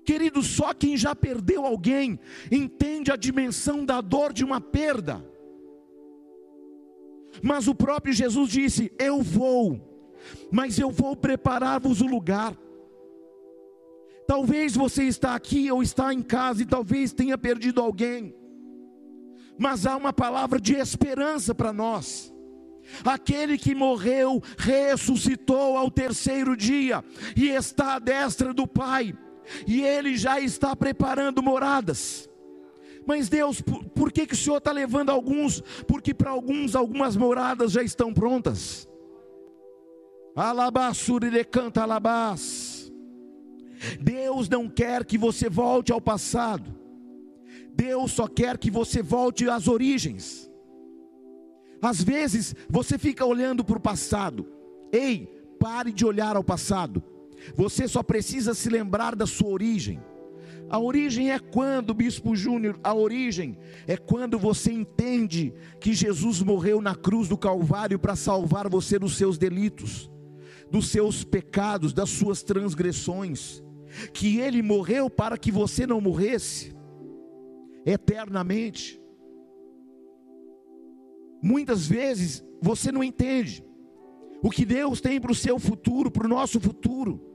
Querido, 0.04 0.42
só 0.42 0.74
quem 0.74 0.98
já 0.98 1.14
perdeu 1.14 1.66
alguém 1.66 2.20
entende 2.52 3.12
a 3.12 3.16
dimensão 3.16 3.86
da 3.86 4.02
dor 4.02 4.34
de 4.34 4.44
uma 4.44 4.60
perda. 4.60 5.24
Mas 7.42 7.68
o 7.68 7.76
próprio 7.76 8.14
Jesus 8.14 8.50
disse: 8.52 8.92
Eu 8.98 9.22
vou, 9.22 9.82
mas 10.52 10.78
eu 10.80 10.90
vou 10.90 11.16
preparar-vos 11.16 12.02
o 12.02 12.08
lugar. 12.08 12.58
Talvez 14.28 14.76
você 14.76 15.04
está 15.04 15.36
aqui 15.36 15.72
ou 15.72 15.82
está 15.82 16.14
em 16.14 16.22
casa 16.22 16.62
e 16.62 16.66
talvez 16.66 17.14
tenha 17.14 17.38
perdido 17.38 17.82
alguém. 17.82 18.36
Mas 19.58 19.86
há 19.86 19.96
uma 19.96 20.12
palavra 20.12 20.60
de 20.60 20.76
esperança 20.76 21.56
para 21.56 21.72
nós. 21.72 22.34
Aquele 23.04 23.58
que 23.58 23.74
morreu 23.74 24.42
ressuscitou 24.58 25.78
ao 25.78 25.90
terceiro 25.90 26.56
dia 26.56 27.04
e 27.36 27.50
está 27.50 27.96
à 27.96 28.00
destra 28.00 28.54
do 28.54 28.68
Pai, 28.68 29.14
e 29.66 29.82
ele 29.82 30.16
já 30.16 30.40
está 30.40 30.76
preparando 30.76 31.44
moradas. 31.44 32.27
Mas 33.08 33.30
Deus, 33.30 33.62
por, 33.62 33.86
por 33.86 34.12
que, 34.12 34.28
que 34.28 34.34
o 34.34 34.38
Senhor 34.38 34.58
está 34.58 34.74
levando 34.74 35.10
alguns? 35.10 35.62
Porque 35.88 36.14
para 36.14 36.30
alguns 36.30 36.76
algumas 36.76 37.16
moradas 37.16 37.72
já 37.72 37.82
estão 37.82 38.14
prontas. 38.14 38.88
Alabassure 40.36 41.46
canta 41.46 41.84
alabás. 41.84 42.92
Deus 44.02 44.50
não 44.50 44.68
quer 44.68 45.06
que 45.06 45.18
você 45.18 45.50
volte 45.50 45.94
ao 45.94 46.02
passado. 46.02 46.76
Deus 47.74 48.12
só 48.12 48.28
quer 48.28 48.58
que 48.58 48.70
você 48.70 49.02
volte 49.02 49.50
às 49.50 49.70
origens. 49.70 50.52
Às 51.82 52.04
vezes 52.04 52.54
você 52.70 52.98
fica 52.98 53.26
olhando 53.26 53.64
para 53.64 53.78
o 53.78 53.82
passado. 53.82 54.46
Ei, 54.92 55.28
pare 55.58 55.94
de 55.94 56.06
olhar 56.06 56.36
ao 56.36 56.44
passado. 56.44 57.02
Você 57.56 57.88
só 57.88 58.04
precisa 58.04 58.54
se 58.54 58.70
lembrar 58.70 59.16
da 59.16 59.26
sua 59.26 59.48
origem. 59.48 60.02
A 60.70 60.80
origem 60.80 61.32
é 61.32 61.40
quando, 61.40 61.94
Bispo 61.94 62.36
Júnior, 62.36 62.78
a 62.84 62.94
origem 62.94 63.58
é 63.88 63.96
quando 63.96 64.38
você 64.38 64.72
entende 64.72 65.54
que 65.80 65.94
Jesus 65.94 66.42
morreu 66.42 66.82
na 66.82 66.94
cruz 66.94 67.30
do 67.30 67.38
Calvário 67.38 67.98
para 67.98 68.16
salvar 68.16 68.70
você 68.70 69.00
dos 69.00 69.16
seus 69.16 69.38
delitos, 69.38 70.12
dos 70.70 70.90
seus 70.90 71.24
pecados, 71.24 71.94
das 71.94 72.10
suas 72.10 72.44
transgressões. 72.44 73.64
Que 74.14 74.40
ele 74.40 74.62
morreu 74.62 75.10
para 75.10 75.38
que 75.38 75.52
você 75.52 75.88
não 75.88 76.02
morresse 76.02 76.76
eternamente. 77.86 79.02
Muitas 81.42 81.88
vezes 81.88 82.44
você 82.62 82.92
não 82.92 83.02
entende 83.02 83.64
o 84.44 84.50
que 84.50 84.66
Deus 84.66 85.00
tem 85.00 85.20
para 85.20 85.32
o 85.32 85.36
seu 85.36 85.58
futuro, 85.58 86.12
para 86.12 86.26
o 86.26 86.30
nosso 86.30 86.60
futuro. 86.60 87.27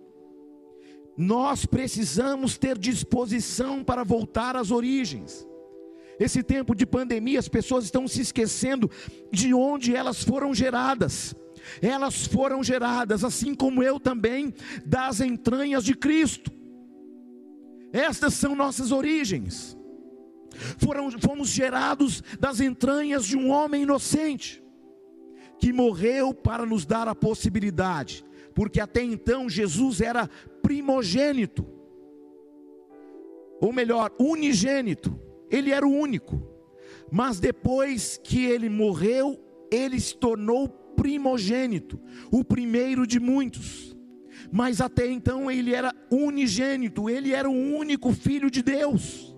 Nós 1.17 1.67
precisamos 1.67 2.57
ter 2.57 2.79
disposição 2.79 3.85
para 3.85 4.05
voltar 4.05 4.57
às 4.57 4.71
origens. 4.71 5.47
Esse 6.19 6.43
tempo 6.43 6.75
de 6.75 6.87
pandemia, 6.87 7.39
as 7.39 7.49
pessoas 7.49 7.85
estão 7.85 8.07
se 8.07 8.21
esquecendo 8.21 8.91
de 9.31 9.53
onde 9.53 9.95
elas 9.95 10.23
foram 10.23 10.55
geradas. 10.55 11.35
Elas 11.81 12.27
foram 12.27 12.63
geradas, 12.63 13.25
assim 13.25 13.55
como 13.55 13.83
eu 13.83 14.01
também, 14.01 14.53
das 14.85 15.21
entranhas 15.21 15.85
de 15.85 15.95
Cristo. 15.95 16.51
Estas 17.93 18.35
são 18.35 18.55
nossas 18.55 18.91
origens. 18.91 19.77
Foram, 20.79 21.11
fomos 21.11 21.49
gerados 21.49 22.23
das 22.39 22.61
entranhas 22.61 23.27
de 23.27 23.37
um 23.37 23.51
homem 23.51 23.83
inocente, 23.83 24.63
que 25.59 25.73
morreu 25.73 26.35
para 26.35 26.67
nos 26.67 26.85
dar 26.85 27.09
a 27.09 27.15
possibilidade, 27.15 28.25
porque 28.55 28.81
até 28.81 29.03
então 29.03 29.49
Jesus 29.49 30.01
era 30.01 30.29
primogênito, 30.63 31.67
ou 33.61 33.73
melhor, 33.73 34.11
unigênito, 34.19 35.19
ele 35.51 35.71
era 35.71 35.87
o 35.87 35.93
único, 35.93 36.43
mas 37.11 37.39
depois 37.39 38.19
que 38.25 38.45
ele 38.45 38.69
morreu, 38.69 39.39
ele 39.71 40.01
se 40.01 40.17
tornou 40.17 40.69
primogênito, 40.69 42.01
o 42.31 42.43
primeiro 42.43 43.07
de 43.07 43.21
muitos. 43.21 43.97
Mas 44.51 44.81
até 44.81 45.07
então 45.07 45.51
ele 45.51 45.75
era 45.75 45.95
unigênito, 46.11 47.09
ele 47.09 47.33
era 47.33 47.49
o 47.49 47.53
único 47.53 48.13
filho 48.13 48.51
de 48.51 48.63
Deus. 48.63 49.37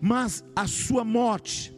Mas 0.00 0.44
a 0.54 0.66
sua 0.66 1.04
morte 1.04 1.76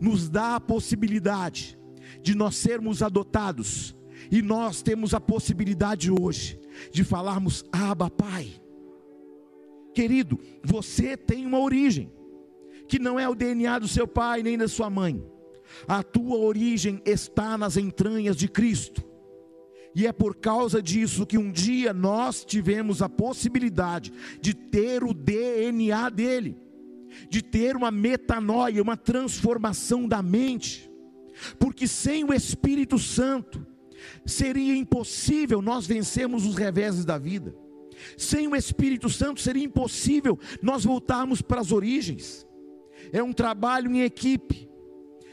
nos 0.00 0.28
dá 0.28 0.56
a 0.56 0.60
possibilidade 0.60 1.78
de 2.22 2.34
nós 2.34 2.56
sermos 2.56 3.02
adotados, 3.02 3.96
e 4.30 4.42
nós 4.42 4.82
temos 4.82 5.14
a 5.14 5.20
possibilidade 5.20 6.10
hoje 6.10 6.59
de 6.90 7.04
falarmos: 7.04 7.64
Abba, 7.72 8.10
Pai. 8.10 8.60
Querido, 9.94 10.38
você 10.62 11.16
tem 11.16 11.44
uma 11.44 11.58
origem, 11.58 12.12
que 12.88 12.98
não 12.98 13.18
é 13.18 13.28
o 13.28 13.34
DNA 13.34 13.80
do 13.80 13.88
seu 13.88 14.06
pai 14.06 14.42
nem 14.42 14.56
da 14.56 14.68
sua 14.68 14.88
mãe, 14.88 15.22
a 15.86 16.02
tua 16.02 16.36
origem 16.38 17.02
está 17.04 17.58
nas 17.58 17.76
entranhas 17.76 18.36
de 18.36 18.48
Cristo. 18.48 19.04
E 19.92 20.06
é 20.06 20.12
por 20.12 20.36
causa 20.36 20.80
disso 20.80 21.26
que 21.26 21.36
um 21.36 21.50
dia 21.50 21.92
nós 21.92 22.44
tivemos 22.44 23.02
a 23.02 23.08
possibilidade 23.08 24.12
de 24.40 24.54
ter 24.54 25.02
o 25.02 25.12
DNA 25.12 26.08
dele 26.10 26.56
de 27.28 27.42
ter 27.42 27.76
uma 27.76 27.90
metanoia, 27.90 28.82
uma 28.82 28.96
transformação 28.96 30.06
da 30.06 30.22
mente, 30.22 30.90
porque 31.58 31.86
sem 31.86 32.24
o 32.24 32.32
Espírito 32.32 32.98
Santo 32.98 33.66
seria 34.30 34.76
impossível 34.76 35.60
nós 35.60 35.86
vencermos 35.86 36.46
os 36.46 36.56
reveses 36.56 37.04
da 37.04 37.18
vida. 37.18 37.54
Sem 38.16 38.48
o 38.48 38.56
Espírito 38.56 39.08
Santo 39.08 39.40
seria 39.40 39.64
impossível 39.64 40.38
nós 40.62 40.84
voltarmos 40.84 41.42
para 41.42 41.60
as 41.60 41.72
origens. 41.72 42.46
É 43.12 43.22
um 43.22 43.32
trabalho 43.32 43.90
em 43.90 44.02
equipe. 44.02 44.68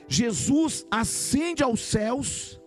Jesus 0.08 0.86
ascende 0.90 1.64
aos 1.64 1.82
céus 1.82 2.60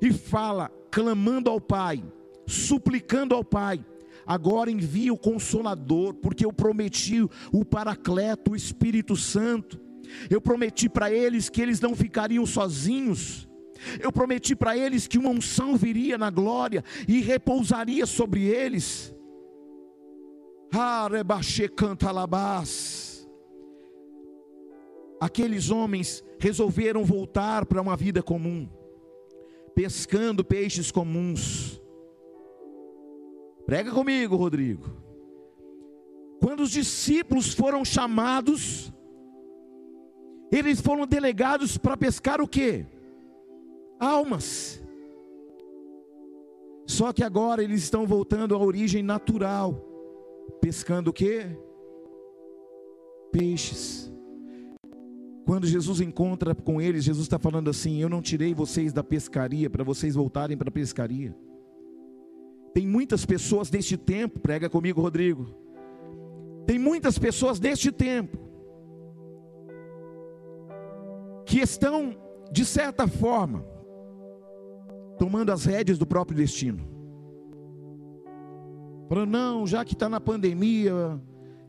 e 0.00 0.12
fala, 0.12 0.70
clamando 0.90 1.50
ao 1.50 1.60
Pai, 1.60 2.02
suplicando 2.46 3.34
ao 3.34 3.44
Pai: 3.44 3.84
agora 4.26 4.70
envia 4.70 5.12
o 5.12 5.18
Consolador, 5.18 6.14
porque 6.14 6.44
eu 6.44 6.52
prometi 6.52 7.22
o 7.52 7.64
Paracleto, 7.64 8.52
o 8.52 8.56
Espírito 8.56 9.16
Santo. 9.16 9.80
Eu 10.30 10.40
prometi 10.40 10.88
para 10.88 11.10
eles 11.10 11.48
que 11.48 11.60
eles 11.60 11.80
não 11.80 11.94
ficariam 11.94 12.46
sozinhos. 12.46 13.48
Eu 14.00 14.12
prometi 14.12 14.54
para 14.54 14.76
eles 14.76 15.06
que 15.06 15.18
uma 15.18 15.30
unção 15.30 15.76
viria 15.76 16.16
na 16.16 16.30
glória 16.30 16.84
e 17.06 17.20
repousaria 17.20 18.06
sobre 18.06 18.44
eles. 18.44 19.14
Aqueles 25.20 25.70
homens 25.70 26.22
resolveram 26.38 27.04
voltar 27.04 27.64
para 27.64 27.80
uma 27.80 27.96
vida 27.96 28.22
comum, 28.22 28.68
pescando 29.74 30.44
peixes 30.44 30.90
comuns. 30.90 31.80
Prega 33.64 33.90
comigo, 33.90 34.36
Rodrigo. 34.36 35.06
Quando 36.40 36.60
os 36.60 36.70
discípulos 36.70 37.54
foram 37.54 37.84
chamados, 37.84 38.92
eles 40.52 40.80
foram 40.80 41.06
delegados 41.06 41.76
para 41.78 41.96
pescar 41.96 42.40
o 42.40 42.46
quê? 42.46 42.86
Almas. 43.98 44.82
Só 46.86 47.12
que 47.12 47.24
agora 47.24 47.62
eles 47.62 47.82
estão 47.82 48.06
voltando 48.06 48.54
à 48.54 48.58
origem 48.58 49.02
natural, 49.02 49.74
pescando 50.60 51.10
o 51.10 51.12
quê? 51.12 51.46
Peixes. 53.32 54.12
Quando 55.44 55.66
Jesus 55.66 56.00
encontra 56.00 56.54
com 56.54 56.80
eles, 56.80 57.04
Jesus 57.04 57.26
está 57.26 57.38
falando 57.38 57.70
assim: 57.70 58.00
Eu 58.00 58.08
não 58.08 58.22
tirei 58.22 58.54
vocês 58.54 58.92
da 58.92 59.02
pescaria 59.02 59.68
para 59.68 59.84
vocês 59.84 60.14
voltarem 60.14 60.56
para 60.56 60.68
a 60.68 60.72
pescaria. 60.72 61.34
Tem 62.72 62.86
muitas 62.86 63.24
pessoas 63.24 63.70
deste 63.70 63.96
tempo, 63.96 64.38
prega 64.38 64.68
comigo, 64.68 65.00
Rodrigo. 65.00 65.46
Tem 66.66 66.78
muitas 66.78 67.18
pessoas 67.18 67.58
deste 67.58 67.90
tempo 67.90 68.38
que 71.46 71.60
estão, 71.60 72.16
de 72.50 72.64
certa 72.64 73.06
forma, 73.06 73.64
tomando 75.18 75.50
as 75.50 75.64
rédeas 75.64 75.98
do 75.98 76.06
próprio 76.06 76.36
destino. 76.36 76.86
Falando, 79.08 79.30
não, 79.30 79.66
já 79.66 79.84
que 79.84 79.94
está 79.94 80.08
na 80.08 80.20
pandemia, 80.20 80.92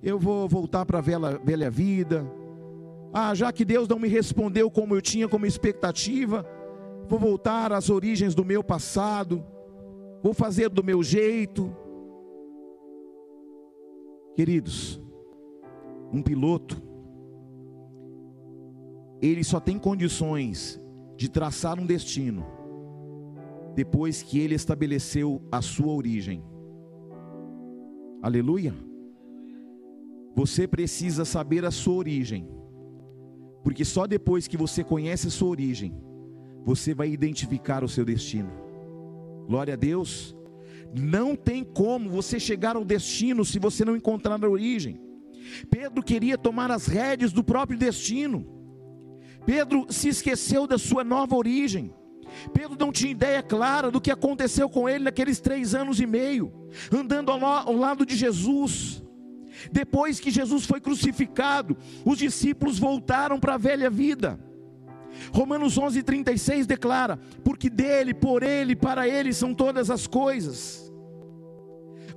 eu 0.01 0.19
vou 0.19 0.47
voltar 0.47 0.85
para 0.85 0.99
a 0.99 1.01
velha, 1.01 1.39
velha 1.43 1.69
vida. 1.69 2.25
Ah, 3.13 3.33
já 3.33 3.51
que 3.51 3.63
Deus 3.63 3.87
não 3.87 3.99
me 3.99 4.07
respondeu 4.07 4.69
como 4.69 4.95
eu 4.95 5.01
tinha 5.01 5.27
como 5.27 5.45
expectativa, 5.45 6.45
vou 7.07 7.19
voltar 7.19 7.71
às 7.71 7.89
origens 7.89 8.33
do 8.33 8.43
meu 8.43 8.63
passado 8.63 9.43
vou 10.21 10.33
fazer 10.33 10.69
do 10.69 10.83
meu 10.83 11.01
jeito. 11.03 11.73
Queridos, 14.35 15.01
um 16.11 16.21
piloto, 16.21 16.81
ele 19.21 19.43
só 19.43 19.59
tem 19.59 19.79
condições 19.79 20.79
de 21.15 21.29
traçar 21.29 21.79
um 21.79 21.85
destino 21.85 22.45
depois 23.77 24.23
que 24.23 24.39
ele 24.39 24.55
estabeleceu 24.55 25.39
a 25.51 25.61
sua 25.61 25.93
origem. 25.93 26.43
Aleluia. 28.23 28.73
Você 30.35 30.67
precisa 30.67 31.23
saber 31.23 31.63
a 31.63 31.69
sua 31.69 31.93
origem, 31.93 32.49
porque 33.63 33.85
só 33.85 34.07
depois 34.07 34.47
que 34.47 34.57
você 34.57 34.83
conhece 34.83 35.27
a 35.27 35.29
sua 35.29 35.49
origem, 35.49 35.95
você 36.65 36.95
vai 36.95 37.11
identificar 37.11 37.83
o 37.83 37.87
seu 37.87 38.03
destino. 38.03 38.49
Glória 39.47 39.75
a 39.75 39.77
Deus. 39.77 40.35
Não 40.91 41.35
tem 41.35 41.63
como 41.63 42.09
você 42.09 42.39
chegar 42.39 42.75
ao 42.75 42.83
destino 42.83 43.45
se 43.45 43.59
você 43.59 43.85
não 43.85 43.95
encontrar 43.95 44.43
a 44.43 44.49
origem. 44.49 44.99
Pedro 45.69 46.01
queria 46.01 46.35
tomar 46.35 46.71
as 46.71 46.87
rédeas 46.87 47.31
do 47.31 47.43
próprio 47.43 47.77
destino. 47.77 48.43
Pedro 49.45 49.85
se 49.87 50.09
esqueceu 50.09 50.65
da 50.65 50.79
sua 50.79 51.03
nova 51.03 51.35
origem. 51.35 51.93
Pedro 52.53 52.77
não 52.79 52.91
tinha 52.91 53.11
ideia 53.11 53.41
clara 53.41 53.91
do 53.91 54.01
que 54.01 54.11
aconteceu 54.11 54.69
com 54.69 54.87
ele 54.87 55.05
naqueles 55.05 55.39
três 55.39 55.73
anos 55.73 55.99
e 55.99 56.05
meio, 56.05 56.51
andando 56.91 57.31
ao 57.31 57.73
lado 57.73 58.05
de 58.05 58.15
Jesus. 58.15 59.03
Depois 59.71 60.19
que 60.19 60.29
Jesus 60.29 60.65
foi 60.65 60.79
crucificado, 60.79 61.75
os 62.05 62.17
discípulos 62.17 62.77
voltaram 62.77 63.39
para 63.39 63.55
a 63.55 63.57
velha 63.57 63.89
vida. 63.89 64.39
Romanos 65.31 65.77
11:36 65.77 66.65
declara: 66.65 67.19
"Porque 67.43 67.69
dele, 67.69 68.13
por 68.13 68.43
ele, 68.43 68.75
para 68.75 69.07
ele 69.07 69.33
são 69.33 69.53
todas 69.53 69.89
as 69.89 70.05
coisas. 70.05 70.91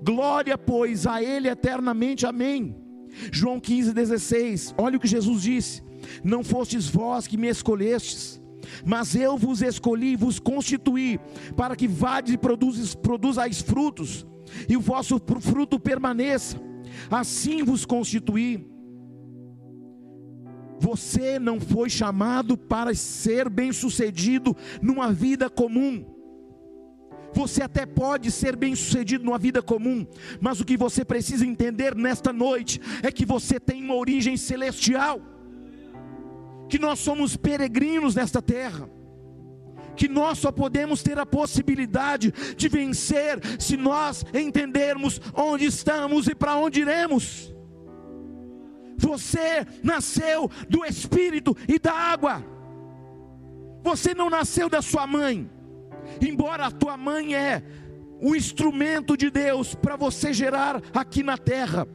Glória, 0.03 0.57
pois, 0.57 1.07
a 1.07 1.23
ele 1.23 1.49
eternamente. 1.49 2.27
Amém." 2.27 2.77
João 3.33 3.59
15:16. 3.59 4.75
Olha 4.77 4.96
o 4.96 5.01
que 5.01 5.09
Jesus 5.09 5.42
disse: 5.42 5.83
"Não 6.23 6.44
fostes 6.44 6.88
vós 6.88 7.27
que 7.27 7.37
me 7.37 7.49
escolhestes, 7.49 8.39
mas 8.85 9.14
eu 9.14 9.37
vos 9.37 9.62
escolhi 9.62 10.12
e 10.12 10.16
vos 10.16 10.38
constituí 10.38 11.18
para 11.56 11.76
que 11.76 11.88
vades 11.88 12.35
e 12.35 12.38
produzais 12.38 13.61
frutos, 13.61 14.26
e 14.68 14.76
o 14.76 14.80
vosso 14.80 15.20
fruto 15.40 15.78
permaneça. 15.78 16.61
Assim 17.11 17.62
vos 17.62 17.85
constituí." 17.85 18.68
Você 20.80 21.38
não 21.38 21.61
foi 21.61 21.90
chamado 21.90 22.56
para 22.56 22.94
ser 22.94 23.50
bem-sucedido 23.50 24.56
numa 24.80 25.12
vida 25.12 25.50
comum. 25.50 26.06
Você 27.35 27.62
até 27.62 27.87
pode 27.87 28.30
ser 28.30 28.56
bem-sucedido 28.56 29.24
numa 29.24 29.38
vida 29.38 29.62
comum, 29.62 30.06
mas 30.40 30.59
o 30.59 30.64
que 30.64 30.76
você 30.76 31.04
precisa 31.04 31.46
entender 31.46 31.94
nesta 31.94 32.33
noite 32.33 32.80
é 33.02 33.12
que 33.12 33.24
você 33.24 33.61
tem 33.61 33.85
uma 33.85 33.94
origem 33.94 34.37
celestial. 34.37 35.20
Que 36.70 36.78
nós 36.78 36.98
somos 37.00 37.37
peregrinos 37.37 38.14
nesta 38.14 38.40
terra 38.40 38.88
que 39.96 40.09
nós 40.09 40.38
só 40.38 40.50
podemos 40.50 41.02
ter 41.02 41.18
a 41.18 41.26
possibilidade 41.26 42.33
de 42.56 42.68
vencer 42.70 43.38
se 43.59 43.76
nós 43.76 44.24
entendermos 44.33 45.20
onde 45.35 45.66
estamos 45.66 46.26
e 46.26 46.35
para 46.35 46.56
onde 46.56 46.80
iremos. 46.80 47.54
Você 48.96 49.66
nasceu 49.83 50.50
do 50.70 50.87
Espírito 50.87 51.54
e 51.68 51.78
da 51.78 51.92
água. 51.92 52.42
Você 53.83 54.14
não 54.14 54.30
nasceu 54.30 54.70
da 54.70 54.80
sua 54.80 55.06
mãe. 55.06 55.50
Embora 56.18 56.66
a 56.66 56.70
tua 56.70 56.96
mãe 56.96 57.35
é 57.35 57.62
o 58.22 58.35
instrumento 58.35 59.18
de 59.18 59.30
Deus 59.30 59.74
para 59.74 59.96
você 59.96 60.33
gerar 60.33 60.83
aqui 60.94 61.22
na 61.22 61.37
terra. 61.37 61.87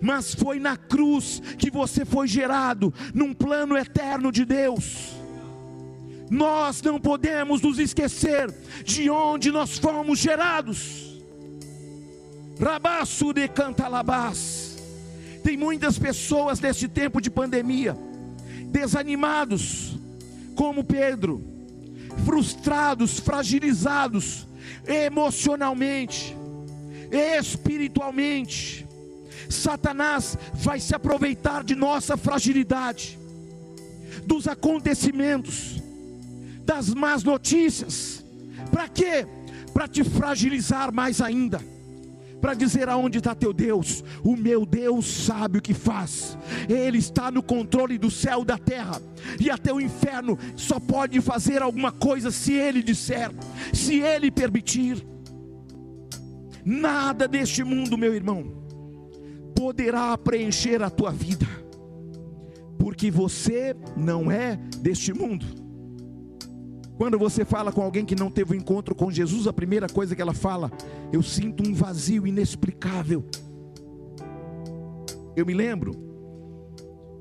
Mas 0.00 0.34
foi 0.34 0.58
na 0.58 0.76
cruz 0.76 1.40
que 1.58 1.70
você 1.70 2.04
foi 2.04 2.26
gerado 2.26 2.92
num 3.12 3.32
plano 3.32 3.76
eterno 3.76 4.30
de 4.30 4.44
Deus. 4.44 5.12
Nós 6.30 6.82
não 6.82 6.98
podemos 6.98 7.60
nos 7.60 7.78
esquecer 7.78 8.52
de 8.84 9.10
onde 9.10 9.50
nós 9.50 9.78
fomos 9.78 10.18
gerados. 10.18 11.22
Rabaço 12.58 13.32
de 13.32 13.48
cantalabás 13.48 14.64
tem 15.44 15.58
muitas 15.58 15.98
pessoas 15.98 16.58
neste 16.58 16.88
tempo 16.88 17.20
de 17.20 17.30
pandemia, 17.30 17.94
desanimados, 18.70 19.94
como 20.54 20.82
Pedro, 20.82 21.44
frustrados, 22.24 23.20
fragilizados, 23.20 24.48
emocionalmente, 24.86 26.34
espiritualmente. 27.12 28.83
Satanás 29.48 30.36
vai 30.54 30.80
se 30.80 30.94
aproveitar 30.94 31.62
de 31.64 31.74
nossa 31.74 32.16
fragilidade, 32.16 33.18
dos 34.26 34.46
acontecimentos, 34.48 35.82
das 36.64 36.88
más 36.88 37.22
notícias. 37.22 38.24
Para 38.70 38.88
quê? 38.88 39.26
Para 39.72 39.88
te 39.88 40.04
fragilizar 40.04 40.92
mais 40.92 41.20
ainda 41.20 41.74
para 42.44 42.52
dizer 42.52 42.90
aonde 42.90 43.16
está 43.16 43.34
teu 43.34 43.54
Deus. 43.54 44.04
O 44.22 44.36
meu 44.36 44.66
Deus 44.66 45.06
sabe 45.06 45.56
o 45.56 45.62
que 45.62 45.72
faz, 45.72 46.36
Ele 46.68 46.98
está 46.98 47.30
no 47.30 47.42
controle 47.42 47.96
do 47.96 48.10
céu 48.10 48.42
e 48.42 48.44
da 48.44 48.58
terra, 48.58 49.00
e 49.40 49.48
até 49.48 49.72
o 49.72 49.80
inferno 49.80 50.38
só 50.54 50.78
pode 50.78 51.22
fazer 51.22 51.62
alguma 51.62 51.90
coisa 51.90 52.30
se 52.30 52.52
Ele 52.52 52.82
disser, 52.82 53.30
se 53.72 53.98
Ele 53.98 54.30
permitir. 54.30 55.02
Nada 56.62 57.26
deste 57.26 57.64
mundo, 57.64 57.96
meu 57.96 58.14
irmão, 58.14 58.63
poderá 59.64 60.18
preencher 60.18 60.82
a 60.82 60.90
tua 60.90 61.10
vida, 61.10 61.46
porque 62.78 63.10
você 63.10 63.74
não 63.96 64.30
é 64.30 64.56
deste 64.82 65.10
mundo. 65.14 65.46
Quando 66.98 67.18
você 67.18 67.46
fala 67.46 67.72
com 67.72 67.80
alguém 67.80 68.04
que 68.04 68.14
não 68.14 68.30
teve 68.30 68.52
um 68.52 68.58
encontro 68.58 68.94
com 68.94 69.10
Jesus, 69.10 69.46
a 69.46 69.54
primeira 69.54 69.88
coisa 69.88 70.14
que 70.14 70.20
ela 70.20 70.34
fala, 70.34 70.70
eu 71.10 71.22
sinto 71.22 71.66
um 71.66 71.72
vazio 71.72 72.26
inexplicável. 72.26 73.24
Eu 75.34 75.46
me 75.46 75.54
lembro 75.54 75.96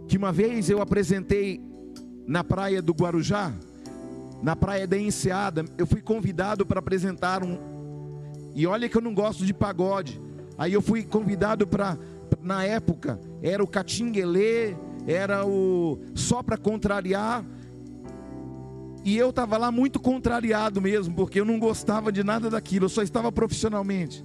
que 0.10 0.18
uma 0.18 0.34
vez 0.34 0.70
eu 0.70 0.82
apresentei 0.82 1.62
na 2.28 2.44
praia 2.44 2.82
do 2.82 2.92
Guarujá, 2.92 3.54
na 4.42 4.54
praia 4.54 4.86
da 4.86 4.98
Enseada, 4.98 5.64
eu 5.78 5.88
fui 5.88 6.02
convidado 6.02 6.66
para 6.66 6.80
apresentar 6.80 7.42
um. 7.42 7.58
E 8.54 8.68
olha 8.68 8.90
que 8.90 8.98
eu 8.98 9.02
não 9.02 9.14
gosto 9.14 9.46
de 9.46 9.54
pagode. 9.54 10.20
Aí 10.58 10.74
eu 10.74 10.82
fui 10.82 11.04
convidado 11.04 11.66
para, 11.66 11.98
na 12.44 12.64
época, 12.64 13.20
era 13.42 13.64
o 13.64 13.68
Catinguelê, 13.68 14.76
era 15.08 15.46
o 15.46 16.00
só 16.14 16.44
para 16.44 16.58
contrariar 16.58 17.46
e 19.06 19.18
eu 19.18 19.32
estava 19.32 19.58
lá 19.58 19.70
muito 19.70 20.00
contrariado 20.00 20.82
mesmo, 20.82 21.14
porque 21.14 21.40
eu 21.40 21.46
não 21.46 21.60
gostava 21.60 22.12
de 22.12 22.24
nada 22.24 22.50
daquilo, 22.50 22.86
eu 22.86 22.90
só 22.90 23.02
estava 23.02 23.32
profissionalmente. 23.32 24.24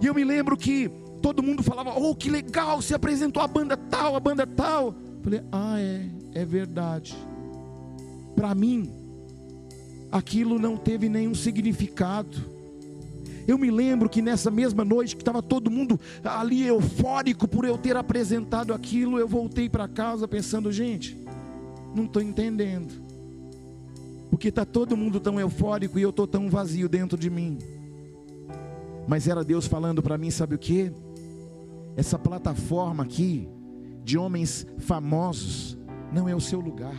E 0.00 0.06
eu 0.06 0.14
me 0.14 0.24
lembro 0.24 0.56
que 0.56 0.90
todo 1.20 1.42
mundo 1.42 1.62
falava: 1.62 1.92
Oh, 1.94 2.14
que 2.14 2.30
legal, 2.30 2.80
você 2.80 2.94
apresentou 2.94 3.42
a 3.42 3.46
banda 3.46 3.76
tal, 3.76 4.16
a 4.16 4.20
banda 4.20 4.46
tal. 4.46 4.86
Eu 4.86 5.22
falei: 5.22 5.42
Ah, 5.52 5.78
é, 5.78 6.08
é 6.34 6.44
verdade. 6.46 7.14
Para 8.34 8.54
mim, 8.54 8.90
aquilo 10.10 10.58
não 10.58 10.76
teve 10.76 11.08
nenhum 11.10 11.34
significado. 11.34 12.51
Eu 13.46 13.58
me 13.58 13.70
lembro 13.70 14.08
que 14.08 14.22
nessa 14.22 14.50
mesma 14.50 14.84
noite, 14.84 15.16
que 15.16 15.22
estava 15.22 15.42
todo 15.42 15.70
mundo 15.70 15.98
ali 16.24 16.66
eufórico 16.66 17.48
por 17.48 17.64
eu 17.64 17.76
ter 17.76 17.96
apresentado 17.96 18.72
aquilo, 18.72 19.18
eu 19.18 19.28
voltei 19.28 19.68
para 19.68 19.88
casa 19.88 20.26
pensando: 20.28 20.70
gente, 20.70 21.16
não 21.94 22.04
estou 22.04 22.22
entendendo 22.22 23.02
porque 24.32 24.48
está 24.48 24.64
todo 24.64 24.96
mundo 24.96 25.20
tão 25.20 25.38
eufórico 25.38 25.98
e 25.98 26.02
eu 26.02 26.08
estou 26.08 26.26
tão 26.26 26.48
vazio 26.48 26.88
dentro 26.88 27.18
de 27.18 27.28
mim. 27.28 27.58
Mas 29.06 29.28
era 29.28 29.44
Deus 29.44 29.66
falando 29.66 30.02
para 30.02 30.16
mim, 30.16 30.30
sabe 30.30 30.54
o 30.54 30.58
que? 30.58 30.90
Essa 31.94 32.18
plataforma 32.18 33.04
aqui, 33.04 33.46
de 34.02 34.16
homens 34.16 34.66
famosos, 34.78 35.76
não 36.10 36.26
é 36.30 36.34
o 36.34 36.40
seu 36.40 36.60
lugar. 36.60 36.96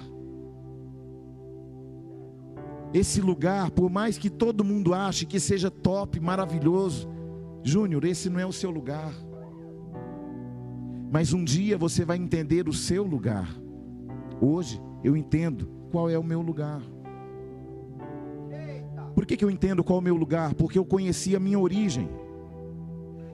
Esse 2.94 3.20
lugar, 3.20 3.72
por 3.72 3.90
mais 3.90 4.18
que 4.18 4.30
todo 4.30 4.64
mundo 4.64 4.94
ache 4.94 5.26
que 5.26 5.40
seja 5.40 5.72
top, 5.72 6.20
maravilhoso, 6.20 7.10
Júnior, 7.64 8.06
esse 8.06 8.30
não 8.30 8.40
é 8.40 8.46
o 8.46 8.52
seu 8.52 8.70
lugar. 8.70 9.12
Mas 11.12 11.34
um 11.34 11.44
dia 11.44 11.78
você 11.78 12.06
vai 12.06 12.18
entender 12.18 12.70
o 12.70 12.74
seu 12.74 13.04
lugar. 13.04 13.50
Hoje 14.40 14.80
eu 15.04 15.18
entendo 15.18 15.68
qual 15.92 16.10
é 16.10 16.20
o 16.20 16.24
meu 16.24 16.42
lugar. 16.42 16.82
Por 19.16 19.26
que, 19.26 19.38
que 19.38 19.46
eu 19.46 19.50
entendo 19.50 19.84
qual 19.84 19.98
é 19.98 20.02
o 20.02 20.04
meu 20.04 20.16
lugar? 20.16 20.54
Porque 20.54 20.78
eu 20.78 20.86
conheci 20.86 21.36
a 21.36 21.40
minha 21.40 21.60
origem. 21.60 22.10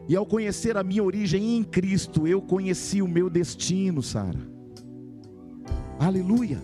E 0.07 0.15
ao 0.15 0.25
conhecer 0.25 0.77
a 0.77 0.83
minha 0.83 1.03
origem 1.03 1.57
em 1.57 1.63
Cristo, 1.63 2.27
eu 2.27 2.41
conheci 2.41 3.01
o 3.01 3.07
meu 3.07 3.29
destino, 3.29 4.01
Sara. 4.01 4.39
Aleluia. 5.99 6.61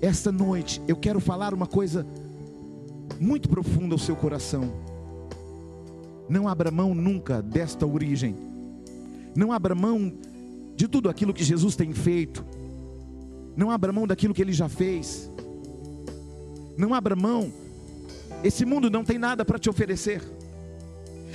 Esta 0.00 0.30
noite 0.30 0.82
eu 0.86 0.96
quero 0.96 1.20
falar 1.20 1.54
uma 1.54 1.66
coisa 1.66 2.06
muito 3.18 3.48
profunda 3.48 3.94
ao 3.94 3.98
seu 3.98 4.14
coração. 4.14 4.72
Não 6.28 6.48
abra 6.48 6.70
mão 6.70 6.94
nunca 6.94 7.40
desta 7.40 7.86
origem. 7.86 8.36
Não 9.34 9.52
abra 9.52 9.74
mão 9.74 10.12
de 10.74 10.88
tudo 10.88 11.08
aquilo 11.08 11.32
que 11.32 11.44
Jesus 11.44 11.76
tem 11.76 11.92
feito. 11.92 12.44
Não 13.56 13.70
abra 13.70 13.92
mão 13.92 14.06
daquilo 14.06 14.34
que 14.34 14.42
ele 14.42 14.52
já 14.52 14.68
fez. 14.68 15.30
Não 16.76 16.92
abra 16.92 17.16
mão. 17.16 17.52
Esse 18.44 18.64
mundo 18.64 18.90
não 18.90 19.04
tem 19.04 19.18
nada 19.18 19.44
para 19.44 19.58
te 19.58 19.70
oferecer. 19.70 20.22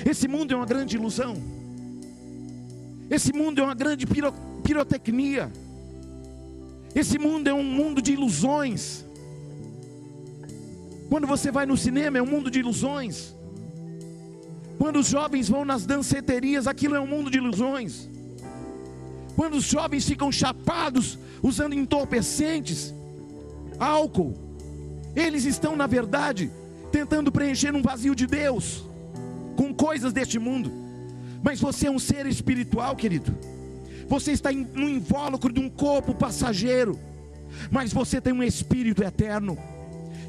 Esse 0.06 0.28
mundo 0.28 0.54
é 0.54 0.56
uma 0.56 0.66
grande 0.66 0.96
ilusão. 0.98 1.36
Esse 3.10 3.34
mundo 3.34 3.60
é 3.60 3.64
uma 3.64 3.74
grande 3.74 4.06
piro, 4.06 4.32
pirotecnia. 4.64 5.52
Esse 6.96 7.18
mundo 7.18 7.48
é 7.48 7.54
um 7.54 7.64
mundo 7.64 8.02
de 8.02 8.14
ilusões. 8.14 9.06
Quando 11.10 11.28
você 11.28 11.52
vai 11.52 11.66
no 11.66 11.78
cinema, 11.78 12.18
é 12.18 12.22
um 12.22 12.26
mundo 12.26 12.52
de 12.52 12.60
ilusões. 12.60 13.36
Quando 14.78 15.00
os 15.00 15.08
jovens 15.08 15.48
vão 15.48 15.64
nas 15.64 15.86
danceterias, 15.86 16.68
aquilo 16.68 16.96
é 16.96 17.00
um 17.00 17.08
mundo 17.08 17.30
de 17.30 17.38
ilusões. 17.38 18.10
Quando 19.36 19.56
os 19.56 19.64
jovens 19.64 20.08
ficam 20.08 20.32
chapados, 20.32 21.18
usando 21.42 21.74
entorpecentes, 21.74 22.94
álcool, 23.80 24.34
eles 25.16 25.46
estão, 25.46 25.76
na 25.76 25.88
verdade, 25.88 26.52
tentando 26.92 27.32
preencher 27.32 27.76
um 27.76 27.82
vazio 27.82 28.16
de 28.16 28.28
Deus 28.28 28.84
com 29.56 29.74
coisas 29.74 30.12
deste 30.14 30.40
mundo. 30.40 30.72
Mas 31.44 31.60
você 31.60 31.88
é 31.88 31.92
um 31.92 32.00
ser 32.00 32.26
espiritual, 32.26 32.96
querido. 32.96 33.36
Você 34.12 34.34
está 34.34 34.52
no 34.52 34.90
invólucro 34.90 35.54
de 35.54 35.62
um 35.62 35.70
corpo 35.70 36.14
passageiro, 36.14 37.00
mas 37.72 37.94
você 37.94 38.20
tem 38.20 38.34
um 38.34 38.44
espírito 38.44 39.02
eterno. 39.02 39.58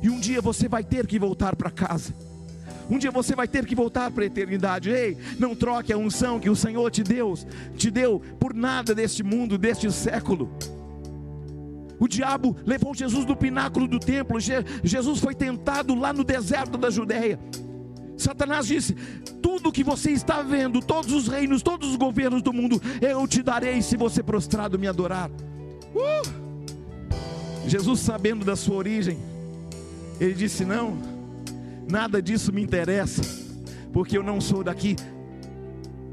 E 0.01 0.09
um 0.09 0.21
dia 0.21 0.41
você 0.41 0.69
vai 0.69 0.85
ter 0.85 1.05
que 1.05 1.19
voltar 1.19 1.57
para 1.57 1.69
casa. 1.69 2.15
Um 2.89 2.97
dia 2.97 3.11
você 3.11 3.35
vai 3.35 3.49
ter 3.49 3.67
que 3.67 3.75
voltar 3.75 4.09
para 4.13 4.23
a 4.23 4.27
eternidade. 4.29 4.89
Ei, 4.89 5.19
não 5.37 5.57
troque 5.57 5.93
a 5.93 5.99
unção 5.99 6.39
que 6.39 6.49
o 6.49 6.55
Senhor 6.55 6.89
te 6.93 7.03
deu, 7.03 7.35
te 7.77 7.91
deu 7.91 8.23
por 8.39 8.55
nada 8.55 8.95
deste 8.95 9.25
mundo, 9.25 9.59
deste 9.59 9.91
século. 9.91 10.49
O 11.99 12.07
diabo 12.07 12.57
levou 12.65 12.95
Jesus 12.95 13.25
do 13.25 13.35
pináculo 13.35 13.89
do 13.89 13.99
templo. 13.99 14.39
Jesus 14.39 15.19
foi 15.19 15.35
tentado 15.35 15.93
lá 15.97 16.13
no 16.13 16.23
deserto 16.23 16.79
da 16.79 16.89
Judéia. 16.89 17.37
Satanás 18.23 18.67
disse: 18.67 18.95
Tudo 19.41 19.73
que 19.73 19.85
você 19.85 20.11
está 20.11 20.43
vendo, 20.43 20.81
todos 20.81 21.13
os 21.13 21.29
reinos, 21.29 21.63
todos 21.63 21.91
os 21.91 21.97
governos 21.97 22.43
do 22.43 22.53
mundo, 22.53 22.81
eu 23.01 23.27
te 23.27 23.43
darei 23.43 23.83
se 23.83 23.97
você 23.97 24.23
prostrado 24.23 24.79
me 24.79 24.87
adorar. 24.87 25.31
Uh! 25.95 26.43
Jesus, 27.67 28.01
sabendo 28.01 28.45
da 28.45 28.57
sua 28.57 28.77
origem, 28.77 29.19
ele 30.21 30.35
disse: 30.35 30.65
Não, 30.65 30.97
nada 31.91 32.23
disso 32.23 32.53
me 32.53 32.63
interessa, 32.63 33.23
porque 33.93 34.17
eu 34.17 34.23
não 34.23 34.41
sou 34.41 34.65
daqui. 34.65 34.97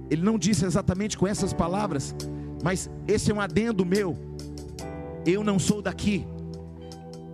Ele 0.10 0.24
não 0.24 0.40
disse 0.40 0.66
exatamente 0.66 1.18
com 1.18 1.28
essas 1.28 1.54
palavras, 1.54 2.16
mas 2.64 2.90
esse 3.08 3.32
é 3.32 3.34
um 3.34 3.40
adendo 3.40 3.86
meu 3.86 4.18
eu 5.26 5.44
não 5.44 5.60
sou 5.60 5.82
daqui. 5.82 6.26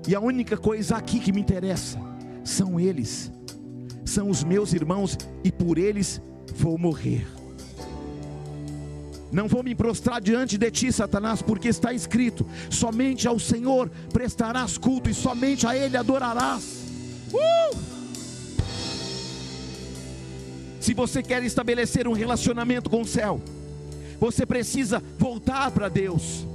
E 0.08 0.14
a 0.16 0.20
única 0.20 0.58
coisa 0.58 0.98
aqui 0.98 1.20
que 1.20 1.32
me 1.32 1.42
interessa 1.42 2.00
são 2.44 2.80
eles, 2.80 3.32
são 4.06 4.30
os 4.30 4.44
meus 4.44 4.72
irmãos, 4.74 5.18
e 5.44 5.52
por 5.52 5.78
eles 5.78 6.22
vou 6.56 6.78
morrer. 6.78 7.28
Não 9.32 9.48
vou 9.48 9.64
me 9.64 9.76
prostrar 9.76 10.22
diante 10.22 10.58
de 10.58 10.72
ti, 10.72 10.92
Satanás, 10.92 11.42
porque 11.42 11.68
está 11.68 11.92
escrito: 11.92 12.46
somente 12.70 13.28
ao 13.28 13.38
Senhor 13.38 13.90
prestarás 14.14 14.78
culto 14.78 15.10
e 15.10 15.14
somente 15.14 15.68
a 15.68 15.76
Ele 15.76 15.98
adorarás. 15.98 16.86
Uh! 17.34 17.78
Se 20.80 20.94
você 20.94 21.24
quer 21.24 21.44
estabelecer 21.44 22.08
um 22.08 22.14
relacionamento 22.14 22.90
com 22.90 23.02
o 23.02 23.06
céu, 23.06 23.42
você 24.20 24.46
precisa 24.46 25.04
voltar 25.18 25.72
para 25.72 25.90
Deus. 25.90 26.48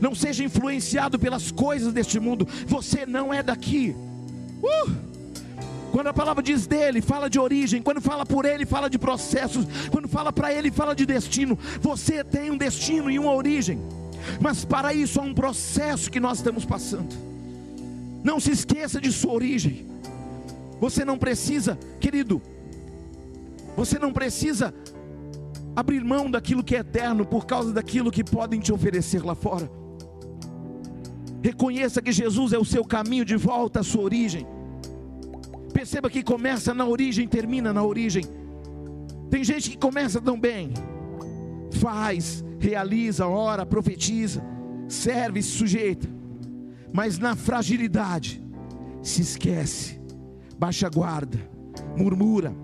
Não 0.00 0.14
seja 0.14 0.42
influenciado 0.42 1.18
pelas 1.18 1.52
coisas 1.52 1.92
deste 1.92 2.18
mundo. 2.18 2.48
Você 2.66 3.04
não 3.04 3.32
é 3.32 3.42
daqui. 3.42 3.94
Uh! 4.62 5.07
Quando 5.98 6.06
a 6.06 6.14
palavra 6.14 6.40
diz 6.44 6.64
dele, 6.64 7.02
fala 7.02 7.28
de 7.28 7.40
origem. 7.40 7.82
Quando 7.82 8.00
fala 8.00 8.24
por 8.24 8.44
ele, 8.44 8.64
fala 8.64 8.88
de 8.88 8.96
processos. 8.96 9.66
Quando 9.90 10.06
fala 10.06 10.32
para 10.32 10.52
ele, 10.52 10.70
fala 10.70 10.94
de 10.94 11.04
destino. 11.04 11.58
Você 11.80 12.22
tem 12.22 12.52
um 12.52 12.56
destino 12.56 13.10
e 13.10 13.18
uma 13.18 13.34
origem. 13.34 13.80
Mas 14.40 14.64
para 14.64 14.94
isso 14.94 15.18
há 15.18 15.24
um 15.24 15.34
processo 15.34 16.08
que 16.08 16.20
nós 16.20 16.38
estamos 16.38 16.64
passando. 16.64 17.12
Não 18.22 18.38
se 18.38 18.52
esqueça 18.52 19.00
de 19.00 19.10
sua 19.10 19.32
origem. 19.32 19.88
Você 20.80 21.04
não 21.04 21.18
precisa, 21.18 21.76
querido, 21.98 22.40
você 23.76 23.98
não 23.98 24.12
precisa 24.12 24.72
abrir 25.74 26.04
mão 26.04 26.30
daquilo 26.30 26.62
que 26.62 26.76
é 26.76 26.78
eterno 26.78 27.26
por 27.26 27.44
causa 27.44 27.72
daquilo 27.72 28.12
que 28.12 28.22
podem 28.22 28.60
te 28.60 28.72
oferecer 28.72 29.24
lá 29.24 29.34
fora. 29.34 29.68
Reconheça 31.42 32.00
que 32.00 32.12
Jesus 32.12 32.52
é 32.52 32.58
o 32.58 32.64
seu 32.64 32.84
caminho 32.84 33.24
de 33.24 33.34
volta 33.34 33.80
à 33.80 33.82
sua 33.82 34.02
origem. 34.02 34.46
Perceba 35.72 36.10
que 36.10 36.22
começa 36.22 36.74
na 36.74 36.86
origem, 36.86 37.28
termina 37.28 37.72
na 37.72 37.82
origem. 37.82 38.24
Tem 39.30 39.44
gente 39.44 39.70
que 39.70 39.76
começa 39.76 40.20
tão 40.20 40.38
bem, 40.40 40.72
faz, 41.80 42.44
realiza, 42.58 43.26
ora, 43.26 43.66
profetiza, 43.66 44.42
serve, 44.88 45.42
se 45.42 45.50
sujeita, 45.50 46.08
mas 46.92 47.18
na 47.18 47.36
fragilidade 47.36 48.42
se 49.02 49.20
esquece, 49.20 50.00
baixa 50.58 50.86
a 50.86 50.90
guarda, 50.90 51.38
murmura, 51.96 52.54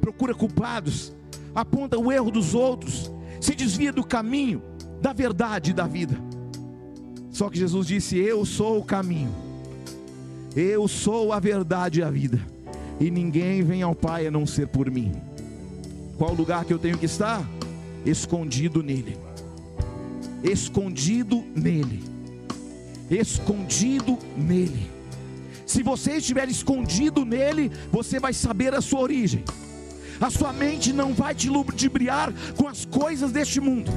procura 0.00 0.34
culpados, 0.34 1.12
aponta 1.54 1.98
o 1.98 2.10
erro 2.10 2.30
dos 2.30 2.54
outros, 2.54 3.12
se 3.40 3.54
desvia 3.54 3.92
do 3.92 4.06
caminho 4.06 4.62
da 5.00 5.12
verdade 5.12 5.72
e 5.72 5.74
da 5.74 5.86
vida. 5.86 6.16
Só 7.30 7.50
que 7.50 7.58
Jesus 7.58 7.86
disse: 7.86 8.16
Eu 8.16 8.44
sou 8.44 8.78
o 8.78 8.84
caminho, 8.84 9.34
eu 10.56 10.86
sou 10.88 11.32
a 11.32 11.40
verdade 11.40 12.00
e 12.00 12.02
a 12.02 12.10
vida, 12.10 12.40
e 13.00 13.10
ninguém 13.10 13.62
vem 13.62 13.82
ao 13.82 13.94
Pai 13.94 14.26
a 14.26 14.30
não 14.30 14.46
ser 14.46 14.68
por 14.68 14.90
mim. 14.90 15.12
Qual 16.16 16.34
lugar 16.34 16.64
que 16.64 16.72
eu 16.72 16.78
tenho 16.78 16.98
que 16.98 17.06
estar? 17.06 17.46
Escondido 18.04 18.82
nele, 18.82 19.16
escondido 20.42 21.44
nele, 21.54 22.02
escondido 23.10 24.18
nele. 24.36 24.90
Se 25.66 25.82
você 25.82 26.16
estiver 26.16 26.48
escondido 26.48 27.24
nele, 27.24 27.70
você 27.90 28.20
vai 28.20 28.32
saber 28.32 28.74
a 28.74 28.80
sua 28.80 29.00
origem. 29.00 29.44
A 30.20 30.30
sua 30.30 30.52
mente 30.52 30.92
não 30.92 31.14
vai 31.14 31.34
te 31.34 31.48
ludibriar 31.48 32.32
com 32.56 32.68
as 32.68 32.84
coisas 32.84 33.32
deste 33.32 33.60
mundo 33.60 33.90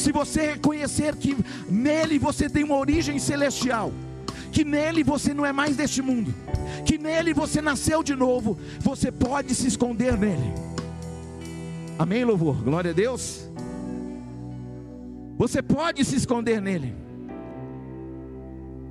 se 0.00 0.12
você 0.12 0.52
reconhecer 0.52 1.14
que 1.16 1.36
nele 1.68 2.18
você 2.18 2.48
tem 2.48 2.64
uma 2.64 2.76
origem 2.76 3.18
celestial, 3.18 3.92
que 4.50 4.64
nele 4.64 5.02
você 5.02 5.32
não 5.32 5.46
é 5.46 5.52
mais 5.52 5.76
deste 5.76 6.02
mundo, 6.02 6.34
que 6.84 6.98
nele 6.98 7.32
você 7.32 7.60
nasceu 7.60 8.02
de 8.02 8.14
novo, 8.14 8.58
você 8.80 9.10
pode 9.12 9.54
se 9.54 9.66
esconder 9.66 10.16
nele. 10.16 10.52
Amém, 11.98 12.24
louvor, 12.24 12.56
glória 12.62 12.90
a 12.90 12.94
Deus. 12.94 13.48
Você 15.36 15.62
pode 15.62 16.04
se 16.04 16.16
esconder 16.16 16.60
nele. 16.60 16.94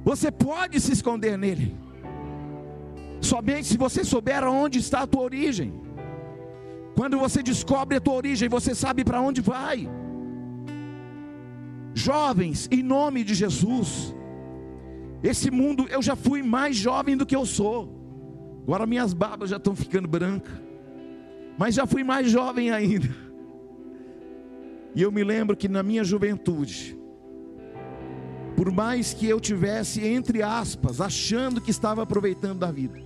Você 0.04 0.32
pode 0.32 0.80
se 0.80 0.92
esconder 0.92 1.38
nele. 1.38 1.76
Somente 3.22 3.68
se 3.68 3.78
você 3.78 4.04
souber 4.04 4.44
aonde 4.44 4.80
está 4.80 5.02
a 5.02 5.08
tua 5.08 5.22
origem. 5.24 5.74
Quando 6.96 7.18
você 7.18 7.44
descobre 7.44 7.98
a 7.98 8.02
tua 8.02 8.14
origem, 8.14 8.50
você 8.50 8.74
sabe 8.74 9.04
para 9.04 9.22
onde 9.22 9.42
vai. 9.42 9.90
Jovens, 11.94 12.68
em 12.72 12.82
nome 12.82 13.24
de 13.24 13.34
Jesus. 13.34 14.16
Esse 15.24 15.52
mundo, 15.52 15.88
eu 15.90 16.02
já 16.02 16.16
fui 16.16 16.42
mais 16.42 16.76
jovem 16.76 17.18
do 17.18 17.26
que 17.26 17.36
eu 17.36 17.46
sou. 17.46 18.62
Agora 18.64 18.86
minhas 18.86 19.14
barbas 19.14 19.50
já 19.50 19.58
estão 19.58 19.76
ficando 19.76 20.08
brancas. 20.08 20.54
Mas 21.58 21.76
já 21.76 21.86
fui 21.86 22.04
mais 22.04 22.30
jovem 22.30 22.72
ainda. 22.72 23.10
E 24.96 25.02
eu 25.02 25.12
me 25.12 25.24
lembro 25.24 25.56
que 25.56 25.68
na 25.68 25.84
minha 25.84 26.04
juventude, 26.04 26.98
por 28.56 28.72
mais 28.72 29.14
que 29.14 29.28
eu 29.28 29.40
tivesse, 29.40 30.06
entre 30.06 30.42
aspas, 30.42 31.00
achando 31.00 31.62
que 31.62 31.72
estava 31.72 32.04
aproveitando 32.04 32.60
da 32.60 32.72
vida, 32.72 33.00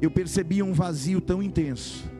eu 0.00 0.10
percebia 0.10 0.64
um 0.64 0.72
vazio 0.72 1.20
tão 1.20 1.42
intenso 1.42 2.12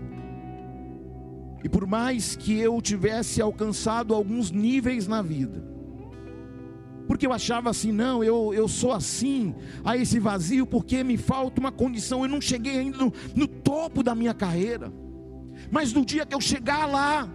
e 1.64 1.68
por 1.68 1.86
mais 1.86 2.34
que 2.34 2.58
eu 2.58 2.80
tivesse 2.82 3.40
alcançado 3.40 4.14
alguns 4.14 4.50
níveis 4.50 5.06
na 5.06 5.22
vida, 5.22 5.64
porque 7.06 7.26
eu 7.26 7.32
achava 7.32 7.70
assim, 7.70 7.92
não, 7.92 8.22
eu, 8.22 8.54
eu 8.54 8.68
sou 8.68 8.92
assim, 8.92 9.54
a 9.84 9.96
esse 9.96 10.18
vazio, 10.18 10.66
porque 10.66 11.02
me 11.02 11.16
falta 11.16 11.60
uma 11.60 11.72
condição, 11.72 12.22
eu 12.22 12.28
não 12.28 12.40
cheguei 12.40 12.78
ainda 12.78 12.98
no, 12.98 13.12
no 13.34 13.46
topo 13.46 14.02
da 14.02 14.14
minha 14.14 14.34
carreira, 14.34 14.92
mas 15.70 15.92
no 15.92 16.04
dia 16.04 16.24
que 16.24 16.34
eu 16.34 16.40
chegar 16.40 16.86
lá, 16.86 17.28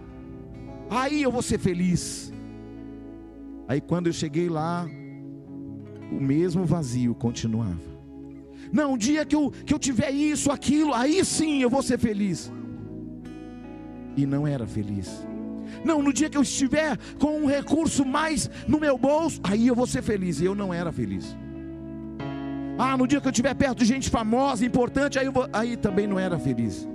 aí 0.90 1.22
eu 1.22 1.30
vou 1.30 1.42
ser 1.42 1.58
feliz. 1.58 2.32
Aí 3.66 3.80
quando 3.80 4.06
eu 4.06 4.12
cheguei 4.12 4.48
lá, 4.48 4.88
o 6.10 6.20
mesmo 6.20 6.64
vazio 6.64 7.14
continuava. 7.14 7.88
Não, 8.72 8.94
o 8.94 8.98
dia 8.98 9.24
que 9.24 9.36
eu, 9.36 9.50
que 9.50 9.72
eu 9.72 9.78
tiver 9.78 10.10
isso, 10.10 10.50
aquilo, 10.50 10.94
aí 10.94 11.24
sim 11.24 11.62
eu 11.62 11.70
vou 11.70 11.82
ser 11.82 11.98
feliz 11.98 12.52
e 14.18 14.26
não 14.26 14.44
era 14.44 14.66
feliz. 14.66 15.24
Não, 15.84 16.02
no 16.02 16.12
dia 16.12 16.28
que 16.28 16.36
eu 16.36 16.42
estiver 16.42 16.96
com 17.18 17.42
um 17.42 17.46
recurso 17.46 18.04
mais 18.04 18.50
no 18.66 18.78
meu 18.78 18.96
bolso, 18.98 19.40
aí 19.42 19.66
eu 19.66 19.74
vou 19.74 19.86
ser 19.86 20.02
feliz. 20.02 20.40
E 20.40 20.44
eu 20.44 20.54
não 20.54 20.72
era 20.72 20.92
feliz. 20.92 21.36
Ah, 22.78 22.96
no 22.96 23.06
dia 23.06 23.20
que 23.20 23.26
eu 23.26 23.32
estiver 23.32 23.54
perto 23.54 23.78
de 23.78 23.84
gente 23.84 24.08
famosa, 24.08 24.64
importante, 24.64 25.18
aí, 25.18 25.26
eu 25.26 25.32
vou, 25.32 25.48
aí 25.52 25.76
também 25.76 26.06
não 26.06 26.18
era 26.18 26.38
feliz. 26.38 26.86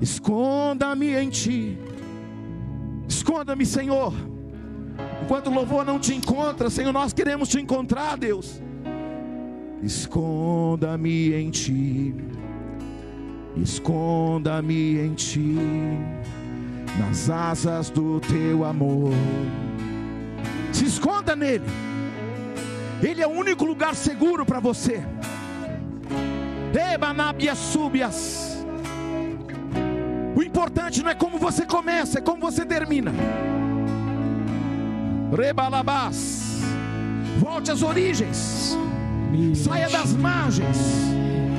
Esconda-me 0.00 1.14
em 1.14 1.28
ti. 1.28 1.78
Esconda-me, 3.08 3.66
Senhor. 3.66 4.12
Enquanto 5.22 5.48
o 5.48 5.54
louvor 5.54 5.84
não 5.84 5.98
te 5.98 6.14
encontra, 6.14 6.70
Senhor, 6.70 6.92
nós 6.92 7.12
queremos 7.12 7.48
te 7.48 7.60
encontrar, 7.60 8.16
Deus. 8.16 8.62
Esconda-me 9.82 11.34
em 11.34 11.50
ti, 11.50 12.14
esconda-me 13.62 14.98
em 14.98 15.14
ti, 15.14 15.56
nas 16.98 17.28
asas 17.30 17.90
do 17.90 18.20
teu 18.20 18.64
amor. 18.64 19.12
Se 20.72 20.84
esconda 20.84 21.34
nele, 21.34 21.64
ele 23.02 23.22
é 23.22 23.26
o 23.26 23.30
único 23.30 23.64
lugar 23.64 23.94
seguro 23.94 24.44
para 24.44 24.60
você. 24.60 25.02
Ebanabias 26.98 27.58
súbias. 27.58 28.58
O 30.34 30.42
importante 30.42 31.00
não 31.00 31.10
é 31.10 31.14
como 31.14 31.38
você 31.38 31.64
começa, 31.64 32.18
é 32.18 32.20
como 32.20 32.40
você 32.40 32.66
termina. 32.66 33.12
Rebalabás. 35.32 36.60
Volte 37.38 37.70
às 37.70 37.82
origens. 37.82 38.76
Saia 39.54 39.88
das 39.88 40.12
margens. 40.14 40.76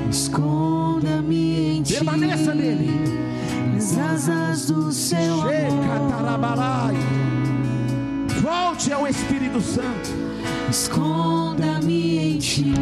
Esconda-me 0.09 1.77
em 1.77 1.83
ti. 1.83 1.93
Permaneça 1.93 2.53
nele. 2.55 2.89
Nas 3.73 3.97
asas 3.97 4.65
do 4.65 4.91
seu 4.91 5.41
amor. 5.41 5.49
Volte 8.41 8.91
ao 8.91 9.07
Espírito 9.07 9.61
Santo. 9.61 10.09
Esconda-me 10.69 12.17
em 12.17 12.37
ti. 12.39 12.73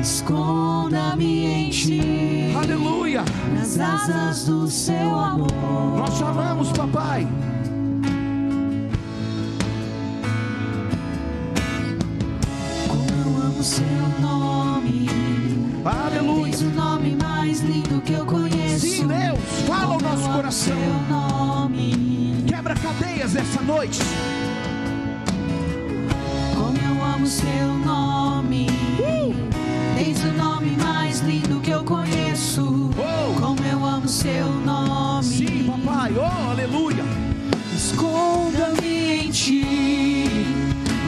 Esconda-me 0.00 1.44
em 1.44 1.70
ti. 1.70 2.52
Aleluia. 2.56 3.24
Nas 3.54 3.78
asas 3.78 4.44
do 4.44 4.68
seu 4.68 5.14
amor. 5.14 5.48
Nós 5.96 6.18
chamamos, 6.18 6.70
papai. 6.72 7.26
Como 12.88 13.08
eu 13.10 13.46
amo 13.46 13.62
seu 13.62 13.86
nome. 14.20 14.37
Coração. 20.48 20.76
Seu 20.78 21.16
nome. 21.16 22.44
Quebra 22.46 22.74
cadeias 22.74 23.36
essa 23.36 23.60
noite. 23.60 24.00
Como 26.54 26.78
eu 26.78 27.04
amo 27.04 27.26
seu 27.26 27.74
nome. 27.84 28.66
Tens 29.96 30.24
o 30.24 30.32
nome 30.32 30.70
mais 30.82 31.20
lindo 31.20 31.60
que 31.60 31.70
eu 31.70 31.84
conheço. 31.84 32.90
Oh. 32.96 33.40
Como 33.40 33.62
eu 33.62 33.84
amo 33.84 34.08
seu 34.08 34.46
nome. 34.64 35.24
Sim, 35.24 35.70
papai. 35.84 36.14
Oh, 36.16 36.50
aleluia. 36.50 37.04
Esconda-me 37.76 39.26
em 39.26 39.30
ti. 39.30 39.66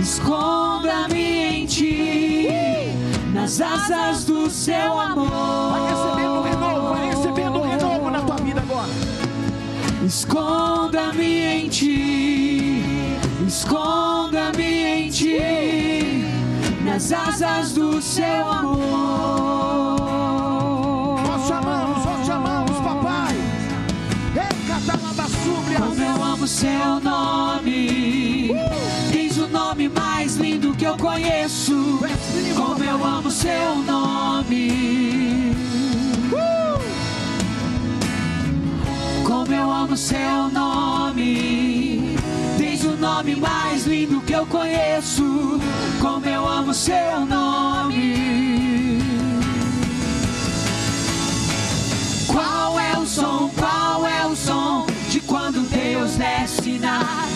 Esconda-me 0.00 1.18
em 1.18 1.66
ti. 1.66 2.48
Nas 3.32 3.60
asas 3.60 4.24
do 4.26 4.50
seu 4.50 5.00
amor. 5.00 5.30
Vai 5.30 5.94
recebendo 5.94 6.29
Esconda-me 10.04 11.44
em 11.44 11.68
ti, 11.68 12.82
esconda-me 13.46 14.64
em 14.64 15.10
ti, 15.10 16.24
nas 16.82 17.12
asas 17.12 17.72
do 17.72 18.00
seu 18.00 18.48
amor. 18.50 18.80
Nós 21.22 21.46
chamamos, 21.46 22.04
nós 22.04 22.26
chamamos, 22.26 22.78
papai. 22.78 23.36
Recatalabassúbrias. 24.34 25.80
Como 25.80 26.02
eu 26.02 26.24
amo 26.24 26.46
seu 26.48 27.00
nome, 27.00 28.54
diz 29.12 29.36
o 29.36 29.48
nome 29.48 29.90
mais 29.90 30.36
lindo 30.36 30.74
que 30.74 30.86
eu 30.86 30.96
conheço. 30.96 32.00
Como 32.56 32.82
eu 32.82 33.04
amo 33.04 33.30
seu 33.30 33.76
nome. 33.86 35.49
Eu 39.60 39.70
amo 39.70 39.96
seu 39.96 40.48
nome. 40.48 42.16
Diz 42.56 42.84
o 42.84 42.96
nome 42.96 43.36
mais 43.36 43.86
lindo 43.86 44.20
que 44.22 44.32
eu 44.32 44.46
conheço. 44.46 45.60
Como 46.00 46.26
eu 46.26 46.48
amo 46.48 46.72
seu 46.72 47.26
nome. 47.26 49.00
Qual 52.26 52.80
é 52.80 52.98
o 52.98 53.06
som? 53.06 53.50
Qual 53.56 54.06
é 54.06 54.26
o 54.26 54.34
som 54.34 54.86
de 55.10 55.20
quando 55.20 55.68
Deus 55.68 56.12
desce 56.16 56.78
na 56.78 57.26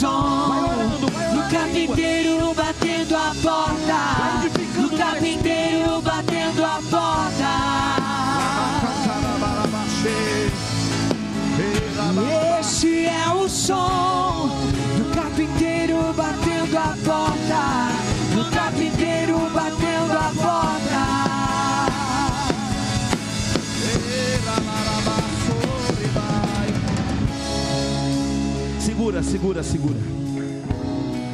som 0.00 0.88
do 0.98 1.42
carpinteiro 1.50 2.54
batendo 2.54 3.14
a 3.14 3.34
porta, 3.42 4.48
do 4.80 4.96
carpinteiro 4.96 6.00
batendo 6.00 6.64
a 6.64 6.80
porta. 6.90 7.52
Este 12.58 13.04
é 13.04 13.28
o 13.30 13.46
som. 13.46 14.48
Do 14.96 15.04
carpinteiro 15.14 16.14
batendo 16.14 16.78
a 16.78 16.96
porta, 17.04 17.49
Segura, 29.22 29.62
segura, 29.62 29.62
segura. 29.62 29.96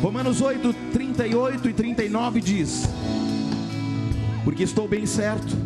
Romanos 0.02 0.40
8, 0.40 0.74
38 0.92 1.68
e 1.68 1.72
39 1.72 2.40
diz: 2.40 2.88
Porque 4.44 4.64
estou 4.64 4.88
bem 4.88 5.06
certo 5.06 5.56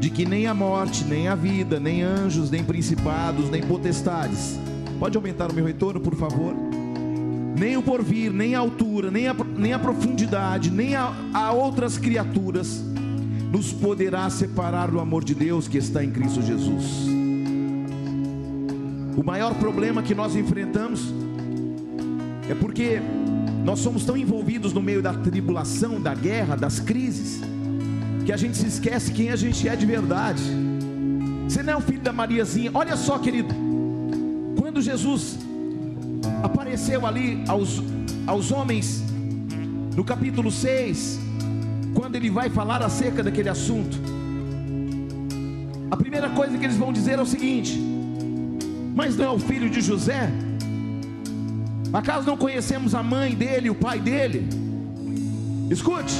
de 0.00 0.10
que 0.10 0.24
nem 0.24 0.46
a 0.46 0.54
morte, 0.54 1.04
nem 1.04 1.28
a 1.28 1.34
vida, 1.34 1.78
nem 1.78 2.02
anjos, 2.02 2.50
nem 2.50 2.64
principados, 2.64 3.48
nem 3.50 3.62
potestades. 3.62 4.58
Pode 4.98 5.16
aumentar 5.16 5.50
o 5.50 5.54
meu 5.54 5.64
retorno, 5.64 6.00
por 6.00 6.16
favor? 6.16 6.54
Nem 7.56 7.76
o 7.76 7.82
porvir, 7.82 8.32
nem 8.32 8.54
a 8.54 8.58
altura, 8.58 9.10
nem 9.10 9.28
a, 9.28 9.36
nem 9.56 9.72
a 9.72 9.78
profundidade, 9.78 10.70
nem 10.70 10.96
a, 10.96 11.14
a 11.32 11.52
outras 11.52 11.98
criaturas 11.98 12.82
nos 13.52 13.72
poderá 13.72 14.28
separar 14.28 14.90
do 14.90 14.98
amor 14.98 15.22
de 15.22 15.34
Deus 15.34 15.68
que 15.68 15.78
está 15.78 16.02
em 16.02 16.10
Cristo 16.10 16.42
Jesus. 16.42 17.21
O 19.16 19.22
maior 19.22 19.54
problema 19.54 20.02
que 20.02 20.14
nós 20.14 20.34
enfrentamos 20.34 21.12
é 22.48 22.54
porque 22.54 23.00
nós 23.64 23.78
somos 23.78 24.04
tão 24.04 24.16
envolvidos 24.16 24.72
no 24.72 24.82
meio 24.82 25.02
da 25.02 25.12
tribulação, 25.12 26.00
da 26.00 26.14
guerra, 26.14 26.56
das 26.56 26.80
crises, 26.80 27.40
que 28.24 28.32
a 28.32 28.36
gente 28.36 28.56
se 28.56 28.66
esquece 28.66 29.12
quem 29.12 29.30
a 29.30 29.36
gente 29.36 29.68
é 29.68 29.76
de 29.76 29.84
verdade. 29.84 30.42
Você 31.46 31.62
não 31.62 31.74
é 31.74 31.76
o 31.76 31.80
filho 31.80 32.00
da 32.00 32.12
Mariazinha. 32.12 32.70
Olha 32.72 32.96
só, 32.96 33.18
querido, 33.18 33.54
quando 34.58 34.80
Jesus 34.80 35.38
apareceu 36.42 37.06
ali 37.06 37.44
aos, 37.46 37.82
aos 38.26 38.50
homens, 38.50 39.04
no 39.94 40.02
capítulo 40.02 40.50
6, 40.50 41.20
quando 41.94 42.16
ele 42.16 42.30
vai 42.30 42.48
falar 42.48 42.82
acerca 42.82 43.22
daquele 43.22 43.50
assunto, 43.50 43.98
a 45.90 45.96
primeira 45.96 46.30
coisa 46.30 46.56
que 46.56 46.64
eles 46.64 46.76
vão 46.76 46.92
dizer 46.92 47.18
é 47.18 47.22
o 47.22 47.26
seguinte: 47.26 47.91
Mas 48.94 49.16
não 49.16 49.24
é 49.24 49.30
o 49.30 49.38
filho 49.38 49.70
de 49.70 49.80
José? 49.80 50.30
Acaso 51.92 52.26
não 52.26 52.36
conhecemos 52.36 52.94
a 52.94 53.02
mãe 53.02 53.34
dele, 53.34 53.70
o 53.70 53.74
pai 53.74 53.98
dele? 54.00 54.48
Escute, 55.70 56.14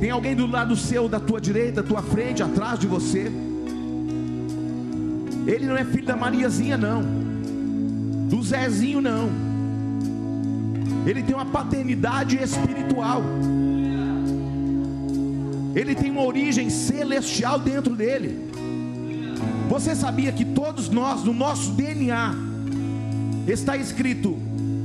tem 0.00 0.10
alguém 0.10 0.34
do 0.34 0.46
lado 0.46 0.74
seu, 0.76 1.08
da 1.08 1.20
tua 1.20 1.40
direita, 1.40 1.82
tua 1.82 2.02
frente, 2.02 2.42
atrás 2.42 2.78
de 2.78 2.86
você. 2.86 3.30
Ele 5.46 5.66
não 5.66 5.76
é 5.76 5.84
filho 5.84 6.06
da 6.06 6.16
Mariazinha, 6.16 6.76
não, 6.76 7.02
do 8.28 8.42
Zezinho, 8.42 9.00
não. 9.00 9.30
Ele 11.06 11.22
tem 11.22 11.34
uma 11.34 11.46
paternidade 11.46 12.36
espiritual. 12.36 13.22
Ele 15.74 15.94
tem 15.94 16.10
uma 16.10 16.24
origem 16.24 16.68
celestial 16.68 17.58
dentro 17.58 17.94
dele. 17.94 18.49
Você 19.70 19.94
sabia 19.94 20.32
que 20.32 20.44
todos 20.44 20.88
nós, 20.88 21.22
no 21.22 21.32
nosso 21.32 21.70
DNA, 21.70 22.34
está 23.46 23.76
escrito, 23.76 24.36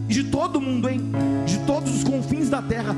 de 0.07 0.25
todo 0.25 0.61
mundo, 0.61 0.87
hein? 0.87 1.01
De 1.43 1.57
todos 1.65 1.95
os 1.95 2.03
confins 2.03 2.51
da 2.51 2.61
terra. 2.61 2.95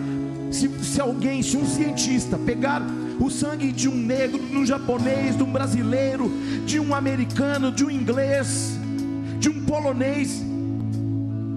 Se, 0.51 0.67
se 0.83 0.99
alguém, 0.99 1.41
se 1.41 1.55
um 1.55 1.65
cientista 1.65 2.37
pegar 2.37 2.81
o 3.21 3.29
sangue 3.29 3.71
de 3.71 3.87
um 3.87 3.95
negro, 3.95 4.37
de 4.37 4.57
um 4.57 4.65
japonês, 4.65 5.37
de 5.37 5.43
um 5.43 5.49
brasileiro, 5.49 6.29
de 6.65 6.77
um 6.77 6.93
americano, 6.93 7.71
de 7.71 7.85
um 7.85 7.89
inglês, 7.89 8.77
de 9.39 9.47
um 9.47 9.63
polonês, 9.63 10.43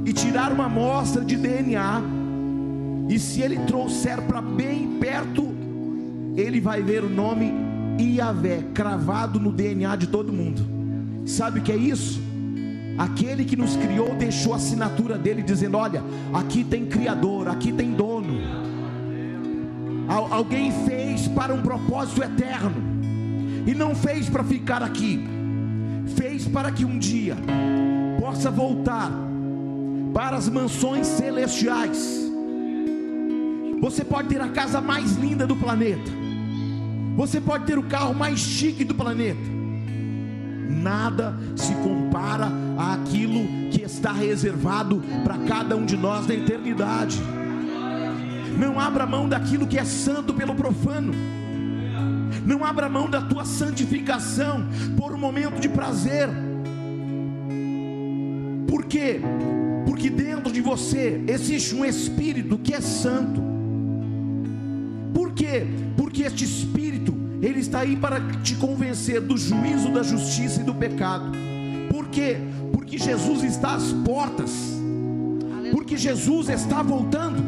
e 0.06 0.12
tirar 0.12 0.52
uma 0.52 0.66
amostra 0.66 1.24
de 1.24 1.34
DNA, 1.34 2.02
e 3.08 3.18
se 3.18 3.42
ele 3.42 3.58
trouxer 3.66 4.22
para 4.22 4.40
bem 4.40 4.96
perto, 5.00 5.52
ele 6.36 6.60
vai 6.60 6.80
ver 6.80 7.02
o 7.02 7.10
nome 7.10 7.69
Iavé 7.98 8.64
cravado 8.74 9.40
no 9.40 9.50
DNA 9.50 9.96
de 9.96 10.06
todo 10.06 10.32
mundo. 10.32 10.62
Sabe 11.26 11.60
o 11.60 11.62
que 11.62 11.72
é 11.72 11.76
isso? 11.76 12.20
Aquele 12.98 13.44
que 13.44 13.56
nos 13.56 13.76
criou 13.76 14.14
deixou 14.14 14.52
a 14.52 14.56
assinatura 14.56 15.16
dele 15.16 15.42
dizendo: 15.42 15.78
Olha, 15.78 16.02
aqui 16.34 16.62
tem 16.62 16.86
Criador, 16.86 17.48
aqui 17.48 17.72
tem 17.72 17.92
dono. 17.92 18.40
Alguém 20.06 20.72
fez 20.84 21.28
para 21.28 21.54
um 21.54 21.62
propósito 21.62 22.22
eterno, 22.22 22.74
e 23.66 23.74
não 23.74 23.94
fez 23.94 24.28
para 24.28 24.42
ficar 24.42 24.82
aqui, 24.82 25.24
fez 26.16 26.48
para 26.48 26.72
que 26.72 26.84
um 26.84 26.98
dia 26.98 27.36
possa 28.20 28.50
voltar 28.50 29.10
para 30.12 30.36
as 30.36 30.48
mansões 30.48 31.06
celestiais. 31.06 32.28
Você 33.80 34.04
pode 34.04 34.28
ter 34.28 34.40
a 34.40 34.48
casa 34.48 34.80
mais 34.80 35.16
linda 35.16 35.46
do 35.46 35.56
planeta, 35.56 36.10
você 37.20 37.38
pode 37.38 37.66
ter 37.66 37.78
o 37.78 37.82
carro 37.82 38.14
mais 38.14 38.40
chique 38.40 38.82
do 38.82 38.94
planeta, 38.94 39.42
nada 40.70 41.36
se 41.54 41.74
compara 41.74 42.50
àquilo 42.78 43.46
que 43.70 43.82
está 43.82 44.10
reservado 44.10 45.02
para 45.22 45.36
cada 45.36 45.76
um 45.76 45.84
de 45.84 45.98
nós 45.98 46.26
na 46.26 46.32
eternidade. 46.32 47.20
Não 48.58 48.80
abra 48.80 49.04
mão 49.04 49.28
daquilo 49.28 49.66
que 49.66 49.78
é 49.78 49.84
santo 49.84 50.32
pelo 50.32 50.54
profano. 50.54 51.12
Não 52.46 52.64
abra 52.64 52.88
mão 52.88 53.10
da 53.10 53.20
tua 53.20 53.44
santificação 53.44 54.66
por 54.96 55.12
um 55.12 55.18
momento 55.18 55.60
de 55.60 55.68
prazer. 55.68 56.26
Por 58.66 58.86
quê? 58.86 59.20
Porque 59.84 60.08
dentro 60.08 60.50
de 60.50 60.62
você 60.62 61.22
existe 61.28 61.74
um 61.74 61.84
espírito 61.84 62.56
que 62.56 62.72
é 62.72 62.80
santo. 62.80 63.42
Por 65.12 65.32
quê? 65.32 65.66
Porque 66.10 66.24
este 66.24 66.42
espírito, 66.44 67.14
ele 67.40 67.60
está 67.60 67.78
aí 67.78 67.94
para 67.94 68.20
te 68.42 68.56
convencer 68.56 69.20
do 69.20 69.38
juízo, 69.38 69.92
da 69.92 70.02
justiça 70.02 70.60
e 70.60 70.64
do 70.64 70.74
pecado. 70.74 71.30
Por 71.88 72.08
quê? 72.08 72.36
Porque 72.72 72.98
Jesus 72.98 73.44
está 73.44 73.76
às 73.76 73.92
portas. 73.92 74.50
Porque 75.70 75.96
Jesus 75.96 76.48
está 76.48 76.82
voltando. 76.82 77.40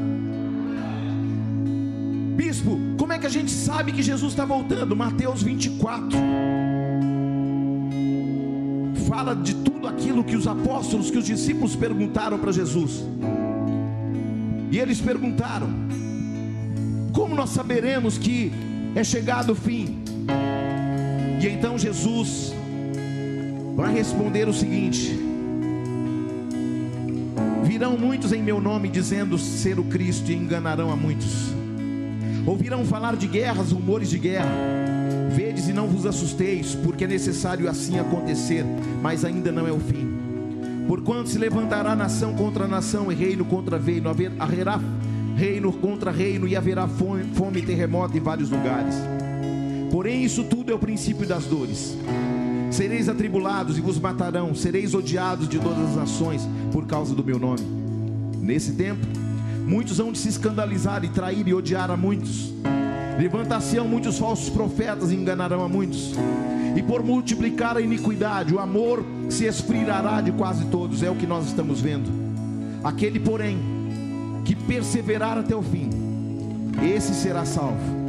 Bispo, 2.37 2.79
como 2.97 3.13
é 3.13 3.19
que 3.19 3.27
a 3.27 3.29
gente 3.29 3.51
sabe 3.51 3.91
que 3.91 4.01
Jesus 4.01 4.33
está 4.33 4.45
voltando? 4.45 4.95
Mateus 4.95 5.43
24 5.43 6.17
fala 9.09 9.35
de 9.35 9.57
tudo 9.57 9.89
aquilo 9.89 10.23
que 10.23 10.37
os 10.37 10.47
apóstolos, 10.47 11.11
que 11.11 11.19
os 11.19 11.27
discípulos 11.27 11.75
perguntaram 11.75 12.39
para 12.39 12.53
Jesus. 12.53 13.05
E 14.71 14.79
eles 14.79 15.01
perguntaram: 15.01 15.69
Como 17.13 17.35
nós 17.35 17.51
saberemos 17.51 18.17
que 18.17 18.53
é 18.95 19.05
chegado 19.05 19.53
o 19.53 19.55
fim? 19.55 20.03
E 21.41 21.47
então 21.47 21.79
Jesus 21.79 22.55
vai 23.75 23.93
responder 23.93 24.49
o 24.49 24.53
seguinte: 24.53 25.19
Virão 27.65 27.99
muitos 27.99 28.33
em 28.33 28.43
meu 28.43 28.61
nome 28.61 28.89
dizendo 28.89 29.39
ser 29.39 29.79
o 29.79 29.85
Cristo 29.85 30.31
e 30.31 30.35
enganarão 30.35 30.91
a 30.91 30.97
muitos. 30.97 31.53
Ouvirão 32.47 32.85
falar 32.85 33.17
de 33.17 33.27
guerras, 33.27 33.73
rumores 33.73 34.11
de 34.11 34.19
guerra. 34.19 34.51
Vedes 35.31 35.69
e 35.69 35.73
não 35.73 35.87
vos 35.87 36.05
assusteis, 36.07 36.75
porque 36.75 37.05
é 37.05 37.07
necessário 37.07 37.69
assim 37.69 37.99
acontecer, 37.99 38.65
mas 39.01 39.25
ainda 39.25 39.51
não 39.51 39.67
é 39.67 39.73
o 39.73 39.79
fim. 39.79 40.13
Porquanto 40.87 41.29
se 41.29 41.39
levantará 41.39 41.95
nação 41.95 42.35
contra 42.35 42.67
nação 42.67 43.11
e 43.11 43.15
reino 43.15 43.45
contra 43.45 43.79
reino, 43.79 44.11
haverá 44.39 44.81
reino 45.37 45.72
contra 45.72 46.11
reino 46.11 46.47
e 46.47 46.57
haverá 46.57 46.87
fome, 46.87 47.24
fome 47.35 47.61
e 47.61 47.62
terremoto 47.62 48.16
em 48.16 48.20
vários 48.20 48.51
lugares. 48.51 48.95
Porém, 49.91 50.24
isso 50.24 50.45
tudo 50.45 50.72
é 50.72 50.74
o 50.74 50.78
princípio 50.78 51.26
das 51.26 51.45
dores. 51.45 51.97
Sereis 52.70 53.09
atribulados 53.09 53.76
e 53.76 53.80
vos 53.80 53.99
matarão, 53.99 54.55
sereis 54.55 54.95
odiados 54.95 55.49
de 55.49 55.59
todas 55.59 55.91
as 55.91 55.97
nações 55.97 56.49
por 56.72 56.87
causa 56.87 57.14
do 57.14 57.22
meu 57.22 57.39
nome. 57.39 57.61
Nesse 58.39 58.72
tempo, 58.72 59.07
Muitos 59.66 59.99
vão 59.99 60.12
de 60.12 60.18
se 60.18 60.28
escandalizar 60.28 61.05
e 61.05 61.09
trair 61.09 61.47
e 61.47 61.55
odiar 61.55 61.91
a 61.91 61.97
muitos. 61.97 62.53
Levantar-se-ão 63.18 63.87
muitos 63.87 64.18
falsos 64.18 64.51
profetas 64.51 65.12
e 65.12 65.14
enganarão 65.14 65.64
a 65.64 65.68
muitos. 65.68 66.12
E 66.76 66.83
por 66.83 67.03
multiplicar 67.03 67.76
a 67.76 67.80
iniquidade, 67.80 68.53
o 68.53 68.59
amor 68.59 69.05
se 69.28 69.45
esfriará 69.45 70.20
de 70.20 70.33
quase 70.33 70.66
todos. 70.66 71.03
É 71.03 71.11
o 71.11 71.14
que 71.14 71.26
nós 71.26 71.47
estamos 71.47 71.80
vendo. 71.80 72.11
Aquele, 72.83 73.20
porém, 73.20 73.59
que 74.45 74.55
perseverar 74.55 75.38
até 75.38 75.55
o 75.55 75.62
fim, 75.62 75.90
esse 76.82 77.14
será 77.14 77.45
salvo. 77.45 78.03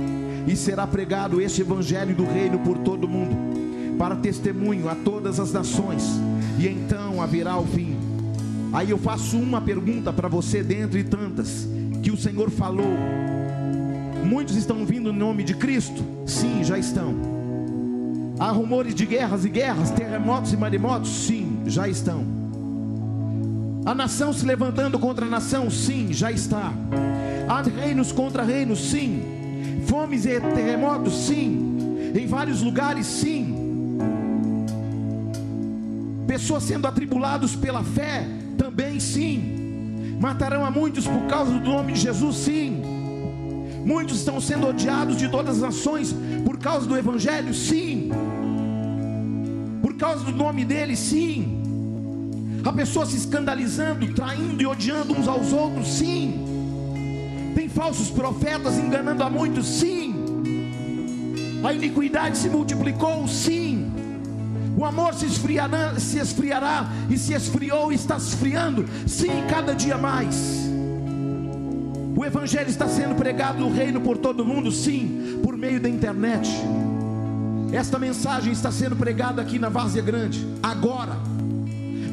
E 0.47 0.55
será 0.55 0.85
pregado 0.85 1.41
este 1.41 1.61
evangelho 1.61 2.13
do 2.15 2.25
reino 2.25 2.59
por 2.59 2.77
todo 2.79 3.05
o 3.05 3.07
mundo, 3.07 3.97
para 3.97 4.15
testemunho 4.15 4.89
a 4.89 4.95
todas 4.95 5.39
as 5.39 5.53
nações. 5.53 6.03
E 6.59 6.67
então 6.67 7.21
haverá 7.21 7.57
o 7.57 7.65
fim. 7.65 7.95
Aí 8.73 8.89
eu 8.89 8.97
faço 8.97 9.37
uma 9.37 9.61
pergunta 9.61 10.11
para 10.11 10.27
você, 10.27 10.63
dentre 10.63 11.03
tantas, 11.03 11.67
que 12.01 12.11
o 12.11 12.17
Senhor 12.17 12.49
falou. 12.49 12.97
Muitos 14.25 14.55
estão 14.55 14.85
vindo 14.85 15.13
no 15.13 15.19
nome 15.19 15.43
de 15.43 15.53
Cristo? 15.53 16.03
Sim, 16.25 16.63
já 16.63 16.77
estão. 16.77 17.13
Há 18.39 18.51
rumores 18.51 18.95
de 18.95 19.05
guerras 19.05 19.45
e 19.45 19.49
guerras, 19.49 19.91
terremotos 19.91 20.51
e 20.51 20.57
maremotos? 20.57 21.09
Sim, 21.09 21.59
já 21.65 21.87
estão. 21.87 22.25
A 23.85 23.93
nação 23.93 24.31
se 24.31 24.45
levantando 24.45 24.97
contra 24.97 25.25
a 25.25 25.29
nação? 25.29 25.69
Sim, 25.69 26.13
já 26.13 26.31
está. 26.31 26.71
Há 27.49 27.61
reinos 27.61 28.13
contra 28.13 28.41
reinos? 28.41 28.79
Sim. 28.79 29.83
Fomes 29.87 30.25
e 30.25 30.39
terremotos? 30.39 31.13
Sim. 31.25 32.13
Em 32.15 32.25
vários 32.25 32.61
lugares? 32.61 33.05
Sim. 33.05 33.97
Pessoas 36.25 36.63
sendo 36.63 36.87
atribulados 36.87 37.57
pela 37.57 37.83
fé? 37.83 38.25
Também 38.57 39.01
sim. 39.01 40.17
Matarão 40.19 40.65
a 40.65 40.71
muitos 40.71 41.05
por 41.05 41.23
causa 41.27 41.51
do 41.51 41.69
nome 41.69 41.91
de 41.91 41.99
Jesus? 41.99 42.37
Sim. 42.37 42.81
Muitos 43.85 44.19
estão 44.19 44.39
sendo 44.39 44.67
odiados 44.67 45.17
de 45.17 45.27
todas 45.27 45.57
as 45.57 45.61
nações 45.61 46.15
por 46.45 46.57
causa 46.57 46.87
do 46.87 46.97
Evangelho? 46.97 47.53
Sim. 47.53 48.11
Por 49.81 49.95
causa 49.95 50.23
do 50.23 50.31
nome 50.31 50.63
dele? 50.63 50.95
Sim. 50.95 51.62
A 52.63 52.71
pessoa 52.71 53.05
se 53.05 53.17
escandalizando, 53.17 54.13
traindo 54.13 54.61
e 54.61 54.65
odiando 54.65 55.13
uns 55.13 55.27
aos 55.27 55.51
outros? 55.51 55.87
Sim. 55.87 57.51
Tem 57.53 57.67
falsos 57.67 58.09
profetas 58.09 58.77
enganando 58.77 59.21
a 59.21 59.29
muitos? 59.29 59.67
Sim. 59.67 60.15
A 61.63 61.73
iniquidade 61.73 62.37
se 62.37 62.49
multiplicou? 62.49 63.27
Sim. 63.27 63.91
O 64.77 64.85
amor 64.85 65.13
se 65.13 65.25
esfriará, 65.25 65.99
se 65.99 66.17
esfriará 66.17 66.89
e 67.09 67.17
se 67.17 67.33
esfriou 67.33 67.91
e 67.91 67.95
está 67.95 68.17
esfriando, 68.17 68.85
sim, 69.05 69.43
cada 69.49 69.73
dia 69.73 69.97
mais. 69.97 70.63
O 72.15 72.25
Evangelho 72.25 72.69
está 72.69 72.87
sendo 72.87 73.15
pregado 73.15 73.59
no 73.59 73.71
reino 73.71 74.01
por 74.01 74.17
todo 74.17 74.43
mundo, 74.43 74.71
sim, 74.71 75.39
por 75.43 75.55
meio 75.55 75.79
da 75.79 75.89
internet. 75.89 76.49
Esta 77.71 77.99
mensagem 77.99 78.51
está 78.51 78.71
sendo 78.71 78.95
pregada 78.95 79.41
aqui 79.41 79.59
na 79.59 79.69
Várzea 79.69 80.01
Grande, 80.01 80.47
agora, 80.61 81.17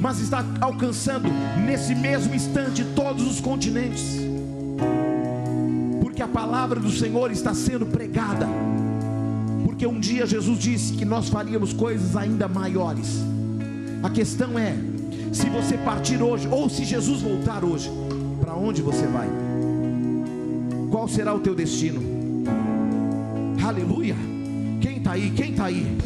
mas 0.00 0.20
está 0.20 0.44
alcançando 0.60 1.28
nesse 1.64 1.94
mesmo 1.94 2.34
instante 2.34 2.84
todos 2.96 3.26
os 3.26 3.40
continentes, 3.40 4.16
porque 6.00 6.22
a 6.22 6.28
palavra 6.28 6.80
do 6.80 6.90
Senhor 6.90 7.30
está 7.30 7.54
sendo 7.54 7.86
pregada 7.86 8.48
porque 9.80 9.86
um 9.86 9.98
dia 9.98 10.26
Jesus 10.26 10.58
disse 10.58 10.92
que 10.92 11.06
nós 11.06 11.30
faríamos 11.30 11.72
coisas 11.72 12.14
ainda 12.14 12.46
maiores. 12.46 13.24
A 14.02 14.10
questão 14.10 14.58
é: 14.58 14.76
se 15.32 15.48
você 15.48 15.78
partir 15.78 16.22
hoje, 16.22 16.46
ou 16.48 16.68
se 16.68 16.84
Jesus 16.84 17.22
voltar 17.22 17.64
hoje, 17.64 17.90
para 18.42 18.54
onde 18.54 18.82
você 18.82 19.06
vai? 19.06 19.26
Qual 20.90 21.08
será 21.08 21.32
o 21.32 21.40
teu 21.40 21.54
destino? 21.54 21.98
Aleluia! 23.66 24.16
Quem 24.82 24.98
está 24.98 25.12
aí? 25.12 25.30
Quem 25.30 25.52
está 25.52 25.64
aí? 25.64 25.96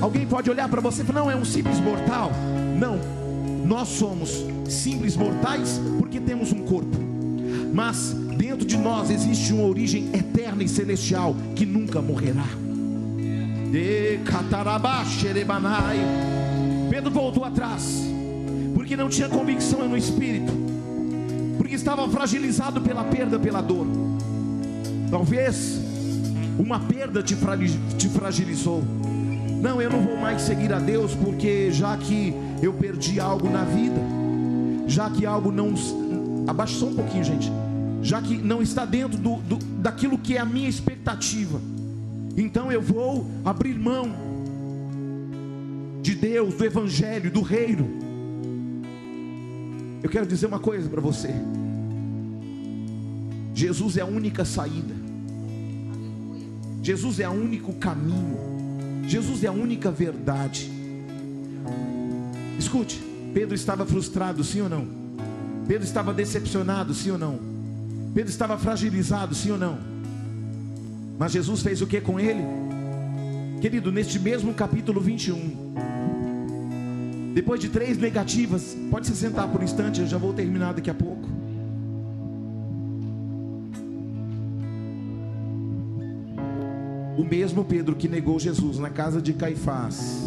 Alguém 0.00 0.26
pode 0.26 0.50
olhar 0.50 0.68
para 0.68 0.80
você 0.80 1.02
e 1.02 1.04
falar: 1.04 1.20
não, 1.20 1.30
é 1.30 1.36
um 1.36 1.44
simples 1.44 1.80
mortal. 1.80 2.30
Não, 2.78 2.98
nós 3.66 3.88
somos 3.88 4.44
simples 4.68 5.16
mortais 5.16 5.80
porque 5.98 6.20
temos 6.20 6.52
um 6.52 6.60
corpo, 6.64 6.96
mas 7.72 8.14
dentro 8.36 8.66
de 8.66 8.76
nós 8.76 9.10
existe 9.10 9.52
uma 9.52 9.64
origem 9.64 10.10
eterna 10.12 10.62
e 10.62 10.68
celestial 10.68 11.34
que 11.54 11.64
nunca 11.64 12.00
morrerá. 12.00 12.46
Pedro 16.90 17.10
voltou 17.10 17.44
atrás, 17.44 18.04
porque 18.74 18.96
não 18.96 19.08
tinha 19.08 19.28
convicção 19.28 19.88
no 19.88 19.96
espírito, 19.96 20.52
porque 21.58 21.74
estava 21.74 22.08
fragilizado 22.08 22.80
pela 22.80 23.04
perda, 23.04 23.38
pela 23.38 23.60
dor. 23.60 23.86
Talvez 25.10 25.80
uma 26.58 26.80
perda 26.80 27.22
te 27.22 27.36
fragilizou. 28.08 28.82
Não, 29.60 29.80
eu 29.80 29.90
não 29.90 30.02
vou 30.02 30.16
mais 30.16 30.42
seguir 30.42 30.72
a 30.72 30.78
Deus, 30.78 31.14
porque 31.14 31.70
já 31.72 31.96
que 31.96 32.34
eu 32.62 32.72
perdi 32.72 33.18
algo 33.18 33.48
na 33.48 33.64
vida, 33.64 34.00
já 34.86 35.10
que 35.10 35.26
algo 35.26 35.50
não. 35.50 35.74
Abaixa 36.46 36.78
só 36.78 36.86
um 36.86 36.94
pouquinho, 36.94 37.24
gente. 37.24 37.50
Já 38.02 38.22
que 38.22 38.36
não 38.36 38.62
está 38.62 38.84
dentro 38.84 39.18
do, 39.18 39.36
do, 39.36 39.56
daquilo 39.80 40.16
que 40.18 40.36
é 40.36 40.40
a 40.40 40.44
minha 40.44 40.68
expectativa, 40.68 41.60
então 42.36 42.70
eu 42.70 42.80
vou 42.80 43.26
abrir 43.44 43.78
mão 43.78 44.26
de 46.02 46.14
Deus, 46.14 46.54
do 46.54 46.64
Evangelho, 46.64 47.30
do 47.30 47.40
Reino. 47.42 47.88
Eu 50.02 50.08
quero 50.08 50.26
dizer 50.26 50.46
uma 50.46 50.60
coisa 50.60 50.88
para 50.88 51.00
você: 51.00 51.34
Jesus 53.54 53.96
é 53.96 54.02
a 54.02 54.06
única 54.06 54.44
saída, 54.44 54.94
Jesus 56.80 57.18
é 57.18 57.28
o 57.28 57.32
único 57.32 57.72
caminho, 57.72 58.38
Jesus 59.06 59.44
é 59.44 59.48
a 59.48 59.52
única 59.52 59.90
verdade. 59.90 60.70
Escute, 62.58 63.00
Pedro 63.32 63.54
estava 63.54 63.86
frustrado, 63.86 64.42
sim 64.42 64.62
ou 64.62 64.68
não? 64.68 64.86
Pedro 65.68 65.84
estava 65.84 66.12
decepcionado, 66.12 66.92
sim 66.94 67.10
ou 67.10 67.18
não? 67.18 67.38
Pedro 68.14 68.30
estava 68.30 68.56
fragilizado, 68.56 69.34
sim 69.34 69.50
ou 69.50 69.58
não? 69.58 69.78
Mas 71.18 71.32
Jesus 71.32 71.62
fez 71.62 71.80
o 71.82 71.86
que 71.86 72.00
com 72.00 72.18
ele? 72.18 72.42
Querido, 73.60 73.90
neste 73.90 74.18
mesmo 74.18 74.52
capítulo 74.54 75.00
21, 75.00 75.74
depois 77.34 77.60
de 77.60 77.68
três 77.68 77.98
negativas, 77.98 78.76
pode 78.90 79.06
se 79.06 79.14
sentar 79.14 79.48
por 79.48 79.60
um 79.60 79.64
instante, 79.64 80.00
eu 80.00 80.06
já 80.06 80.18
vou 80.18 80.32
terminar 80.32 80.74
daqui 80.74 80.90
a 80.90 80.94
pouco. 80.94 81.25
O 87.16 87.24
mesmo 87.24 87.64
Pedro 87.64 87.96
que 87.96 88.08
negou 88.08 88.38
Jesus 88.38 88.78
na 88.78 88.90
casa 88.90 89.22
de 89.22 89.32
Caifás. 89.32 90.22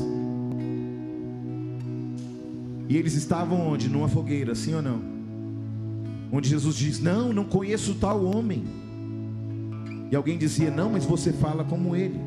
E 2.88 2.98
eles 2.98 3.14
estavam 3.14 3.68
onde? 3.68 3.88
Numa 3.88 4.08
fogueira, 4.08 4.56
sim 4.56 4.74
ou 4.74 4.82
não? 4.82 5.00
Onde 6.32 6.50
Jesus 6.50 6.76
diz: 6.76 7.00
Não, 7.00 7.32
não 7.32 7.46
conheço 7.46 7.94
tal 7.96 8.26
homem. 8.26 8.64
E 10.12 10.16
alguém 10.16 10.38
dizia: 10.38 10.72
Não, 10.72 10.90
mas 10.90 11.06
você 11.06 11.32
fala 11.32 11.64
como 11.64 11.96
ele. 11.96 12.20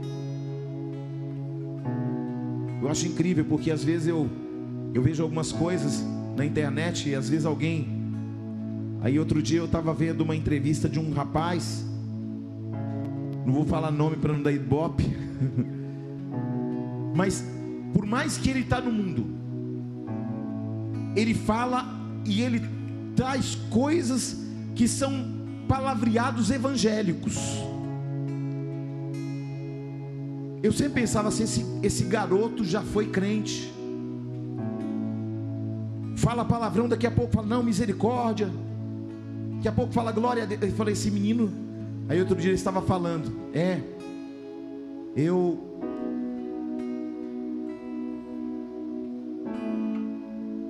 Eu 2.81 2.89
acho 2.89 3.07
incrível 3.07 3.45
porque 3.45 3.71
às 3.71 3.83
vezes 3.83 4.07
eu, 4.07 4.29
eu 4.95 5.03
vejo 5.03 5.23
algumas 5.23 5.51
coisas 5.51 6.05
na 6.37 6.45
internet 6.45 7.09
e 7.09 7.15
às 7.15 7.29
vezes 7.29 7.45
alguém. 7.45 8.01
Aí 9.01 9.19
outro 9.19 9.43
dia 9.43 9.59
eu 9.59 9.65
estava 9.65 9.93
vendo 9.93 10.21
uma 10.21 10.37
entrevista 10.37 10.89
de 10.89 11.01
um 11.01 11.13
rapaz. 11.13 11.85
Não 13.45 13.53
vou 13.53 13.65
falar 13.65 13.91
nome 13.91 14.17
para 14.17 14.33
não 14.33 14.43
dar 14.43 14.53
ibope. 14.53 15.05
Mas 17.15 17.45
por 17.93 18.07
mais 18.07 18.39
que 18.39 18.49
ele 18.49 18.61
está 18.61 18.81
no 18.81 18.93
mundo, 18.93 19.27
ele 21.15 21.35
fala 21.35 21.87
e 22.25 22.41
ele 22.41 22.63
traz 23.15 23.57
coisas 23.71 24.39
que 24.75 24.89
são 24.89 25.13
palavreados 25.69 26.51
evangélicos. 26.51 27.37
Eu 30.63 30.73
sempre 30.73 31.01
pensava 31.01 31.29
assim: 31.29 31.43
esse, 31.43 31.67
esse 31.83 32.05
garoto 32.05 32.65
já 32.65 32.83
foi 32.83 33.09
crente. 33.09 33.73
Fala 36.17 36.45
palavrão, 36.45 36.89
daqui 36.89 37.07
a 37.07 37.11
pouco 37.11 37.33
fala, 37.33 37.47
não, 37.47 37.63
misericórdia. 37.63 38.51
Daqui 39.57 39.69
a 39.69 39.73
pouco 39.73 39.93
fala 39.93 40.13
glória 40.13 40.45
a 40.45 40.47
Deus. 40.47 40.63
Eu 40.63 40.73
falei, 40.73 40.93
esse 40.93 41.11
menino. 41.11 41.53
Aí 42.13 42.21
outro 42.21 42.37
dia 42.37 42.51
ele 42.51 42.57
estava 42.57 42.83
falando, 42.83 43.33
é, 43.55 43.81
eu 45.17 45.59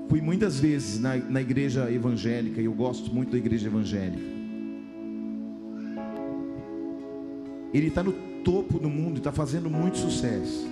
fui 0.09 0.21
muitas 0.21 0.61
vezes 0.61 1.01
na, 1.01 1.17
na 1.17 1.41
igreja 1.41 1.91
evangélica 1.91 2.61
e 2.61 2.67
eu 2.67 2.73
gosto 2.73 3.13
muito 3.13 3.33
da 3.33 3.39
igreja 3.39 3.67
evangélica. 3.67 4.23
Ele 7.75 7.89
está 7.89 8.05
no 8.05 8.13
topo 8.45 8.79
do 8.79 8.89
mundo, 8.89 9.19
está 9.19 9.33
fazendo 9.33 9.69
muito 9.69 9.99
sucesso. 9.99 10.65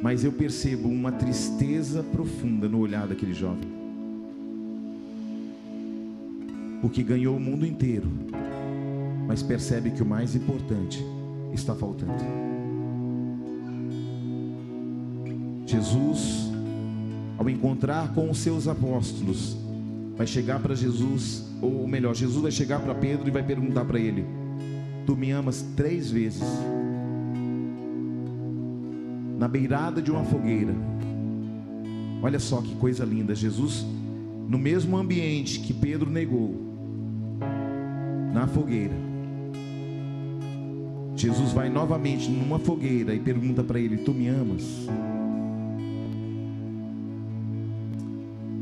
Mas 0.00 0.22
eu 0.22 0.30
percebo 0.30 0.88
uma 0.88 1.10
tristeza 1.10 2.04
profunda 2.04 2.68
no 2.68 2.78
olhar 2.78 3.08
daquele 3.08 3.34
jovem. 3.34 3.68
Porque 6.80 7.02
ganhou 7.02 7.36
o 7.36 7.40
mundo 7.40 7.66
inteiro, 7.66 8.06
mas 9.28 9.44
percebe 9.44 9.92
que 9.92 10.02
o 10.02 10.06
mais 10.06 10.34
importante 10.34 11.00
está 11.52 11.72
faltando. 11.72 12.12
Jesus 15.64 16.48
ao 17.38 17.48
encontrar 17.48 18.12
com 18.14 18.28
os 18.28 18.38
seus 18.38 18.66
apóstolos, 18.66 19.56
vai 20.16 20.26
chegar 20.26 20.58
para 20.58 20.74
Jesus, 20.74 21.46
ou 21.62 21.86
melhor, 21.86 22.12
Jesus 22.12 22.42
vai 22.42 22.50
chegar 22.50 22.80
para 22.80 22.92
Pedro 22.96 23.28
e 23.28 23.30
vai 23.30 23.44
perguntar 23.44 23.84
para 23.84 24.00
ele: 24.00 24.26
Tu 25.06 25.16
me 25.16 25.30
amas 25.30 25.64
três 25.76 26.10
vezes? 26.10 26.42
Na 29.38 29.46
beirada 29.46 30.02
de 30.02 30.10
uma 30.10 30.24
fogueira. 30.24 30.74
Olha 32.20 32.40
só 32.40 32.60
que 32.60 32.74
coisa 32.74 33.04
linda, 33.04 33.32
Jesus, 33.36 33.86
no 34.48 34.58
mesmo 34.58 34.96
ambiente 34.96 35.60
que 35.60 35.72
Pedro 35.72 36.10
negou, 36.10 36.60
na 38.34 38.48
fogueira. 38.48 39.07
Jesus 41.18 41.52
vai 41.52 41.68
novamente 41.68 42.30
numa 42.30 42.60
fogueira 42.60 43.12
e 43.12 43.18
pergunta 43.18 43.64
para 43.64 43.80
ele: 43.80 43.98
Tu 43.98 44.14
me 44.14 44.28
amas? 44.28 44.86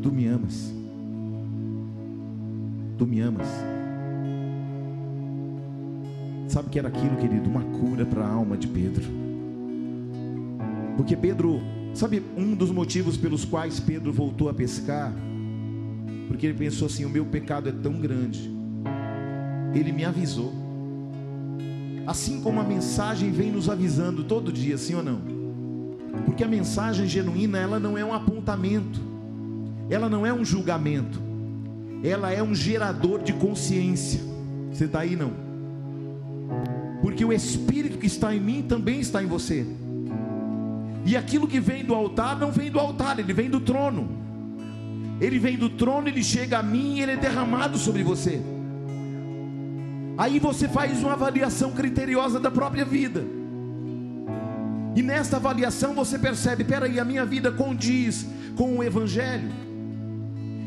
Tu 0.02 0.10
me 0.10 0.26
amas. 0.26 0.72
Tu 2.96 3.06
me 3.06 3.20
amas. 3.20 3.46
Sabe 6.48 6.68
o 6.68 6.70
que 6.70 6.78
era 6.78 6.88
aquilo, 6.88 7.16
querido? 7.16 7.50
Uma 7.50 7.62
cura 7.62 8.06
para 8.06 8.24
a 8.24 8.30
alma 8.30 8.56
de 8.56 8.66
Pedro. 8.68 9.04
Porque 10.96 11.14
Pedro, 11.14 11.60
sabe 11.92 12.22
um 12.38 12.54
dos 12.54 12.70
motivos 12.70 13.18
pelos 13.18 13.44
quais 13.44 13.78
Pedro 13.78 14.10
voltou 14.14 14.48
a 14.48 14.54
pescar? 14.54 15.12
Porque 16.26 16.46
ele 16.46 16.58
pensou 16.58 16.86
assim: 16.86 17.04
o 17.04 17.10
meu 17.10 17.26
pecado 17.26 17.68
é 17.68 17.72
tão 17.72 18.00
grande. 18.00 18.50
Ele 19.74 19.92
me 19.92 20.06
avisou. 20.06 20.65
Assim 22.06 22.40
como 22.40 22.60
a 22.60 22.64
mensagem 22.64 23.30
vem 23.32 23.50
nos 23.50 23.68
avisando 23.68 24.24
todo 24.24 24.52
dia, 24.52 24.78
sim 24.78 24.94
ou 24.94 25.02
não? 25.02 25.20
Porque 26.24 26.44
a 26.44 26.48
mensagem 26.48 27.06
genuína, 27.06 27.58
ela 27.58 27.80
não 27.80 27.98
é 27.98 28.04
um 28.04 28.14
apontamento 28.14 29.06
ela 29.88 30.08
não 30.08 30.26
é 30.26 30.32
um 30.32 30.44
julgamento, 30.44 31.20
ela 32.02 32.32
é 32.32 32.42
um 32.42 32.54
gerador 32.54 33.22
de 33.22 33.32
consciência. 33.32 34.20
Você 34.72 34.84
está 34.84 35.00
aí 35.00 35.14
não? 35.14 35.32
Porque 37.02 37.24
o 37.24 37.32
Espírito 37.32 37.98
que 37.98 38.06
está 38.06 38.34
em 38.34 38.40
mim 38.40 38.62
também 38.62 39.00
está 39.00 39.22
em 39.22 39.26
você. 39.26 39.64
E 41.04 41.16
aquilo 41.16 41.46
que 41.46 41.60
vem 41.60 41.84
do 41.84 41.94
altar 41.94 42.36
não 42.36 42.50
vem 42.50 42.70
do 42.70 42.80
altar, 42.80 43.18
ele 43.18 43.32
vem 43.32 43.48
do 43.48 43.60
trono. 43.60 44.08
Ele 45.20 45.38
vem 45.38 45.56
do 45.56 45.70
trono, 45.70 46.08
ele 46.08 46.22
chega 46.22 46.58
a 46.58 46.62
mim 46.62 46.96
e 46.96 47.02
ele 47.02 47.12
é 47.12 47.16
derramado 47.16 47.78
sobre 47.78 48.02
você. 48.02 48.42
Aí 50.18 50.38
você 50.38 50.68
faz 50.68 51.02
uma 51.02 51.12
avaliação 51.12 51.72
criteriosa 51.72 52.40
da 52.40 52.50
própria 52.50 52.84
vida. 52.84 53.24
E 54.94 55.02
nesta 55.02 55.36
avaliação 55.36 55.94
você 55.94 56.18
percebe: 56.18 56.64
peraí, 56.64 56.98
a 56.98 57.04
minha 57.04 57.24
vida 57.24 57.52
condiz 57.52 58.26
com 58.56 58.78
o 58.78 58.82
Evangelho 58.82 59.66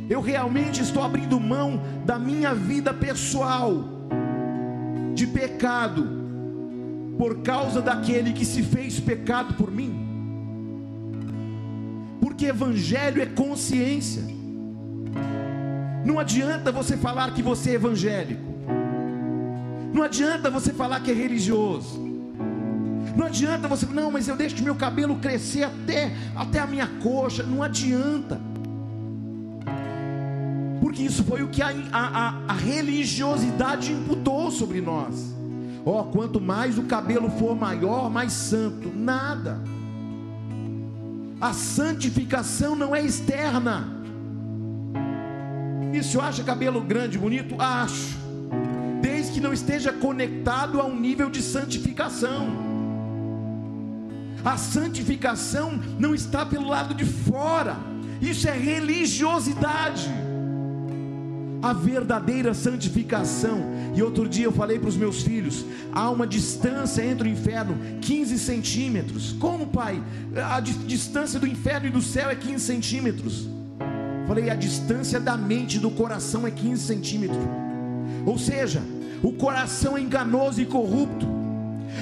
eu 0.09 0.21
realmente 0.21 0.81
estou 0.81 1.03
abrindo 1.03 1.39
mão 1.39 1.79
da 2.03 2.17
minha 2.17 2.55
vida 2.55 2.91
pessoal 2.91 3.83
de 5.13 5.27
pecado 5.27 6.07
por 7.15 7.43
causa 7.43 7.79
daquele 7.79 8.33
que 8.33 8.43
se 8.43 8.63
fez 8.63 8.99
pecado 8.99 9.53
por 9.53 9.69
mim. 9.69 10.07
Porque 12.19 12.47
evangelho 12.47 13.21
é 13.21 13.27
consciência. 13.27 14.23
Não 16.03 16.17
adianta 16.17 16.71
você 16.71 16.97
falar 16.97 17.31
que 17.35 17.43
você 17.43 17.71
é 17.71 17.73
evangélico. 17.75 18.49
Não 19.93 20.03
adianta 20.03 20.49
você 20.49 20.73
falar 20.73 20.99
que 20.99 21.11
é 21.11 21.13
religioso. 21.13 21.99
Não 23.15 23.25
adianta 23.25 23.67
você, 23.67 23.85
não, 23.87 24.11
mas 24.11 24.27
eu 24.27 24.35
deixo 24.35 24.63
meu 24.63 24.75
cabelo 24.75 25.15
crescer 25.17 25.63
até 25.63 26.15
até 26.35 26.59
a 26.59 26.67
minha 26.67 26.87
coxa. 27.01 27.43
Não 27.43 27.61
adianta 27.63 28.39
porque 30.89 31.03
isso 31.03 31.23
foi 31.23 31.43
o 31.43 31.49
que 31.49 31.61
a, 31.61 31.71
a, 31.93 32.33
a 32.47 32.53
religiosidade 32.53 33.91
imputou 33.91 34.49
sobre 34.49 34.81
nós. 34.81 35.35
Ó, 35.85 36.01
oh, 36.01 36.03
quanto 36.05 36.41
mais 36.41 36.77
o 36.77 36.83
cabelo 36.83 37.29
for 37.29 37.55
maior, 37.55 38.09
mais 38.09 38.33
santo. 38.33 38.91
Nada. 38.93 39.61
A 41.39 41.53
santificação 41.53 42.75
não 42.75 42.95
é 42.95 43.01
externa. 43.01 43.87
Se 46.03 46.15
eu 46.15 46.21
acho 46.21 46.43
cabelo 46.43 46.81
grande, 46.81 47.17
bonito? 47.17 47.55
Acho. 47.59 48.17
Que 49.33 49.39
não 49.39 49.53
esteja 49.53 49.93
conectado 49.93 50.81
a 50.81 50.85
um 50.85 50.99
nível 50.99 51.29
de 51.29 51.41
santificação. 51.41 52.47
A 54.43 54.57
santificação 54.57 55.79
não 55.97 56.13
está 56.15 56.45
pelo 56.45 56.67
lado 56.67 56.93
de 56.93 57.05
fora. 57.05 57.77
Isso 58.21 58.47
é 58.47 58.57
religiosidade. 58.57 60.09
A 61.61 61.73
verdadeira 61.73 62.53
santificação. 62.53 63.61
E 63.95 64.01
outro 64.01 64.27
dia 64.27 64.45
eu 64.45 64.51
falei 64.51 64.79
para 64.79 64.89
os 64.89 64.97
meus 64.97 65.21
filhos: 65.21 65.65
há 65.91 66.09
uma 66.09 66.27
distância 66.27 67.03
entre 67.05 67.29
o 67.29 67.31
inferno, 67.31 67.77
15 68.01 68.39
centímetros. 68.39 69.33
Como, 69.33 69.67
pai? 69.67 70.01
A 70.51 70.59
distância 70.59 71.39
do 71.39 71.47
inferno 71.47 71.87
e 71.87 71.91
do 71.91 72.01
céu 72.01 72.29
é 72.29 72.35
15 72.35 72.65
centímetros. 72.65 73.47
Falei, 74.27 74.49
a 74.49 74.55
distância 74.55 75.19
da 75.19 75.35
mente 75.35 75.77
e 75.77 75.79
do 75.79 75.89
coração 75.89 76.45
é 76.45 76.51
15 76.51 76.83
centímetros. 76.83 77.43
Ou 78.25 78.37
seja, 78.37 78.81
o 79.21 79.31
coração 79.33 79.97
é 79.97 80.01
enganoso 80.01 80.61
e 80.61 80.65
corrupto. 80.65 81.27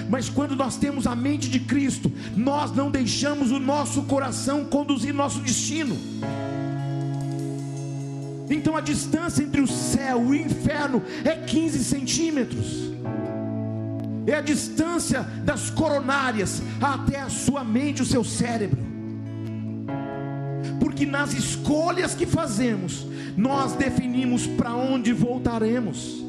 Mas 0.09 0.29
quando 0.29 0.55
nós 0.55 0.77
temos 0.77 1.07
a 1.07 1.15
mente 1.15 1.49
de 1.49 1.59
Cristo, 1.59 2.11
nós 2.35 2.71
não 2.71 2.91
deixamos 2.91 3.51
o 3.51 3.59
nosso 3.59 4.03
coração 4.03 4.65
conduzir 4.65 5.13
nosso 5.13 5.39
destino. 5.39 5.97
Então 8.49 8.77
a 8.77 8.81
distância 8.81 9.43
entre 9.43 9.61
o 9.61 9.67
céu 9.67 10.21
e 10.25 10.27
o 10.27 10.35
inferno 10.35 11.03
é 11.23 11.35
15 11.35 11.83
centímetros. 11.83 12.91
É 14.25 14.35
a 14.35 14.41
distância 14.41 15.21
das 15.43 15.69
coronárias 15.69 16.61
até 16.81 17.19
a 17.19 17.29
sua 17.29 17.63
mente, 17.63 18.01
o 18.01 18.05
seu 18.05 18.23
cérebro. 18.23 18.85
Porque 20.79 21.05
nas 21.05 21.33
escolhas 21.33 22.13
que 22.13 22.25
fazemos, 22.25 23.05
nós 23.37 23.73
definimos 23.73 24.45
para 24.45 24.75
onde 24.75 25.13
voltaremos. 25.13 26.26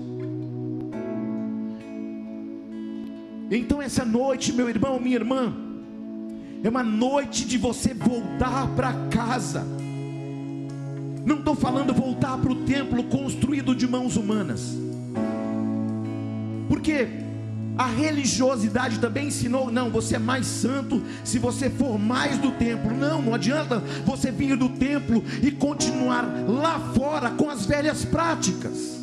Então 3.50 3.80
essa 3.80 4.04
noite, 4.04 4.52
meu 4.52 4.68
irmão, 4.68 5.00
minha 5.00 5.16
irmã, 5.16 5.54
é 6.62 6.68
uma 6.68 6.82
noite 6.82 7.44
de 7.46 7.56
você 7.56 7.94
voltar 7.94 8.66
para 8.74 8.92
casa. 9.08 9.64
Não 11.24 11.38
estou 11.38 11.54
falando 11.54 11.94
voltar 11.94 12.36
para 12.38 12.52
o 12.52 12.64
templo 12.64 13.04
construído 13.04 13.74
de 13.74 13.86
mãos 13.86 14.16
humanas. 14.16 14.76
Porque 16.68 17.08
a 17.76 17.86
religiosidade 17.86 18.98
também 18.98 19.28
ensinou, 19.28 19.70
não, 19.70 19.88
você 19.88 20.16
é 20.16 20.18
mais 20.18 20.46
santo 20.46 21.00
se 21.22 21.38
você 21.38 21.70
for 21.70 21.98
mais 21.98 22.36
do 22.38 22.50
templo. 22.50 22.94
Não, 22.94 23.22
não 23.22 23.34
adianta 23.34 23.78
você 24.04 24.30
vir 24.30 24.56
do 24.56 24.68
templo 24.68 25.24
e 25.42 25.50
continuar 25.52 26.24
lá 26.48 26.80
fora 26.94 27.30
com 27.30 27.48
as 27.48 27.64
velhas 27.64 28.04
práticas. 28.04 28.97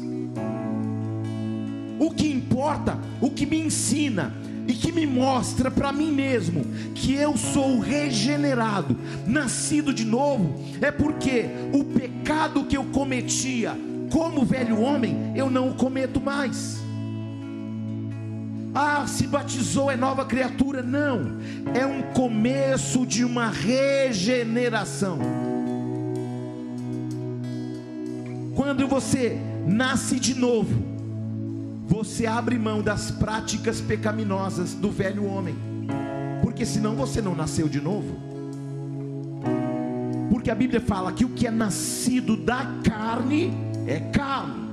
O 2.00 2.12
que 2.12 2.28
importa, 2.28 2.98
o 3.22 3.30
que 3.30 3.46
me 3.46 3.60
ensina 3.60 4.34
e 4.68 4.74
que 4.74 4.92
me 4.92 5.06
mostra 5.06 5.70
para 5.70 5.92
mim 5.92 6.12
mesmo 6.12 6.66
que 6.96 7.14
eu 7.14 7.38
sou 7.38 7.80
regenerado, 7.80 8.98
nascido 9.28 9.94
de 9.94 10.04
novo, 10.04 10.60
é 10.82 10.92
porque 10.92 11.46
o 11.72 11.84
pecado 11.84 12.66
que 12.66 12.76
eu 12.76 12.86
cometia 12.86 13.78
como 14.12 14.46
velho 14.46 14.80
homem, 14.82 15.34
eu 15.36 15.50
não 15.50 15.70
o 15.70 15.76
cometo 15.76 16.22
mais. 16.22 16.84
Ah, 18.74 19.06
se 19.08 19.26
batizou 19.26 19.90
é 19.90 19.96
nova 19.96 20.26
criatura. 20.26 20.82
Não, 20.82 21.38
é 21.74 21.86
um 21.86 22.02
começo 22.14 23.06
de 23.06 23.24
uma 23.24 23.50
regeneração. 23.50 25.20
Quando 28.54 28.86
você 28.88 29.40
nasce 29.66 30.20
de 30.20 30.34
novo, 30.34 30.95
você 31.88 32.26
abre 32.26 32.58
mão 32.58 32.82
das 32.82 33.12
práticas 33.12 33.80
pecaminosas 33.80 34.74
do 34.74 34.90
velho 34.90 35.26
homem, 35.26 35.56
porque 36.42 36.66
senão 36.66 36.96
você 36.96 37.22
não 37.22 37.36
nasceu 37.36 37.70
de 37.70 37.80
novo. 37.80 38.18
Porque 40.30 40.50
a 40.50 40.56
Bíblia 40.56 40.82
fala 40.82 41.12
que 41.12 41.24
o 41.24 41.30
que 41.30 41.48
é 41.48 41.52
nascido 41.52 42.36
da 42.36 42.66
carne 42.84 43.54
é 43.88 44.00
carne, 44.00 44.68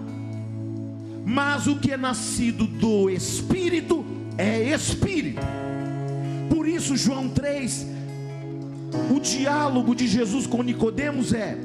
mas 1.25 1.67
o 1.67 1.77
que 1.77 1.93
é 1.93 1.97
nascido 1.97 2.67
do 2.67 3.09
espírito 3.11 4.05
é 4.39 4.63
espírito. 4.75 5.41
Por 6.49 6.67
isso, 6.67 6.97
João 6.97 7.29
3, 7.29 7.87
o 9.15 9.21
diálogo 9.21 9.95
de 9.95 10.07
Jesus 10.07 10.47
com 10.47 10.63
Nicodemos 10.63 11.33
é: 11.33 11.57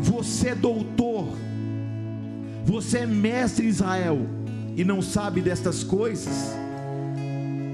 você 0.00 0.50
é 0.50 0.54
doutor 0.54 1.07
você 2.80 2.98
é 2.98 3.06
mestre 3.06 3.66
Israel 3.66 4.20
e 4.76 4.84
não 4.84 5.02
sabe 5.02 5.40
destas 5.40 5.82
coisas? 5.82 6.54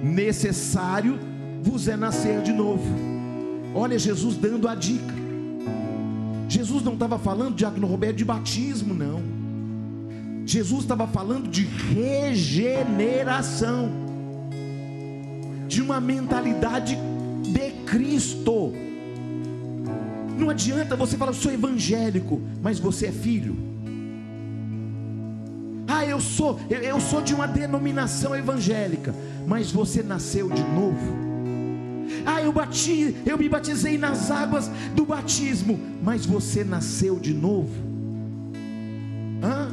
Necessário 0.03 1.19
vos 1.63 1.89
é 1.89 1.97
nascer 1.97 2.41
de 2.41 2.55
novo. 2.55 2.89
Olha 3.75 3.99
Jesus 3.99 4.35
dando 4.35 4.67
a 4.67 4.75
dica. 4.75 5.13
Jesus 6.49 6.83
não 6.83 6.95
estava 6.95 7.19
falando 7.19 7.55
de 7.55 7.67
Roberto 7.67 8.17
de 8.17 8.25
batismo, 8.25 8.95
não. 8.95 9.21
Jesus 10.47 10.85
estava 10.85 11.07
falando 11.07 11.51
de 11.51 11.65
regeneração, 11.65 13.91
de 15.69 15.83
uma 15.83 16.01
mentalidade 16.01 16.97
de 17.43 17.73
Cristo. 17.85 18.73
Não 20.39 20.49
adianta 20.49 20.97
você 20.97 21.19
falar, 21.19 21.35
sou 21.35 21.53
evangélico, 21.53 22.41
mas 22.63 22.79
você 22.79 23.09
é 23.09 23.13
filho. 23.13 23.74
Ah, 26.05 26.07
eu 26.07 26.21
sou, 26.21 26.61
eu, 26.69 27.01
sou 27.01 27.23
de 27.23 27.35
uma 27.35 27.47
denominação 27.47 28.37
evangélica, 28.37 29.15
mas 29.47 29.73
você 29.73 30.03
nasceu 30.03 30.51
de 30.51 30.63
novo. 30.63 31.25
Ah, 32.27 32.43
eu 32.43 32.53
bati, 32.53 33.17
eu 33.25 33.39
me 33.39 33.49
batizei 33.49 33.97
nas 33.97 34.31
águas 34.31 34.71
do 34.95 35.07
batismo, 35.07 35.81
mas 36.03 36.27
você 36.27 36.63
nasceu 36.63 37.19
de 37.19 37.33
novo. 37.33 37.73
Hã? 39.43 39.73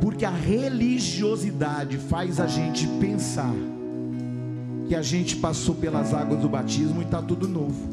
Porque 0.00 0.24
a 0.24 0.30
religiosidade 0.30 1.98
faz 1.98 2.40
a 2.40 2.48
gente 2.48 2.88
pensar 3.00 3.54
que 4.88 4.96
a 4.96 5.02
gente 5.02 5.36
passou 5.36 5.76
pelas 5.76 6.12
águas 6.12 6.40
do 6.40 6.48
batismo 6.48 7.00
e 7.00 7.04
está 7.04 7.22
tudo 7.22 7.46
novo. 7.46 7.92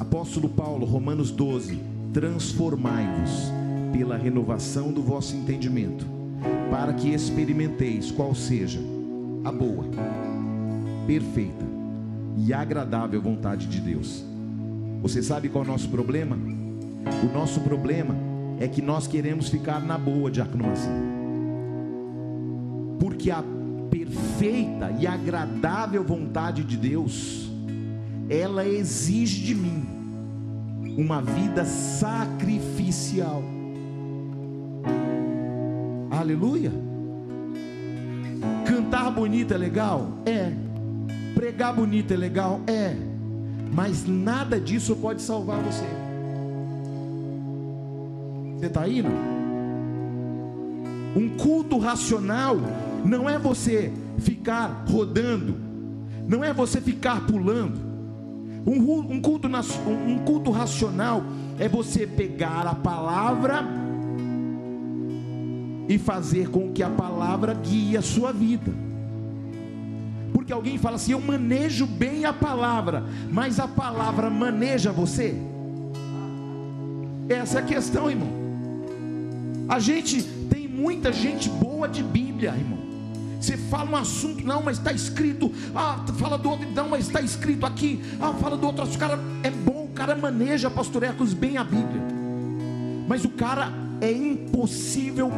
Apóstolo 0.00 0.48
Paulo, 0.48 0.84
Romanos 0.84 1.30
12 1.30 1.95
transformai-vos 2.16 3.52
pela 3.92 4.16
renovação 4.16 4.90
do 4.90 5.02
vosso 5.02 5.36
entendimento, 5.36 6.06
para 6.70 6.94
que 6.94 7.12
experimenteis 7.12 8.10
qual 8.10 8.34
seja 8.34 8.80
a 9.44 9.52
boa, 9.52 9.84
perfeita 11.06 11.66
e 12.38 12.54
agradável 12.54 13.20
vontade 13.20 13.66
de 13.66 13.80
Deus. 13.80 14.24
Você 15.02 15.22
sabe 15.22 15.50
qual 15.50 15.62
é 15.62 15.66
o 15.66 15.70
nosso 15.70 15.90
problema? 15.90 16.38
O 17.22 17.34
nosso 17.34 17.60
problema 17.60 18.14
é 18.58 18.66
que 18.66 18.80
nós 18.80 19.06
queremos 19.06 19.50
ficar 19.50 19.84
na 19.84 19.98
boa, 19.98 20.30
diácono 20.30 20.64
Porque 22.98 23.30
a 23.30 23.44
perfeita 23.90 24.90
e 24.98 25.06
agradável 25.06 26.02
vontade 26.02 26.64
de 26.64 26.78
Deus, 26.78 27.50
ela 28.30 28.66
exige 28.66 29.44
de 29.44 29.54
mim 29.54 29.95
uma 30.96 31.20
vida 31.20 31.64
sacrificial. 31.64 33.42
Aleluia. 36.10 36.72
Cantar 38.66 39.10
bonito 39.10 39.52
é 39.52 39.58
legal? 39.58 40.08
É. 40.24 40.52
Pregar 41.34 41.74
bonito 41.74 42.12
é 42.12 42.16
legal? 42.16 42.60
É. 42.66 42.96
Mas 43.72 44.06
nada 44.06 44.58
disso 44.58 44.96
pode 44.96 45.20
salvar 45.20 45.58
você. 45.60 45.84
Você 48.58 48.66
está 48.66 48.88
indo? 48.88 49.10
Um 51.14 51.36
culto 51.36 51.78
racional 51.78 52.56
não 53.04 53.28
é 53.28 53.38
você 53.38 53.92
ficar 54.18 54.84
rodando, 54.88 55.56
não 56.26 56.42
é 56.42 56.52
você 56.52 56.80
ficar 56.80 57.26
pulando, 57.26 57.78
um, 58.66 59.12
um, 59.12 59.20
culto, 59.20 59.48
um 59.88 60.18
culto 60.18 60.50
racional 60.50 61.22
é 61.58 61.68
você 61.68 62.06
pegar 62.06 62.66
a 62.66 62.74
palavra 62.74 63.64
e 65.88 65.96
fazer 65.98 66.50
com 66.50 66.72
que 66.72 66.82
a 66.82 66.90
palavra 66.90 67.54
guie 67.54 67.96
a 67.96 68.02
sua 68.02 68.32
vida. 68.32 68.72
Porque 70.32 70.52
alguém 70.52 70.78
fala 70.78 70.96
assim: 70.96 71.12
eu 71.12 71.20
manejo 71.20 71.86
bem 71.86 72.24
a 72.24 72.32
palavra, 72.32 73.04
mas 73.30 73.60
a 73.60 73.68
palavra 73.68 74.28
maneja 74.28 74.90
você? 74.90 75.34
Essa 77.28 77.58
é 77.58 77.62
a 77.62 77.64
questão, 77.64 78.10
irmão. 78.10 78.28
A 79.68 79.78
gente 79.78 80.22
tem 80.50 80.68
muita 80.68 81.12
gente 81.12 81.48
boa 81.48 81.88
de 81.88 82.02
Bíblia, 82.02 82.50
irmão. 82.56 82.85
Você 83.40 83.56
fala 83.56 83.90
um 83.90 83.96
assunto, 83.96 84.44
não, 84.44 84.62
mas 84.62 84.78
está 84.78 84.92
escrito. 84.92 85.52
Ah, 85.74 86.04
fala 86.18 86.38
do 86.38 86.50
outro, 86.50 86.68
não, 86.74 86.88
mas 86.88 87.06
está 87.06 87.20
escrito 87.20 87.66
aqui. 87.66 88.02
Ah, 88.20 88.32
fala 88.32 88.56
do 88.56 88.66
outro. 88.66 88.84
O 88.84 88.98
cara 88.98 89.18
é 89.42 89.50
bom, 89.50 89.84
o 89.84 89.94
cara 89.94 90.16
maneja, 90.16 90.70
pastor 90.70 91.02
Ecos, 91.02 91.32
bem 91.32 91.56
a 91.56 91.64
Bíblia. 91.64 92.02
Mas 93.08 93.24
o 93.24 93.30
cara 93.30 93.72
é 94.00 94.10
impossível 94.10 95.32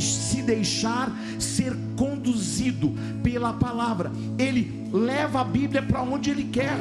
se 0.00 0.42
deixar 0.42 1.16
ser 1.38 1.76
conduzido 1.96 2.92
pela 3.22 3.52
palavra. 3.52 4.10
Ele 4.38 4.88
leva 4.92 5.40
a 5.40 5.44
Bíblia 5.44 5.82
para 5.82 6.02
onde 6.02 6.30
ele 6.30 6.44
quer, 6.44 6.76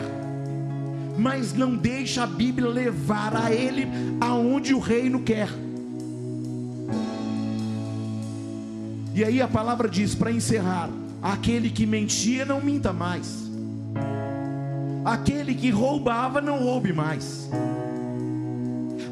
mas 1.17 1.53
não 1.53 1.75
deixa 1.75 2.23
a 2.23 2.27
Bíblia 2.27 2.67
levar 2.67 3.35
a 3.35 3.51
ele 3.51 3.87
aonde 4.19 4.73
o 4.73 4.79
reino 4.79 5.21
quer. 5.21 5.49
E 9.21 9.23
aí 9.23 9.39
a 9.39 9.47
palavra 9.47 9.87
diz 9.87 10.15
para 10.15 10.31
encerrar: 10.31 10.89
aquele 11.21 11.69
que 11.69 11.85
mentia 11.85 12.43
não 12.43 12.59
minta 12.59 12.91
mais. 12.91 13.47
Aquele 15.05 15.53
que 15.53 15.69
roubava 15.69 16.41
não 16.41 16.63
roube 16.63 16.91
mais. 16.91 17.47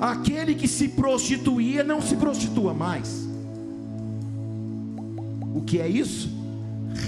Aquele 0.01 0.55
que 0.55 0.67
se 0.67 0.87
prostituía 0.87 1.83
não 1.83 2.01
se 2.01 2.15
prostitua 2.15 2.73
mais. 2.73 3.29
O 5.53 5.61
que 5.61 5.79
é 5.79 5.87
isso? 5.87 6.35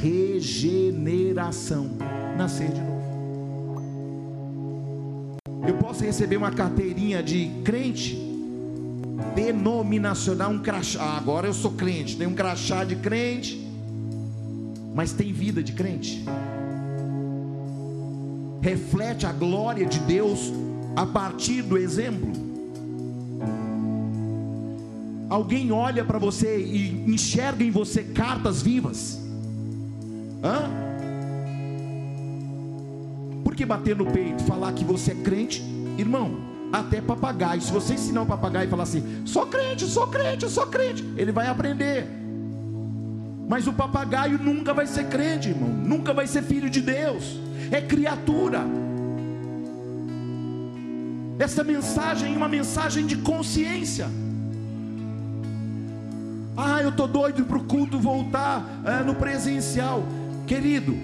Regeneração. 0.04 1.90
Nascer 2.38 2.70
de 2.70 2.82
novo. 2.82 3.02
Eu 5.68 5.74
posso 5.80 6.04
receber 6.04 6.38
uma 6.38 6.52
carteirinha 6.52 7.24
de 7.24 7.50
crente 7.64 8.31
denominacional, 9.36 10.52
um 10.52 10.60
crachá. 10.60 11.02
Ah, 11.02 11.18
agora 11.18 11.48
eu 11.48 11.54
sou 11.54 11.72
crente, 11.72 12.18
tem 12.18 12.28
um 12.28 12.34
crachá 12.34 12.84
de 12.84 12.96
crente, 12.96 13.60
mas 14.94 15.12
tem 15.12 15.32
vida 15.32 15.64
de 15.64 15.74
crente. 15.74 16.24
Reflete 18.62 19.26
a 19.26 19.32
glória 19.32 19.86
de 19.86 20.00
Deus 20.00 20.52
a 20.96 21.06
partir 21.06 21.62
do 21.62 21.78
exemplo. 21.78 22.32
Alguém 25.30 25.72
olha 25.72 26.04
para 26.04 26.20
você 26.20 26.60
e 26.60 27.10
enxerga 27.10 27.64
em 27.64 27.72
você 27.72 28.04
cartas 28.04 28.62
vivas? 28.62 29.18
Hã? 30.44 30.70
Por 33.44 33.56
que 33.56 33.66
bater 33.66 33.96
no 33.96 34.06
peito, 34.06 34.44
falar 34.44 34.74
que 34.74 34.84
você 34.84 35.12
é 35.12 35.16
crente? 35.16 35.64
Irmão, 35.98 36.51
até 36.72 37.02
papagaio. 37.02 37.62
Se 37.62 37.72
você 37.72 37.94
ensinar 37.94 38.22
um 38.22 38.26
papagaio 38.26 38.68
e 38.68 38.70
falar 38.70 38.84
assim, 38.84 39.24
sou 39.26 39.46
crente, 39.46 39.86
sou 39.86 40.08
crente, 40.08 40.50
sou 40.50 40.68
crente, 40.68 41.04
ele 41.18 41.32
vai 41.32 41.48
aprender. 41.48 42.08
Mas 43.48 43.68
o 43.68 43.74
papagaio 43.74 44.38
nunca 44.38 44.74
vai 44.74 44.88
ser 44.88 45.08
crente, 45.08 45.50
irmão. 45.50 45.70
Nunca 45.70 46.14
vai 46.14 46.26
ser 46.26 46.42
filho 46.42 46.70
de 46.70 46.80
Deus. 46.80 47.38
É 47.70 47.82
criatura. 47.82 48.62
Essa 51.38 51.64
mensagem 51.64 52.34
é 52.34 52.38
uma 52.38 52.48
mensagem 52.48 53.06
de 53.06 53.18
consciência. 53.18 54.08
Ah, 56.56 56.82
eu 56.82 56.90
estou 56.90 57.08
doido 57.08 57.44
para 57.44 57.58
o 57.58 57.64
culto 57.64 58.00
voltar 58.00 58.64
é, 58.86 59.04
no 59.04 59.16
presencial. 59.16 60.04
Querido, 60.48 60.96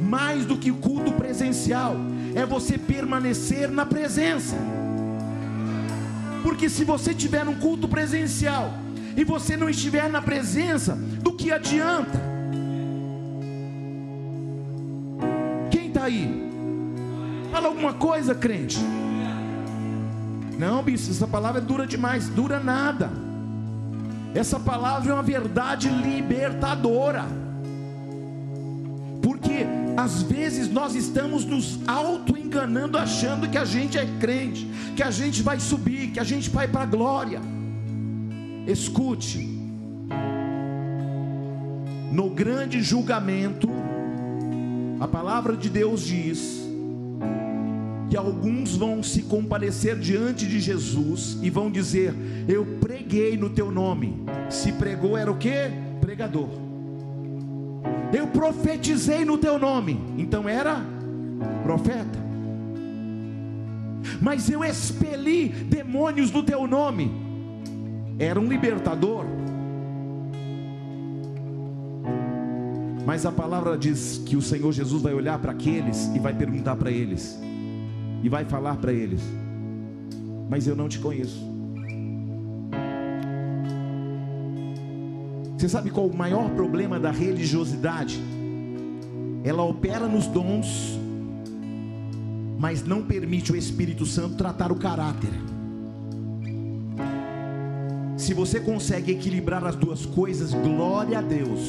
mais 0.00 0.44
do 0.44 0.58
que 0.58 0.70
o 0.70 0.76
culto 0.76 1.12
presencial, 1.12 1.96
é 2.34 2.44
você 2.44 2.76
permanecer 2.76 3.70
na 3.70 3.86
presença. 3.86 4.56
Porque 6.46 6.68
se 6.68 6.84
você 6.84 7.12
tiver 7.12 7.42
um 7.48 7.56
culto 7.56 7.88
presencial 7.88 8.72
e 9.16 9.24
você 9.24 9.56
não 9.56 9.68
estiver 9.68 10.08
na 10.08 10.22
presença, 10.22 10.94
do 10.94 11.32
que 11.32 11.50
adianta? 11.50 12.20
Quem 15.72 15.88
está 15.88 16.04
aí? 16.04 16.48
Fala 17.50 17.66
alguma 17.66 17.94
coisa, 17.94 18.32
crente. 18.32 18.78
Não, 20.56 20.84
bicho, 20.84 21.10
essa 21.10 21.26
palavra 21.26 21.60
é 21.60 21.64
dura 21.64 21.84
demais. 21.84 22.28
Dura 22.28 22.60
nada. 22.60 23.10
Essa 24.32 24.60
palavra 24.60 25.10
é 25.10 25.14
uma 25.14 25.24
verdade 25.24 25.88
libertadora. 25.88 27.24
Porque 29.20 29.66
às 29.96 30.22
vezes 30.22 30.68
nós 30.68 30.94
estamos 30.94 31.44
nos 31.44 31.78
auto-enganando, 31.86 32.98
achando 32.98 33.48
que 33.48 33.56
a 33.56 33.64
gente 33.64 33.96
é 33.96 34.06
crente, 34.20 34.68
que 34.94 35.02
a 35.02 35.10
gente 35.10 35.42
vai 35.42 35.58
subir, 35.58 36.10
que 36.10 36.20
a 36.20 36.24
gente 36.24 36.50
vai 36.50 36.68
para 36.68 36.82
a 36.82 36.86
glória. 36.86 37.40
Escute, 38.66 39.56
no 42.12 42.30
grande 42.30 42.82
julgamento, 42.82 43.68
a 45.00 45.08
palavra 45.08 45.56
de 45.56 45.70
Deus 45.70 46.02
diz 46.02 46.66
que 48.10 48.16
alguns 48.16 48.76
vão 48.76 49.02
se 49.02 49.22
comparecer 49.22 49.98
diante 49.98 50.46
de 50.46 50.60
Jesus 50.60 51.38
e 51.42 51.50
vão 51.50 51.70
dizer: 51.70 52.14
Eu 52.46 52.64
preguei 52.80 53.36
no 53.36 53.50
teu 53.50 53.70
nome. 53.70 54.24
Se 54.48 54.72
pregou 54.72 55.16
era 55.16 55.30
o 55.30 55.36
que? 55.36 55.70
Pregador. 56.00 56.65
Eu 58.16 58.26
profetizei 58.26 59.26
no 59.26 59.36
teu 59.36 59.58
nome. 59.58 60.00
Então 60.16 60.48
era 60.48 60.80
profeta. 61.62 62.18
Mas 64.22 64.48
eu 64.48 64.64
expeli 64.64 65.48
demônios 65.48 66.30
no 66.30 66.42
teu 66.42 66.66
nome. 66.66 67.12
Era 68.18 68.40
um 68.40 68.46
libertador. 68.46 69.26
Mas 73.04 73.26
a 73.26 73.30
palavra 73.30 73.76
diz 73.76 74.22
que 74.24 74.34
o 74.34 74.40
Senhor 74.40 74.72
Jesus 74.72 75.02
vai 75.02 75.12
olhar 75.12 75.38
para 75.38 75.52
aqueles 75.52 76.06
e 76.14 76.18
vai 76.18 76.32
perguntar 76.32 76.74
para 76.76 76.90
eles: 76.90 77.38
e 78.22 78.30
vai 78.30 78.46
falar 78.46 78.76
para 78.76 78.94
eles: 78.94 79.20
Mas 80.48 80.66
eu 80.66 80.74
não 80.74 80.88
te 80.88 80.98
conheço. 80.98 81.55
Você 85.56 85.68
sabe 85.70 85.90
qual 85.90 86.06
o 86.06 86.14
maior 86.14 86.50
problema 86.50 87.00
da 87.00 87.10
religiosidade? 87.10 88.20
Ela 89.42 89.62
opera 89.62 90.06
nos 90.06 90.26
dons, 90.26 90.98
mas 92.58 92.84
não 92.84 93.02
permite 93.02 93.52
o 93.52 93.56
Espírito 93.56 94.04
Santo 94.04 94.36
tratar 94.36 94.70
o 94.70 94.76
caráter. 94.76 95.30
Se 98.18 98.34
você 98.34 98.60
consegue 98.60 99.12
equilibrar 99.12 99.64
as 99.64 99.76
duas 99.76 100.04
coisas, 100.04 100.52
glória 100.52 101.18
a 101.18 101.22
Deus. 101.22 101.60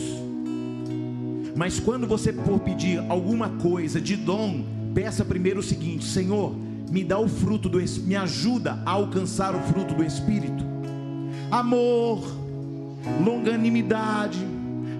Mas 1.55 1.79
quando 1.79 2.05
você 2.05 2.33
for 2.33 2.59
pedir 2.59 2.99
alguma 3.09 3.49
coisa 3.49 4.01
de 4.01 4.15
dom, 4.15 4.63
peça 4.93 5.23
primeiro 5.23 5.61
o 5.61 5.63
seguinte: 5.63 6.03
Senhor, 6.05 6.53
me 6.91 7.03
dá 7.03 7.17
o 7.17 7.27
fruto 7.27 7.69
do 7.69 7.79
me 8.05 8.15
ajuda 8.15 8.81
a 8.85 8.91
alcançar 8.91 9.55
o 9.55 9.59
fruto 9.61 9.93
do 9.93 10.03
espírito. 10.03 10.65
Amor, 11.49 12.36
longanimidade, 13.23 14.39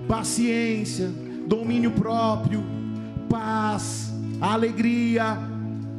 paciência, 0.08 1.10
domínio 1.47 1.91
próprio, 1.91 2.64
paz, 3.30 4.12
alegria, 4.41 5.38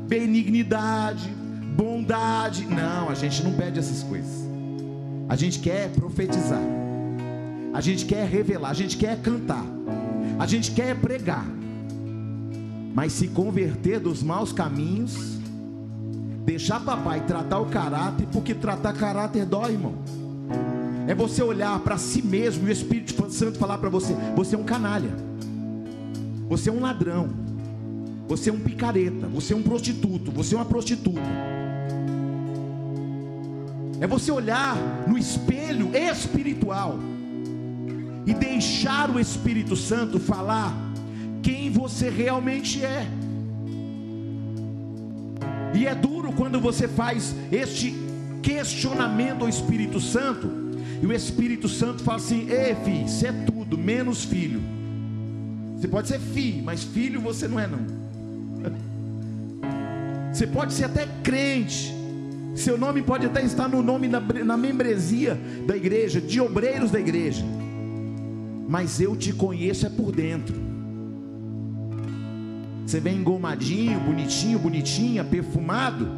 benignidade, 0.08 1.28
bondade. 1.76 2.66
Não, 2.66 3.08
a 3.08 3.14
gente 3.14 3.42
não 3.42 3.52
pede 3.52 3.78
essas 3.78 4.02
coisas. 4.02 4.48
A 5.28 5.36
gente 5.36 5.58
quer 5.58 5.90
profetizar. 5.90 6.62
A 7.72 7.80
gente 7.80 8.06
quer 8.06 8.26
revelar, 8.26 8.70
a 8.70 8.74
gente 8.74 8.96
quer 8.96 9.20
cantar. 9.20 9.64
A 10.38 10.46
gente 10.46 10.70
quer 10.70 10.96
pregar 10.96 11.44
mas 12.98 13.12
se 13.12 13.28
converter 13.28 14.00
dos 14.00 14.24
maus 14.24 14.52
caminhos, 14.52 15.38
deixar 16.44 16.80
papai 16.80 17.20
tratar 17.20 17.60
o 17.60 17.66
caráter, 17.66 18.26
porque 18.32 18.52
tratar 18.52 18.92
caráter 18.92 19.46
dói, 19.46 19.74
irmão. 19.74 19.94
É 21.08 21.14
você 21.14 21.42
olhar 21.42 21.80
para 21.80 21.96
si 21.96 22.20
mesmo 22.20 22.68
e 22.68 22.70
o 22.70 22.72
Espírito 22.72 23.30
Santo 23.30 23.58
falar 23.58 23.78
para 23.78 23.88
você: 23.88 24.14
você 24.36 24.54
é 24.54 24.58
um 24.58 24.62
canalha, 24.62 25.10
você 26.46 26.68
é 26.68 26.72
um 26.72 26.80
ladrão, 26.80 27.30
você 28.28 28.50
é 28.50 28.52
um 28.52 28.60
picareta, 28.60 29.26
você 29.26 29.54
é 29.54 29.56
um 29.56 29.62
prostituto, 29.62 30.30
você 30.30 30.54
é 30.54 30.58
uma 30.58 30.66
prostituta. 30.66 31.18
É 33.98 34.06
você 34.06 34.30
olhar 34.30 34.76
no 35.06 35.16
espelho 35.16 35.96
espiritual 35.96 36.98
e 38.26 38.34
deixar 38.34 39.10
o 39.10 39.18
Espírito 39.18 39.74
Santo 39.76 40.20
falar 40.20 40.76
quem 41.42 41.70
você 41.70 42.10
realmente 42.10 42.84
é. 42.84 43.06
E 45.74 45.86
é 45.86 45.94
duro 45.94 46.34
quando 46.34 46.60
você 46.60 46.86
faz 46.86 47.34
este 47.50 47.96
questionamento 48.42 49.40
ao 49.40 49.48
Espírito 49.48 49.98
Santo, 50.00 50.67
e 51.00 51.06
o 51.06 51.12
Espírito 51.12 51.68
Santo 51.68 52.02
fala 52.02 52.18
assim: 52.18 52.48
Ei, 52.50 52.74
filho, 52.84 53.08
você 53.08 53.28
é 53.28 53.32
tudo, 53.32 53.78
menos 53.78 54.24
filho. 54.24 54.60
Você 55.76 55.86
pode 55.86 56.08
ser 56.08 56.18
filho, 56.18 56.64
mas 56.64 56.82
filho 56.82 57.20
você 57.20 57.46
não 57.46 57.58
é, 57.58 57.66
não. 57.66 57.78
Você 60.32 60.46
pode 60.46 60.72
ser 60.74 60.84
até 60.84 61.08
crente, 61.22 61.92
Seu 62.54 62.76
nome 62.76 63.02
pode 63.02 63.24
até 63.24 63.42
estar 63.42 63.68
no 63.68 63.82
nome 63.82 64.08
na, 64.08 64.20
na 64.20 64.56
membresia 64.56 65.38
da 65.66 65.76
igreja, 65.76 66.20
de 66.20 66.40
obreiros 66.40 66.90
da 66.90 67.00
igreja. 67.00 67.44
Mas 68.68 69.00
eu 69.00 69.16
te 69.16 69.32
conheço 69.32 69.86
é 69.86 69.88
por 69.88 70.12
dentro. 70.12 70.54
Você 72.84 73.00
vem 73.00 73.18
engomadinho, 73.18 74.00
bonitinho, 74.00 74.58
bonitinha, 74.58 75.22
perfumado, 75.24 76.08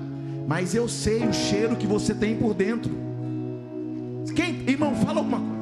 mas 0.46 0.74
eu 0.74 0.88
sei 0.88 1.26
o 1.26 1.32
cheiro 1.32 1.76
que 1.76 1.86
você 1.86 2.14
tem 2.14 2.36
por 2.36 2.54
dentro. 2.54 3.09
Quem, 4.34 4.68
irmão, 4.68 4.94
fala 4.94 5.18
alguma 5.18 5.38
coisa. 5.38 5.60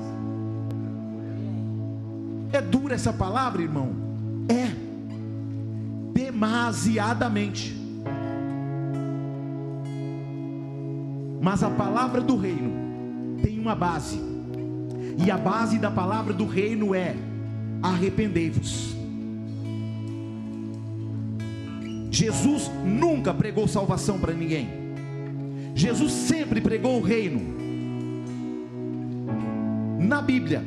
É 2.53 2.61
dura 2.61 2.95
essa 2.95 3.12
palavra, 3.12 3.62
irmão? 3.62 3.91
É. 4.49 4.71
Demasiadamente. 6.12 7.77
Mas 11.41 11.62
a 11.62 11.71
palavra 11.71 12.21
do 12.21 12.37
reino 12.37 12.73
tem 13.43 13.59
uma 13.59 13.75
base. 13.75 14.21
E 15.25 15.31
a 15.31 15.37
base 15.37 15.79
da 15.79 15.91
palavra 15.91 16.33
do 16.33 16.47
reino 16.47 16.95
é: 16.95 17.14
arrependei-vos. 17.83 18.97
Jesus 22.11 22.71
nunca 22.85 23.33
pregou 23.33 23.69
salvação 23.69 24.19
para 24.19 24.33
ninguém. 24.33 24.69
Jesus 25.75 26.12
sempre 26.12 26.61
pregou 26.61 26.99
o 26.99 27.03
reino. 27.03 27.68
Na 30.09 30.23
Bíblia, 30.23 30.65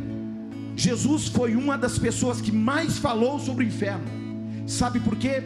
Jesus 0.76 1.28
foi 1.28 1.56
uma 1.56 1.76
das 1.76 1.98
pessoas 1.98 2.40
que 2.40 2.52
mais 2.52 3.00
falou 3.00 3.40
sobre 3.40 3.66
o 3.66 3.68
inferno. 3.68 4.06
Sabe 4.68 5.00
por 5.00 5.16
quê? 5.16 5.42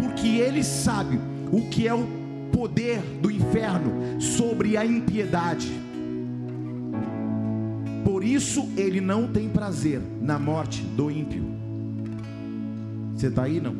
Porque 0.00 0.38
ele 0.38 0.64
sabe 0.64 1.20
o 1.52 1.68
que 1.68 1.86
é 1.86 1.92
o 1.92 2.06
poder 2.50 3.00
do 3.20 3.30
inferno 3.30 4.18
sobre 4.18 4.78
a 4.78 4.86
impiedade. 4.86 5.70
Por 8.02 8.24
isso 8.24 8.66
ele 8.78 8.98
não 8.98 9.28
tem 9.28 9.50
prazer 9.50 10.00
na 10.22 10.38
morte 10.38 10.80
do 10.80 11.10
ímpio. 11.10 11.44
Você 13.14 13.26
está 13.26 13.42
aí 13.42 13.60
não? 13.60 13.76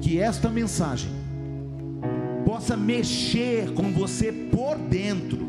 Que 0.00 0.18
esta 0.18 0.50
mensagem 0.50 1.12
possa 2.44 2.76
mexer 2.76 3.72
com 3.72 3.92
você 3.92 4.32
por 4.32 4.76
dentro. 4.76 5.47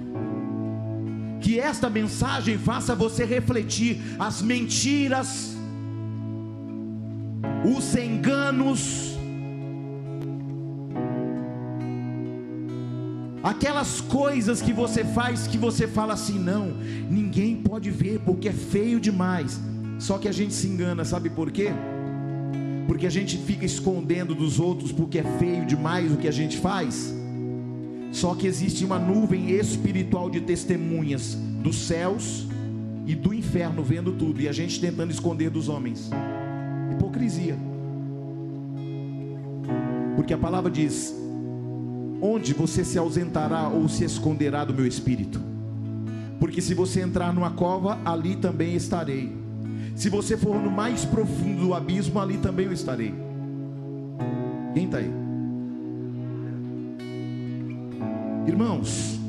Que 1.49 1.59
esta 1.59 1.89
mensagem 1.89 2.59
faça 2.59 2.93
você 2.93 3.25
refletir 3.25 3.99
as 4.19 4.39
mentiras, 4.39 5.57
os 7.65 7.95
enganos, 7.95 9.17
aquelas 13.41 13.99
coisas 13.99 14.61
que 14.61 14.71
você 14.71 15.03
faz 15.03 15.47
que 15.47 15.57
você 15.57 15.87
fala 15.87 16.13
assim, 16.13 16.37
não, 16.37 16.67
ninguém 17.09 17.55
pode 17.55 17.89
ver 17.89 18.19
porque 18.19 18.49
é 18.49 18.53
feio 18.53 18.99
demais. 18.99 19.59
Só 19.97 20.19
que 20.19 20.27
a 20.27 20.31
gente 20.31 20.53
se 20.53 20.67
engana, 20.67 21.03
sabe 21.03 21.31
por 21.31 21.49
quê? 21.49 21.71
Porque 22.85 23.07
a 23.07 23.09
gente 23.09 23.39
fica 23.39 23.65
escondendo 23.65 24.35
dos 24.35 24.59
outros 24.59 24.91
porque 24.91 25.17
é 25.17 25.23
feio 25.39 25.65
demais 25.65 26.11
o 26.11 26.17
que 26.17 26.27
a 26.27 26.31
gente 26.31 26.59
faz. 26.59 27.18
Só 28.11 28.33
que 28.35 28.47
existe 28.47 28.83
uma 28.83 28.97
nuvem 28.97 29.51
espiritual 29.51 30.29
de 30.29 30.41
testemunhas 30.41 31.35
dos 31.61 31.75
céus 31.75 32.47
e 33.05 33.15
do 33.15 33.33
inferno 33.33 33.83
vendo 33.83 34.11
tudo, 34.13 34.41
e 34.41 34.47
a 34.47 34.51
gente 34.51 34.79
tentando 34.79 35.11
esconder 35.11 35.49
dos 35.49 35.69
homens. 35.69 36.09
Hipocrisia. 36.91 37.57
Porque 40.15 40.33
a 40.33 40.37
palavra 40.37 40.69
diz: 40.69 41.15
Onde 42.21 42.53
você 42.53 42.83
se 42.83 42.97
ausentará 42.97 43.67
ou 43.69 43.87
se 43.87 44.03
esconderá 44.03 44.65
do 44.65 44.73
meu 44.73 44.85
espírito? 44.85 45.41
Porque 46.39 46.61
se 46.61 46.73
você 46.73 47.01
entrar 47.01 47.33
numa 47.33 47.51
cova, 47.51 47.99
ali 48.05 48.35
também 48.35 48.75
estarei. 48.75 49.31
Se 49.95 50.09
você 50.09 50.37
for 50.37 50.55
no 50.55 50.71
mais 50.71 51.03
profundo 51.03 51.67
do 51.67 51.73
abismo, 51.73 52.19
ali 52.19 52.37
também 52.37 52.65
eu 52.65 52.73
estarei. 52.73 53.13
Quem 54.73 54.85
está 54.85 54.97
aí? 54.99 55.18
Irmãos, 58.47 59.19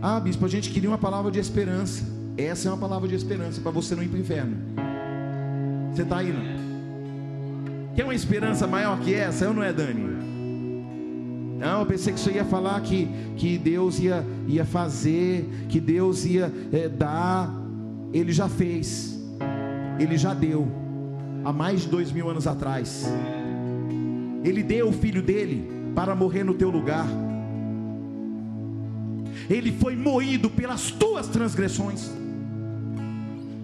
ah, 0.00 0.20
bispo, 0.20 0.44
a 0.44 0.48
gente 0.48 0.70
queria 0.70 0.88
uma 0.88 0.98
palavra 0.98 1.30
de 1.30 1.38
esperança. 1.38 2.04
Essa 2.36 2.68
é 2.68 2.72
uma 2.72 2.78
palavra 2.78 3.08
de 3.08 3.14
esperança 3.14 3.60
para 3.60 3.70
você 3.70 3.94
não 3.96 4.02
ir 4.02 4.08
para 4.08 4.16
o 4.16 4.20
inferno. 4.20 4.56
Você 5.92 6.02
está 6.02 6.18
aí, 6.18 6.32
não? 6.32 7.94
Quer 7.96 8.04
uma 8.04 8.14
esperança 8.14 8.66
maior 8.66 9.00
que 9.00 9.12
essa? 9.12 9.44
Eu 9.44 9.52
não 9.52 9.62
é, 9.62 9.72
Dani? 9.72 10.18
Não, 11.58 11.80
eu 11.80 11.86
pensei 11.86 12.12
que 12.12 12.20
você 12.20 12.30
ia 12.30 12.44
falar 12.44 12.80
que, 12.82 13.08
que 13.36 13.58
Deus 13.58 13.98
ia, 13.98 14.24
ia 14.46 14.64
fazer, 14.64 15.66
que 15.68 15.80
Deus 15.80 16.24
ia 16.24 16.52
é, 16.72 16.88
dar. 16.88 17.52
Ele 18.12 18.32
já 18.32 18.48
fez, 18.48 19.18
Ele 19.98 20.16
já 20.16 20.32
deu, 20.32 20.68
há 21.44 21.52
mais 21.52 21.80
de 21.82 21.88
dois 21.88 22.12
mil 22.12 22.30
anos 22.30 22.46
atrás. 22.46 23.04
Ele 24.44 24.62
deu 24.62 24.90
o 24.90 24.92
filho 24.92 25.20
dele 25.20 25.68
para 25.96 26.14
morrer 26.14 26.44
no 26.44 26.54
teu 26.54 26.70
lugar. 26.70 27.06
Ele 29.48 29.72
foi 29.72 29.96
moído 29.96 30.50
pelas 30.50 30.90
tuas 30.90 31.26
transgressões, 31.26 32.10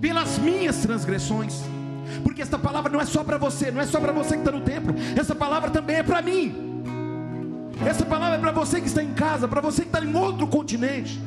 pelas 0.01 0.39
minhas 0.39 0.77
transgressões. 0.79 1.63
Porque 2.23 2.43
esta 2.43 2.59
palavra 2.59 2.91
não 2.91 3.01
é 3.01 3.05
só 3.05 3.25
para 3.25 3.39
você, 3.39 3.71
não 3.71 3.81
é 3.81 3.87
só 3.87 4.01
para 4.01 4.13
você 4.13 4.35
que 4.35 4.41
está 4.41 4.53
no 4.53 4.61
templo, 4.61 4.95
essa 5.17 5.35
palavra 5.35 5.71
também 5.71 5.97
é 5.97 6.03
para 6.03 6.23
mim. 6.23 6.55
Essa 7.85 8.05
palavra 8.07 8.37
é 8.37 8.41
para 8.41 8.53
você 8.53 8.81
que 8.81 8.87
está 8.87 9.03
em 9.03 9.13
casa, 9.15 9.49
para 9.49 9.61
você 9.61 9.83
que 9.83 9.89
está 9.89 10.05
em 10.05 10.15
outro 10.15 10.47
continente, 10.47 11.21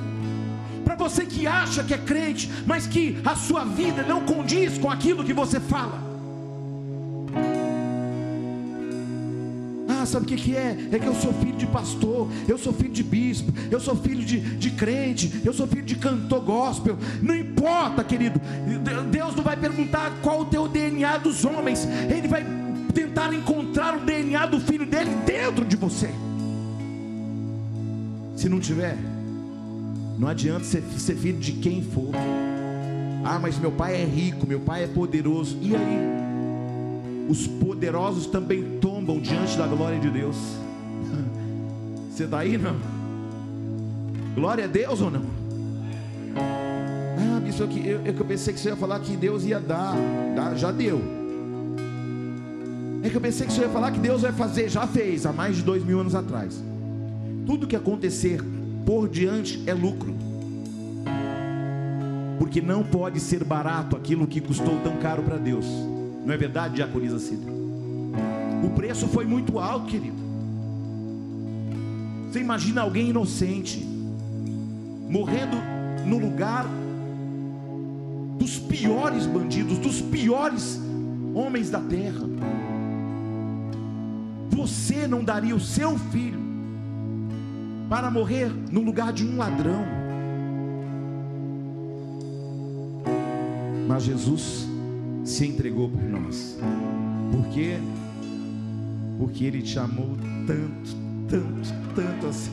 para 0.86 0.96
você 0.96 1.26
que 1.26 1.46
acha 1.46 1.84
que 1.84 1.94
é 1.94 1.98
crente, 1.98 2.50
mas 2.66 2.88
que 2.88 3.20
a 3.26 3.36
sua 3.36 3.66
vida 3.66 4.02
não 4.04 4.22
condiz 4.22 4.78
com 4.78 4.90
aquilo 4.90 5.24
que 5.24 5.34
você 5.34 5.60
fala. 5.60 6.07
Sabe 10.08 10.26
o 10.26 10.28
que, 10.28 10.36
que 10.36 10.56
é? 10.56 10.90
É 10.92 11.00
que 11.00 11.06
eu 11.06 11.16
sou 11.16 11.34
filho 11.34 11.58
de 11.58 11.68
pastor, 11.68 12.28
eu 12.48 12.58
sou 12.58 12.74
filho 12.74 12.92
de 12.92 13.04
bispo, 13.04 13.52
eu 13.70 13.80
sou 13.80 13.96
filho 13.96 14.24
de, 14.24 14.40
de 14.40 14.72
crente, 14.72 15.42
eu 15.44 15.54
sou 15.54 15.68
filho 15.68 15.84
de 15.84 15.96
cantor 15.96 16.42
gospel. 16.42 16.98
Não 17.22 17.36
importa, 17.36 18.04
querido. 18.04 18.42
Deus 19.12 19.36
não 19.36 19.44
vai 19.44 19.58
perguntar 19.58 20.12
qual 20.22 20.42
o 20.42 20.46
teu 20.46 20.68
DNA 20.68 21.18
dos 21.18 21.46
homens, 21.46 21.88
Ele 22.10 22.28
vai 22.28 22.46
tentar 22.94 23.34
encontrar 23.34 23.96
o 23.96 24.00
DNA 24.00 24.46
do 24.48 24.60
filho 24.60 24.86
dele 24.86 25.12
dentro 25.26 25.64
de 25.66 25.76
você. 25.76 26.10
Se 28.36 28.48
não 28.48 28.60
tiver, 28.60 28.98
não 30.18 30.28
adianta 30.28 30.64
ser, 30.64 30.84
ser 30.98 31.16
filho 31.16 31.40
de 31.40 31.54
quem 31.54 31.84
for. 31.84 32.12
Ah, 33.24 33.40
mas 33.40 33.58
meu 33.60 33.72
pai 33.72 34.02
é 34.02 34.06
rico, 34.06 34.48
meu 34.48 34.60
pai 34.60 34.84
é 34.84 34.88
poderoso. 34.88 35.58
E 35.62 35.76
aí? 35.76 36.27
Os 37.28 37.48
poderosos 37.48 38.26
também 38.28 38.80
tombam 38.80 39.20
diante 39.20 39.58
da 39.58 39.68
glória 39.68 40.00
de 40.00 40.10
Deus. 40.10 40.36
Você 42.12 42.24
está 42.24 42.40
aí, 42.40 42.58
não? 42.58 42.76
Glória 44.36 44.66
a 44.66 44.68
Deus 44.68 45.02
ou 45.02 45.12
não? 45.12 45.24
Ah, 46.36 47.48
isso 47.48 47.64
aqui, 47.64 47.88
eu, 47.88 48.02
eu 48.06 48.26
pensei 48.26 48.54
que 48.54 48.60
você 48.60 48.70
ia 48.70 48.76
falar 48.76 49.00
que 49.00 49.16
Deus 49.16 49.44
ia 49.44 49.60
dar, 49.60 49.96
dar 50.36 50.56
já 50.56 50.72
deu. 50.72 51.02
É 53.02 53.10
que 53.10 53.16
eu 53.16 53.22
pensei 53.22 53.48
que 53.48 53.54
você 53.54 53.62
ia 53.62 53.70
falar 53.70 53.92
que 53.92 54.00
Deus 54.00 54.22
vai 54.22 54.32
fazer, 54.32 54.70
já 54.70 54.86
fez, 54.86 55.26
há 55.26 55.34
mais 55.34 55.56
de 55.56 55.64
dois 55.64 55.84
mil 55.84 56.00
anos 56.00 56.14
atrás 56.14 56.62
tudo 57.48 57.66
que 57.66 57.78
acontecer 57.78 58.44
por 58.86 59.08
diante 59.08 59.64
é 59.66 59.74
lucro. 59.74 60.14
Porque 62.38 62.62
não 62.62 62.84
pode 62.84 63.22
ser 63.22 63.42
barato 63.42 63.96
aquilo 63.96 64.28
que 64.28 64.42
custou 64.42 64.78
tão 64.84 64.98
caro 64.98 65.24
para 65.24 65.38
Deus. 65.38 65.66
Não 66.28 66.34
é 66.34 66.38
verdade, 66.38 66.76
Diaconisa 66.76 67.20
Cida? 67.20 67.50
O 68.62 68.70
preço 68.72 69.08
foi 69.08 69.24
muito 69.24 69.60
alto, 69.60 69.86
querido. 69.86 70.18
Você 72.30 72.42
imagina 72.42 72.82
alguém 72.82 73.12
inocente 73.12 73.82
morrendo 75.10 75.56
no 76.06 76.18
lugar 76.18 76.66
dos 78.38 78.60
piores 78.60 79.26
bandidos, 79.26 79.78
dos 79.78 80.02
piores 80.02 80.78
homens 81.34 81.70
da 81.70 81.80
terra. 81.80 82.28
Você 84.50 85.08
não 85.08 85.24
daria 85.24 85.56
o 85.56 85.62
seu 85.62 85.98
filho 85.98 86.42
para 87.88 88.12
morrer 88.12 88.52
no 88.70 88.82
lugar 88.82 89.14
de 89.14 89.26
um 89.26 89.38
ladrão. 89.38 89.86
Mas 93.88 94.04
Jesus 94.04 94.67
se 95.28 95.46
entregou 95.46 95.90
por 95.90 96.02
nós. 96.02 96.58
Por 97.32 97.48
quê? 97.50 97.78
Porque 99.20 99.44
Ele 99.44 99.62
te 99.62 99.78
amou 99.78 100.18
tanto, 100.48 100.96
tanto, 101.28 101.74
tanto 101.94 102.28
assim. 102.28 102.52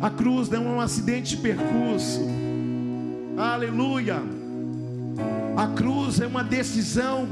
A 0.00 0.10
cruz 0.10 0.48
não 0.48 0.64
é 0.64 0.68
um 0.68 0.80
acidente 0.80 1.36
de 1.36 1.42
percurso. 1.42 2.20
Aleluia. 3.36 4.22
A 5.56 5.66
cruz 5.66 6.20
é 6.20 6.26
uma 6.26 6.44
decisão 6.44 7.26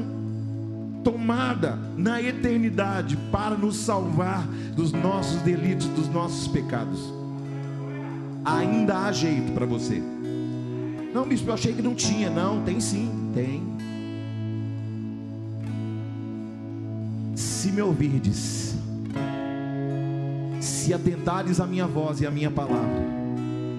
tomada 1.05 1.79
na 1.97 2.21
eternidade 2.21 3.17
para 3.31 3.55
nos 3.55 3.77
salvar 3.77 4.45
dos 4.75 4.91
nossos 4.91 5.41
delitos, 5.43 5.87
dos 5.87 6.09
nossos 6.09 6.49
pecados. 6.49 7.01
Ainda 8.45 9.05
há 9.05 9.13
jeito 9.13 9.53
para 9.53 9.65
você. 9.65 10.03
Não, 11.17 11.27
bispo, 11.27 11.49
eu 11.49 11.55
achei 11.55 11.73
que 11.73 11.81
não 11.81 11.95
tinha. 11.95 12.29
Não, 12.29 12.63
tem 12.63 12.79
sim, 12.79 13.31
tem. 13.35 13.63
Se 17.35 17.73
me 17.73 17.81
ouvirdes, 17.81 18.75
se 20.61 20.93
atentares 20.93 21.59
à 21.59 21.67
minha 21.67 21.87
voz 21.87 22.21
e 22.21 22.27
à 22.27 22.31
minha 22.31 22.51
palavra, 22.51 23.03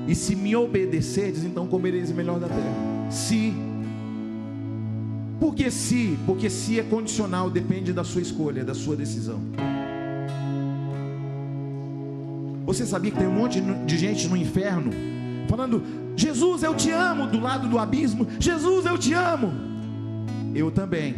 e 0.07 0.15
se 0.15 0.35
me 0.35 0.55
obedecerdes, 0.55 1.43
então 1.43 1.67
comereis 1.67 2.09
o 2.09 2.15
melhor 2.15 2.39
da 2.39 2.47
terra. 2.47 3.11
Se 3.11 3.53
por 5.39 5.53
que 5.53 5.69
se? 5.69 6.17
Porque 6.25 6.49
se 6.49 6.79
é 6.79 6.83
condicional, 6.83 7.51
depende 7.51 7.93
da 7.93 8.03
sua 8.03 8.23
escolha, 8.23 8.65
da 8.65 8.73
sua 8.73 8.95
decisão. 8.95 9.39
Você 12.65 12.83
sabia 12.83 13.11
que 13.11 13.17
tem 13.19 13.27
um 13.27 13.35
monte 13.35 13.61
de 13.61 13.95
gente 13.95 14.27
no 14.27 14.35
inferno 14.35 14.89
falando: 15.47 16.06
Jesus, 16.17 16.63
eu 16.63 16.73
te 16.73 16.89
amo, 16.89 17.27
do 17.27 17.39
lado 17.39 17.69
do 17.69 17.77
abismo. 17.77 18.25
Jesus, 18.39 18.87
eu 18.87 18.97
te 18.97 19.13
amo. 19.13 19.53
Eu 20.55 20.71
também, 20.71 21.15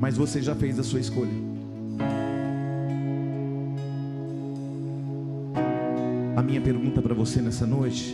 mas 0.00 0.16
você 0.16 0.42
já 0.42 0.56
fez 0.56 0.76
a 0.76 0.82
sua 0.82 0.98
escolha. 0.98 1.30
A 6.36 6.42
minha 6.42 6.60
pergunta 6.60 7.00
para 7.00 7.14
você 7.14 7.40
nessa 7.40 7.64
noite: 7.64 8.12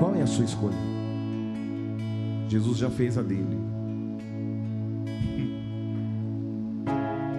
qual 0.00 0.16
é 0.16 0.22
a 0.22 0.26
sua 0.26 0.44
escolha? 0.44 0.74
Jesus 2.48 2.78
já 2.78 2.90
fez 2.90 3.16
a 3.16 3.22
dele. 3.22 3.46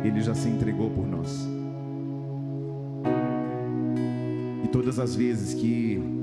Ele 0.02 0.22
já 0.22 0.34
se 0.34 0.48
entregou 0.48 0.90
por 0.92 1.06
nós. 1.06 1.46
E 4.64 4.68
todas 4.70 4.98
as 4.98 5.14
vezes 5.14 5.54
que 5.54 6.19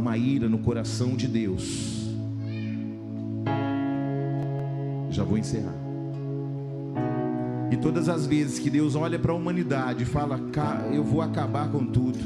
uma 0.00 0.16
ira 0.16 0.48
no 0.48 0.58
coração 0.58 1.14
de 1.14 1.28
Deus, 1.28 2.08
já 5.10 5.22
vou 5.22 5.36
encerrar. 5.36 5.74
E 7.70 7.76
todas 7.76 8.08
as 8.08 8.26
vezes 8.26 8.58
que 8.58 8.70
Deus 8.70 8.96
olha 8.96 9.18
para 9.18 9.32
a 9.32 9.34
humanidade 9.34 10.02
e 10.02 10.06
fala, 10.06 10.40
eu 10.92 11.04
vou 11.04 11.20
acabar 11.20 11.70
com 11.70 11.84
tudo. 11.84 12.18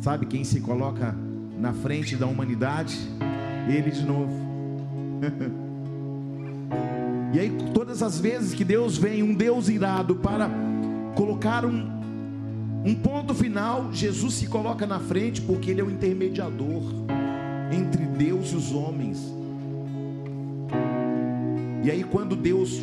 Sabe 0.00 0.26
quem 0.26 0.42
se 0.42 0.60
coloca 0.60 1.14
na 1.58 1.74
frente 1.74 2.16
da 2.16 2.26
humanidade? 2.26 2.98
Ele 3.68 3.90
de 3.90 4.04
novo. 4.04 4.32
e 7.34 7.38
aí, 7.38 7.52
todas 7.74 8.02
as 8.02 8.18
vezes 8.18 8.54
que 8.54 8.64
Deus 8.64 8.96
vem, 8.96 9.22
um 9.22 9.34
Deus 9.34 9.68
irado, 9.68 10.16
para 10.16 10.50
colocar 11.14 11.66
um, 11.66 11.99
um 12.84 12.94
ponto 12.94 13.34
final, 13.34 13.92
Jesus 13.92 14.34
se 14.34 14.46
coloca 14.46 14.86
na 14.86 14.98
frente, 14.98 15.40
porque 15.42 15.70
Ele 15.70 15.80
é 15.80 15.84
o 15.84 15.90
intermediador 15.90 16.82
entre 17.70 18.04
Deus 18.06 18.52
e 18.52 18.56
os 18.56 18.72
homens. 18.72 19.18
E 21.84 21.90
aí, 21.90 22.02
quando 22.04 22.34
Deus 22.34 22.80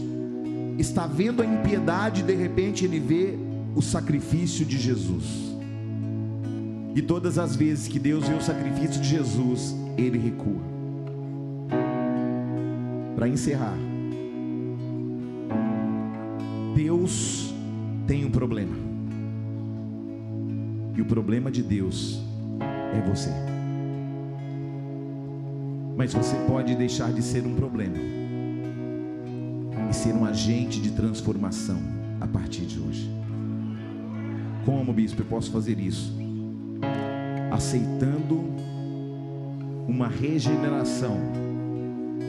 está 0.78 1.08
vendo 1.08 1.42
a 1.42 1.46
impiedade, 1.46 2.22
de 2.22 2.36
repente 2.36 2.86
Ele 2.86 3.00
vê 3.00 3.38
o 3.76 3.82
sacrifício 3.82 4.66
de 4.66 4.78
Jesus. 4.78 5.56
E 6.96 7.02
todas 7.02 7.38
as 7.38 7.56
vezes 7.56 7.88
que 7.88 8.00
Deus 8.00 8.28
vê 8.28 8.36
o 8.36 8.42
sacrifício 8.42 9.02
de 9.02 9.08
Jesus, 9.08 9.76
Ele 9.98 10.18
recua 10.18 10.62
para 13.16 13.28
encerrar. 13.28 13.78
Deus 16.76 17.52
tem 18.06 18.24
um 18.24 18.30
problema. 18.30 18.87
E 20.98 21.02
o 21.02 21.06
problema 21.06 21.50
de 21.50 21.64
Deus 21.64 22.20
é 22.94 23.00
você. 23.08 23.30
Mas 25.96 26.14
você 26.14 26.36
pode 26.48 26.76
deixar 26.76 27.14
de 27.14 27.22
ser 27.22 27.46
um 27.46 27.56
problema 27.56 27.98
e 29.90 29.94
ser 29.94 30.14
um 30.14 30.26
agente 30.26 30.82
de 30.82 30.92
transformação 30.92 31.80
a 32.20 32.28
partir 32.28 32.66
de 32.66 32.80
hoje. 32.80 33.10
Como, 34.66 34.92
bispo, 34.92 35.22
eu 35.22 35.26
posso 35.26 35.50
fazer 35.52 35.80
isso? 35.80 36.14
Aceitando 37.52 38.44
uma 39.88 40.10
regeneração 40.10 41.18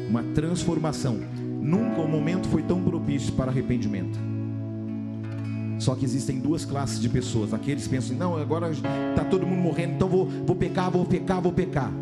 uma 0.09 0.23
transformação. 0.35 1.21
Nunca 1.61 2.01
o 2.01 2.09
momento 2.09 2.49
foi 2.49 2.63
tão 2.63 2.83
propício 2.83 3.33
para 3.35 3.51
arrependimento. 3.51 4.19
Só 5.79 5.95
que 5.95 6.05
existem 6.05 6.39
duas 6.39 6.65
classes 6.65 7.01
de 7.01 7.09
pessoas. 7.09 7.55
Aqueles 7.55 7.85
que 7.85 7.91
pensam, 7.91 8.17
não, 8.17 8.37
agora 8.37 8.71
está 8.71 9.25
todo 9.31 9.47
mundo 9.47 9.63
morrendo, 9.63 9.95
então 9.95 10.09
vou, 10.09 10.27
vou 10.27 10.57
pecar, 10.57 10.91
vou 10.91 11.05
pecar, 11.05 11.41
vou 11.41 11.53
pecar. 11.53 11.93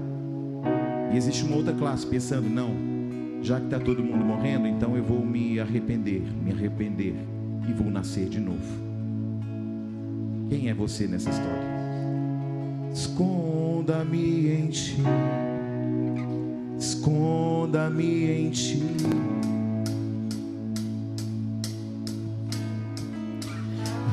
E 1.13 1.17
existe 1.17 1.45
uma 1.45 1.57
outra 1.57 1.73
classe 1.73 2.07
pensando, 2.07 2.49
não, 2.49 2.71
já 3.43 3.59
que 3.59 3.67
está 3.67 3.79
todo 3.79 4.03
mundo 4.03 4.25
morrendo, 4.25 4.67
então 4.67 4.97
eu 4.97 5.05
vou 5.05 5.25
me 5.25 5.61
arrepender, 5.61 6.23
me 6.43 6.53
arrepender 6.53 7.15
e 7.69 7.73
vou 7.73 7.91
nascer 7.91 8.29
de 8.29 8.41
novo. 8.41 8.87
Quem 10.49 10.69
é 10.69 10.75
você 10.75 11.07
nessa 11.07 11.31
história? 11.31 11.77
Esconda-me 12.93 14.51
em 14.51 14.69
ti 14.69 14.97
esconda-me 16.79 18.31
em 18.31 18.51
ti. 18.51 18.83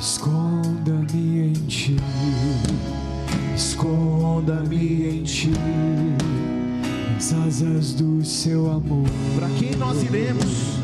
Esconda-me 0.03 1.47
em 1.47 1.53
ti, 1.53 1.95
esconda-me 3.55 5.07
em 5.07 5.23
ti, 5.23 5.53
nas 7.13 7.31
asas 7.31 7.93
do 7.93 8.21
seu 8.21 8.69
amor. 8.69 9.07
Para 9.37 9.47
quem 9.57 9.77
nós 9.77 10.03
iremos? 10.03 10.77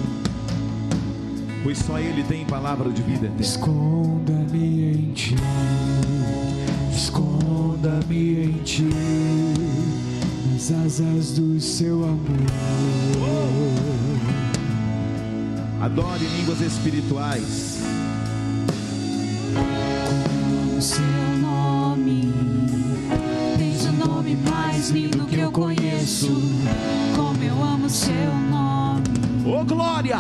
Pois 1.64 1.80
só 1.80 2.00
Ele 2.00 2.24
tem 2.24 2.46
palavra 2.46 2.90
de 2.90 3.02
vida 3.02 3.26
eterna. 3.26 3.41
Esconda-me 3.41 4.84
em 4.94 5.12
ti, 5.12 5.36
esconda-me 6.96 8.46
em 8.46 8.54
ti 8.64 8.88
nas 10.54 10.72
asas 10.72 11.34
do 11.34 11.60
seu 11.60 12.06
amor. 12.06 12.40
Adore 15.82 16.26
línguas 16.38 16.62
espirituais. 16.62 17.98
O 20.80 20.81
seu 20.81 21.03
nome, 21.41 22.34
tens 23.57 23.85
o 23.85 23.91
nome 23.91 24.38
mais 24.49 24.89
lindo 24.91 25.26
que 25.26 25.38
eu 25.38 25.51
conheço. 25.51 26.41
Como 27.14 27.43
eu 27.43 27.61
amo 27.61 27.89
seu 27.89 28.34
nome. 28.49 29.03
Oh 29.45 29.65
glória! 29.65 30.19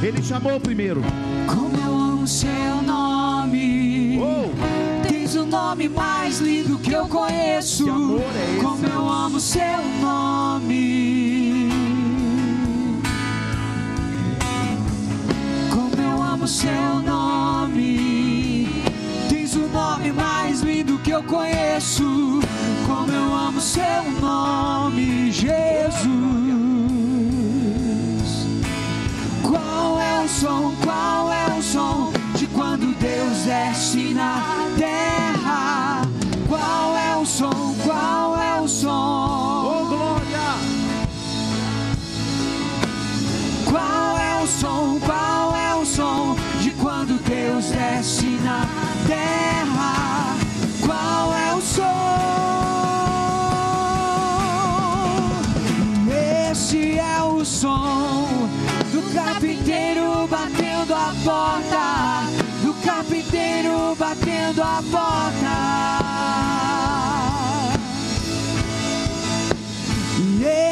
Ele 0.00 0.22
chamou 0.22 0.60
primeiro. 0.60 1.02
Como 1.52 1.76
eu 1.76 1.98
amo 1.98 2.28
seu 2.28 2.80
nome. 2.86 4.20
Oh 4.20 4.76
o 5.40 5.44
nome 5.44 5.88
mais 5.88 6.38
lindo 6.38 6.78
que 6.78 6.92
eu 6.92 7.08
conheço. 7.08 7.88
É 7.88 8.62
Como 8.62 8.86
eu 8.86 9.08
amo 9.08 9.40
seu 9.40 9.82
nome. 10.00 11.70
Como 15.70 16.00
eu 16.00 16.22
amo 16.22 16.46
seu 16.46 17.02
nome. 17.02 17.25
Nome 20.06 20.12
mais 20.12 20.60
lindo 20.60 20.98
que 20.98 21.10
eu 21.10 21.22
conheço. 21.24 22.40
Como 22.86 23.10
eu 23.10 23.34
amo 23.34 23.60
seu 23.60 24.04
nome, 24.20 25.32
Jesus. 25.32 26.06
Qual 29.42 30.00
é 30.00 30.24
o 30.24 30.28
som? 30.28 30.72
Qual 30.84 31.32
é 31.32 31.58
o 31.58 31.62
som 31.62 32.12
de 32.36 32.46
quando 32.46 32.96
Deus 33.00 33.38
desce 33.46 34.14
na 34.14 34.44
terra? 34.78 36.02
Qual 36.46 36.96
é 36.96 37.16
o 37.16 37.26
som? 37.26 37.74
Qual 37.82 38.40
é 38.40 38.60
o 38.60 38.68
som? 38.68 39.82
Oh, 39.82 39.86
glória! 39.86 40.54
Qual 43.64 44.18
é 44.18 44.42
o 44.42 44.46
som? 44.46 45.00
Qual 45.00 45.56
é 45.56 45.74
o 45.74 45.84
som 45.84 46.36
de 46.60 46.70
quando 46.70 47.20
Deus 47.24 47.70
desce 47.70 48.26
na 48.44 48.64
terra? 49.08 49.45
Porta 61.26 62.22
do 62.62 62.72
carpinteiro 62.84 63.96
batendo 63.96 64.62
a 64.62 64.80
porta. 64.92 65.56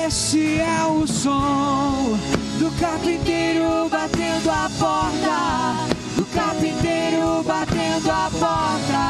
Esse 0.07 0.61
é 0.61 0.87
o 0.87 1.05
som 1.09 2.17
do 2.61 2.71
carpinteiro 2.79 3.89
batendo 3.91 4.49
a 4.49 4.71
porta. 4.79 5.93
Do 6.15 6.25
carpinteiro 6.27 7.43
batendo 7.43 8.11
a 8.13 8.31
porta. 8.39 9.03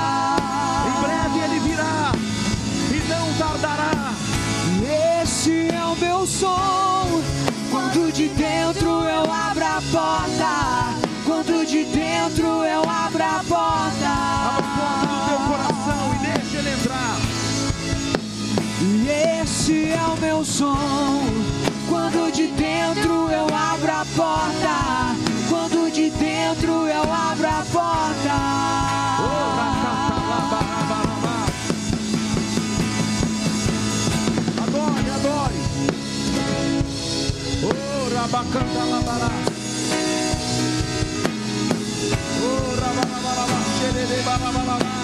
Em 0.88 1.02
breve 1.02 1.38
ele 1.44 1.60
virá 1.60 2.12
e 2.90 3.06
não 3.06 3.34
tardará. 3.34 4.14
Esse 5.22 5.68
é 5.68 5.84
o 5.84 5.94
meu 5.96 6.26
som. 6.26 7.20
Quando 7.70 8.10
de 8.14 8.28
dentro 8.28 8.88
eu 8.88 9.30
abro 9.30 9.66
a 9.66 9.82
porta. 9.92 10.83
Esse 19.64 19.92
é 19.92 20.02
o 20.02 20.16
meu 20.20 20.44
som. 20.44 20.76
Quando 21.88 22.30
de 22.32 22.48
dentro 22.48 23.30
eu 23.30 23.46
abro 23.46 23.90
a 23.90 24.04
porta. 24.14 25.16
Quando 25.48 25.90
de 25.90 26.10
dentro 26.10 26.86
eu 26.86 27.02
abro 27.02 27.46
a 27.46 27.64
porta. 27.72 28.34
Adore, 34.62 35.10
adore. 35.16 35.60
Oh, 37.64 38.14
rabacantalabará. 38.14 39.30
Oh, 42.42 42.80
rabarabarabá, 42.80 43.58
xererebarabarabá. 43.80 44.90
Oh, 44.90 45.03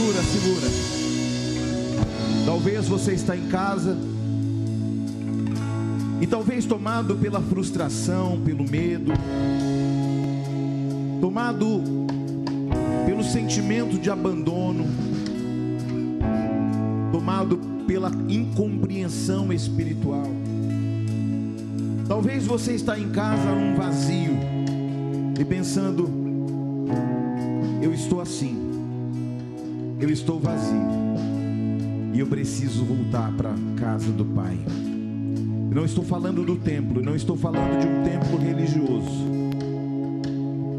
Segura, 0.00 0.22
segura. 0.22 0.66
Talvez 2.46 2.88
você 2.88 3.12
está 3.12 3.36
em 3.36 3.48
casa 3.48 3.98
e 6.22 6.26
talvez 6.26 6.64
tomado 6.64 7.16
pela 7.16 7.38
frustração, 7.42 8.40
pelo 8.42 8.64
medo, 8.66 9.12
tomado 11.20 11.82
pelo 13.04 13.22
sentimento 13.22 13.98
de 13.98 14.08
abandono, 14.08 14.86
tomado 17.12 17.58
pela 17.86 18.10
incompreensão 18.26 19.52
espiritual. 19.52 20.26
Talvez 22.08 22.46
você 22.46 22.72
está 22.72 22.98
em 22.98 23.10
casa 23.10 23.52
um 23.52 23.76
vazio 23.76 24.32
e 25.38 25.44
pensando, 25.44 26.08
eu 27.82 27.92
estou 27.92 28.22
assim, 28.22 28.69
eu 30.00 30.10
estou 30.10 30.40
vazio 30.40 30.88
e 32.12 32.18
eu 32.18 32.26
preciso 32.26 32.84
voltar 32.84 33.30
para 33.36 33.54
casa 33.76 34.10
do 34.10 34.24
Pai. 34.24 34.58
Não 35.70 35.84
estou 35.84 36.02
falando 36.02 36.42
do 36.42 36.56
templo, 36.56 37.02
não 37.02 37.14
estou 37.14 37.36
falando 37.36 37.78
de 37.78 37.86
um 37.86 38.02
templo 38.02 38.38
religioso. 38.38 39.30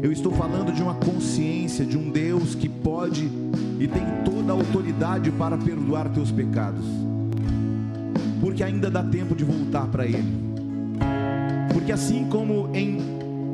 Eu 0.02 0.10
estou 0.10 0.32
falando 0.32 0.72
de 0.72 0.82
uma 0.82 0.94
consciência 0.94 1.86
de 1.86 1.96
um 1.96 2.10
Deus 2.10 2.54
que 2.56 2.68
pode 2.68 3.30
e 3.78 3.86
tem 3.86 4.02
toda 4.24 4.52
a 4.52 4.56
autoridade 4.56 5.30
para 5.30 5.56
perdoar 5.56 6.08
teus 6.08 6.32
pecados. 6.32 6.84
Porque 8.40 8.64
ainda 8.64 8.90
dá 8.90 9.04
tempo 9.04 9.36
de 9.36 9.44
voltar 9.44 9.86
para 9.86 10.04
Ele. 10.04 10.42
Porque 11.72 11.92
assim 11.92 12.26
como 12.28 12.68
em 12.74 12.98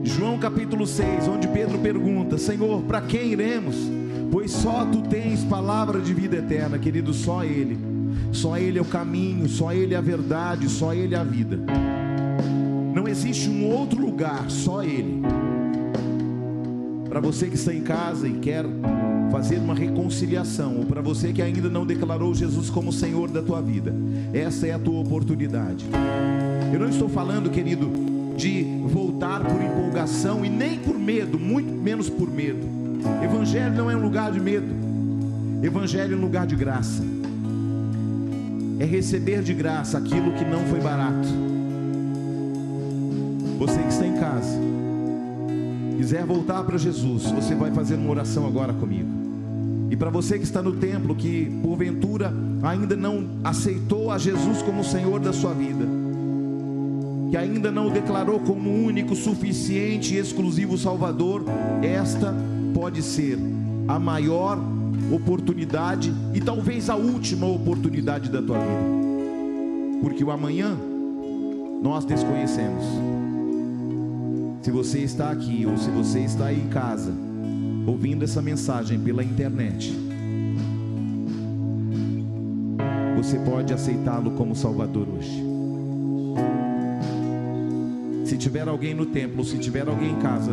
João 0.02 0.38
capítulo 0.38 0.86
6, 0.86 1.28
onde 1.28 1.46
Pedro 1.46 1.78
pergunta: 1.78 2.38
Senhor, 2.38 2.82
para 2.82 3.02
quem 3.02 3.32
iremos? 3.32 3.97
Pois 4.30 4.50
só 4.50 4.84
tu 4.84 5.02
tens 5.02 5.42
palavra 5.44 6.00
de 6.00 6.12
vida 6.12 6.36
eterna, 6.36 6.78
querido, 6.78 7.14
só 7.14 7.44
Ele. 7.44 7.78
Só 8.32 8.58
Ele 8.58 8.78
é 8.78 8.82
o 8.82 8.84
caminho, 8.84 9.48
só 9.48 9.72
Ele 9.72 9.94
é 9.94 9.96
a 9.96 10.02
verdade, 10.02 10.68
só 10.68 10.92
Ele 10.92 11.14
é 11.14 11.18
a 11.18 11.24
vida. 11.24 11.58
Não 12.94 13.08
existe 13.08 13.48
um 13.48 13.66
outro 13.66 14.00
lugar, 14.00 14.50
só 14.50 14.82
Ele. 14.82 15.22
Para 17.08 17.20
você 17.20 17.46
que 17.46 17.54
está 17.54 17.72
em 17.72 17.80
casa 17.80 18.28
e 18.28 18.34
quer 18.34 18.64
fazer 19.30 19.58
uma 19.58 19.74
reconciliação, 19.74 20.76
ou 20.78 20.84
para 20.84 21.00
você 21.00 21.32
que 21.32 21.40
ainda 21.40 21.68
não 21.68 21.86
declarou 21.86 22.34
Jesus 22.34 22.68
como 22.68 22.92
Senhor 22.92 23.30
da 23.30 23.42
tua 23.42 23.62
vida, 23.62 23.94
essa 24.32 24.66
é 24.66 24.72
a 24.72 24.78
tua 24.78 25.00
oportunidade. 25.00 25.86
Eu 26.72 26.78
não 26.78 26.88
estou 26.88 27.08
falando, 27.08 27.50
querido, 27.50 27.90
de 28.36 28.62
voltar 28.86 29.42
por 29.42 29.60
empolgação 29.60 30.44
e 30.44 30.50
nem 30.50 30.78
por 30.78 30.98
medo, 30.98 31.38
muito 31.38 31.72
menos 31.72 32.10
por 32.10 32.30
medo. 32.30 32.77
Evangelho 33.22 33.74
não 33.74 33.90
é 33.90 33.96
um 33.96 34.02
lugar 34.02 34.32
de 34.32 34.40
medo, 34.40 34.74
Evangelho 35.62 36.14
é 36.14 36.16
um 36.16 36.20
lugar 36.20 36.46
de 36.46 36.56
graça. 36.56 37.02
É 38.78 38.84
receber 38.84 39.42
de 39.42 39.52
graça 39.52 39.98
aquilo 39.98 40.32
que 40.32 40.44
não 40.44 40.60
foi 40.66 40.80
barato. 40.80 41.28
Você 43.58 43.82
que 43.82 43.88
está 43.88 44.06
em 44.06 44.14
casa, 44.14 44.56
quiser 45.96 46.24
voltar 46.24 46.62
para 46.62 46.78
Jesus, 46.78 47.24
você 47.24 47.56
vai 47.56 47.72
fazer 47.72 47.96
uma 47.96 48.10
oração 48.10 48.46
agora 48.46 48.72
comigo. 48.72 49.08
E 49.90 49.96
para 49.96 50.10
você 50.10 50.38
que 50.38 50.44
está 50.44 50.62
no 50.62 50.74
templo, 50.74 51.14
que 51.14 51.50
porventura 51.60 52.32
ainda 52.62 52.94
não 52.94 53.26
aceitou 53.42 54.12
a 54.12 54.18
Jesus 54.18 54.62
como 54.62 54.84
Senhor 54.84 55.18
da 55.18 55.32
sua 55.32 55.52
vida, 55.52 55.86
que 57.30 57.36
ainda 57.36 57.72
não 57.72 57.88
o 57.88 57.90
declarou 57.90 58.38
como 58.38 58.70
único, 58.70 59.16
suficiente 59.16 60.14
e 60.14 60.18
exclusivo 60.18 60.78
Salvador, 60.78 61.44
esta 61.82 62.34
pode 62.78 63.02
ser 63.02 63.36
a 63.88 63.98
maior 63.98 64.56
oportunidade 65.12 66.14
e 66.32 66.40
talvez 66.40 66.88
a 66.88 66.94
última 66.94 67.44
oportunidade 67.44 68.30
da 68.30 68.40
tua 68.40 68.56
vida. 68.56 70.00
Porque 70.00 70.22
o 70.22 70.30
amanhã 70.30 70.78
nós 71.82 72.04
desconhecemos. 72.04 72.84
Se 74.62 74.70
você 74.70 75.00
está 75.00 75.28
aqui 75.32 75.66
ou 75.66 75.76
se 75.76 75.90
você 75.90 76.20
está 76.20 76.46
aí 76.46 76.60
em 76.60 76.68
casa, 76.68 77.12
ouvindo 77.84 78.22
essa 78.22 78.40
mensagem 78.40 79.00
pela 79.00 79.24
internet, 79.24 79.92
você 83.16 83.40
pode 83.40 83.74
aceitá-lo 83.74 84.30
como 84.32 84.54
Salvador 84.54 85.08
hoje. 85.18 85.42
Se 88.24 88.36
tiver 88.36 88.68
alguém 88.68 88.94
no 88.94 89.06
templo, 89.06 89.44
se 89.44 89.58
tiver 89.58 89.88
alguém 89.88 90.12
em 90.12 90.18
casa 90.20 90.52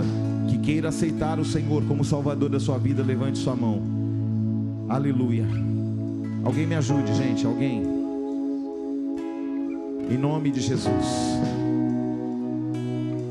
queira 0.66 0.90
aceitar 0.90 1.40
o 1.40 1.46
Senhor 1.46 1.84
como 1.84 2.04
Salvador 2.04 2.50
da 2.50 2.60
sua 2.60 2.80
vida, 2.80 3.04
levante 3.04 3.38
sua 3.38 3.56
mão. 3.56 3.84
Aleluia. 4.90 5.46
Alguém 6.44 6.66
me 6.66 6.74
ajude, 6.74 7.14
gente. 7.14 7.46
Alguém. 7.46 7.84
Em 10.10 10.18
nome 10.18 10.50
de 10.50 10.60
Jesus. 10.60 11.06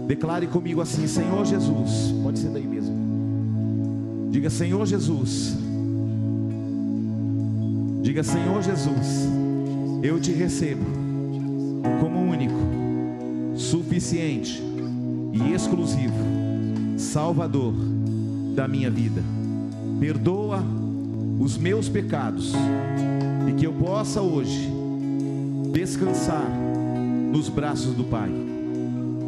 Declare 0.06 0.47
comigo 0.47 0.81
assim: 0.81 1.09
Senhor 1.09 1.44
Jesus. 1.44 2.15
Pode 2.23 2.39
ser 2.39 2.51
daí 2.51 2.66
mesmo. 2.66 2.94
Diga, 4.31 4.48
Senhor 4.48 4.86
Jesus. 4.86 5.56
Diga, 8.02 8.23
Senhor 8.23 8.62
Jesus. 8.62 9.28
Eu 10.05 10.20
te 10.20 10.31
recebo 10.31 10.85
como 12.01 12.20
único, 12.31 12.55
suficiente 13.56 14.62
e 15.32 15.52
exclusivo 15.52 16.43
Salvador 16.96 17.74
da 18.54 18.68
minha 18.68 18.90
vida. 18.90 19.22
Perdoa 19.98 20.62
os 21.38 21.58
meus 21.58 21.88
pecados 21.88 22.52
e 23.48 23.52
que 23.54 23.66
eu 23.66 23.72
possa 23.72 24.20
hoje 24.20 24.70
descansar 25.72 26.48
nos 27.32 27.48
braços 27.48 27.94
do 27.94 28.04
Pai. 28.04 28.30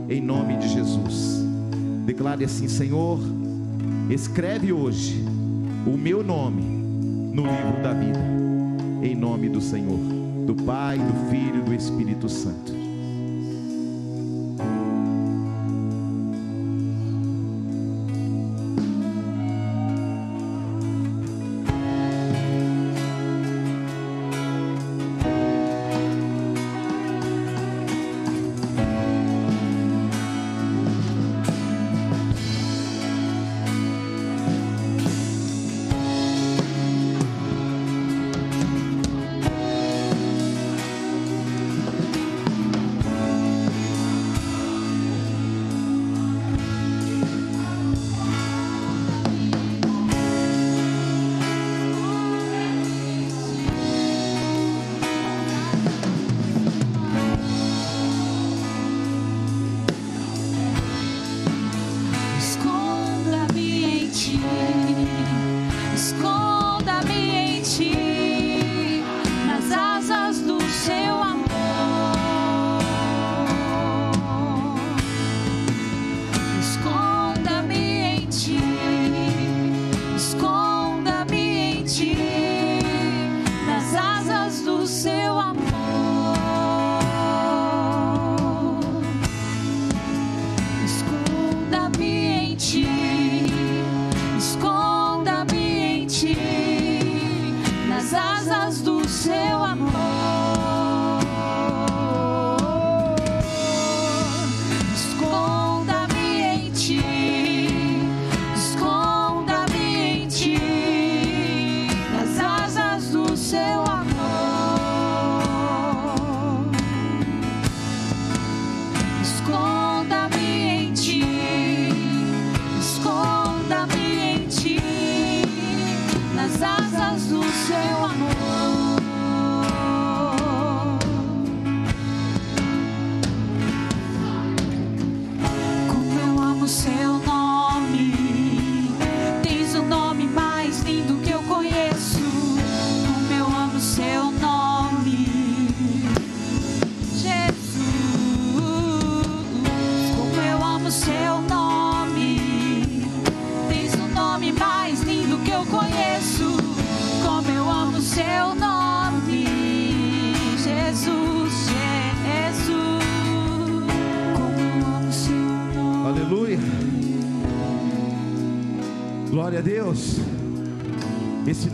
Em 0.08 0.20
nome 0.20 0.56
de 0.56 0.68
Jesus. 0.68 1.44
Declare 2.04 2.44
assim: 2.44 2.68
Senhor, 2.68 3.18
escreve 4.08 4.72
hoje 4.72 5.24
o 5.86 5.96
meu 5.96 6.22
nome 6.22 6.62
no 6.62 7.42
livro 7.42 7.82
da 7.82 7.92
vida. 7.92 8.20
Em 9.02 9.14
nome 9.14 9.48
do 9.48 9.60
Senhor, 9.60 9.98
do 10.46 10.54
Pai, 10.54 10.98
do 10.98 11.30
Filho 11.30 11.58
e 11.58 11.62
do 11.62 11.74
Espírito 11.74 12.28
Santo. 12.28 12.85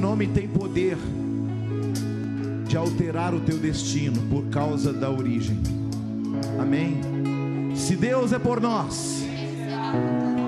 Nome 0.03 0.27
tem 0.27 0.49
poder 0.49 0.99
de 2.67 2.77
alterar 2.77 3.33
o 3.33 3.41
teu 3.41 3.57
destino 3.57 4.21
por 4.23 4.47
causa 4.47 4.93
da 4.93 5.09
origem. 5.09 5.57
Amém. 6.61 7.01
Se 7.77 7.95
Deus 7.95 8.33
é 8.33 8.39
por 8.39 8.61
nós, 8.61 9.23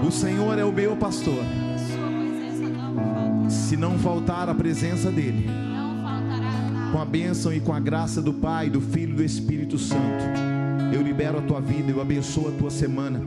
o 0.05 0.11
Senhor 0.11 0.59
é 0.59 0.65
o 0.65 0.73
meu 0.73 0.97
pastor. 0.97 1.45
Se 3.49 3.77
não 3.77 3.97
faltar 3.97 4.49
a 4.49 4.55
presença 4.57 5.09
dEle, 5.09 5.47
com 6.91 6.99
a 6.99 7.05
bênção 7.05 7.53
e 7.53 7.61
com 7.61 7.73
a 7.73 7.79
graça 7.79 8.21
do 8.21 8.35
Pai, 8.35 8.69
do 8.69 8.81
Filho 8.81 9.13
e 9.13 9.17
do 9.19 9.23
Espírito 9.23 9.79
Santo, 9.79 10.25
eu 10.93 11.01
libero 11.01 11.39
a 11.39 11.43
tua 11.43 11.61
vida, 11.61 11.93
eu 11.93 12.01
abençoo 12.01 12.49
a 12.49 12.59
tua 12.59 12.71
semana. 12.71 13.21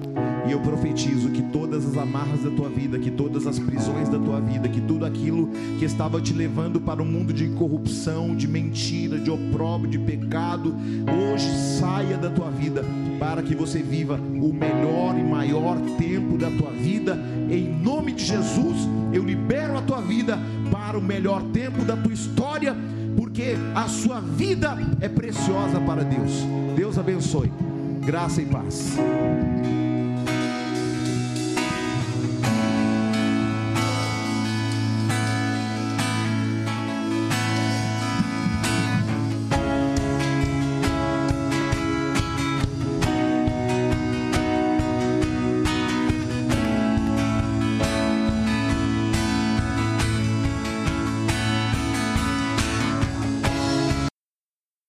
E 0.48 0.52
eu 0.52 0.61
profetizo 0.61 1.30
que 1.30 1.41
todas 1.41 1.86
as 1.86 1.98
amarras 1.98 2.41
da 2.41 2.49
tua 2.49 2.69
vida, 2.69 2.98
que 2.98 3.11
todas 3.11 3.45
as 3.45 3.60
prisões 3.60 4.07
da 4.07 4.18
tua 4.18 4.40
vida, 4.40 4.69
que 4.69 4.80
tudo 4.80 5.06
aquilo 5.06 5.49
que 5.78 5.84
estava 5.84 6.22
te 6.22 6.32
levando 6.32 6.80
para 6.80 7.02
um 7.02 7.06
mundo 7.06 7.34
de 7.34 7.49
corrupção, 7.49 8.34
de 8.34 8.48
mentira, 8.48 9.19
de 9.19 9.30
opróbrio, 9.30 9.91
de 9.91 9.99
pecado, 9.99 10.74
hoje 11.34 11.49
saia 11.78 12.18
da 12.18 12.30
tua 12.30 12.49
vida, 12.49 12.82
para 13.19 13.44
que 13.44 13.53
você 13.53 13.80
viva 13.80 14.15
o 14.15 14.53
melhor 14.53 15.19
e 15.19 15.24
maior 15.24 15.78
tempo 15.98 16.38
da 16.38 16.49
tua 16.49 16.72
vida. 16.72 17.19
Em 17.49 17.68
nome 17.68 18.14
de 18.14 18.24
Jesus, 18.24 18.88
eu 19.11 19.26
libero 19.26 19.78
a 19.78 19.82
tua 19.82 20.02
vida 20.02 20.40
para 20.72 20.98
o 20.98 21.02
melhor 21.02 21.41
tempo 21.52 21.84
da 21.84 21.98
tua 21.98 22.14
história, 22.14 22.74
porque 23.18 23.56
a 23.76 23.88
sua 23.90 24.22
vida 24.22 24.78
é 25.02 25.10
preciosa 25.10 25.80
para 25.82 26.03
Deus. 26.03 26.32
Deus 26.76 26.98
abençoe. 26.98 27.52
Graça 28.06 28.41
e 28.41 28.45
paz. 28.45 28.98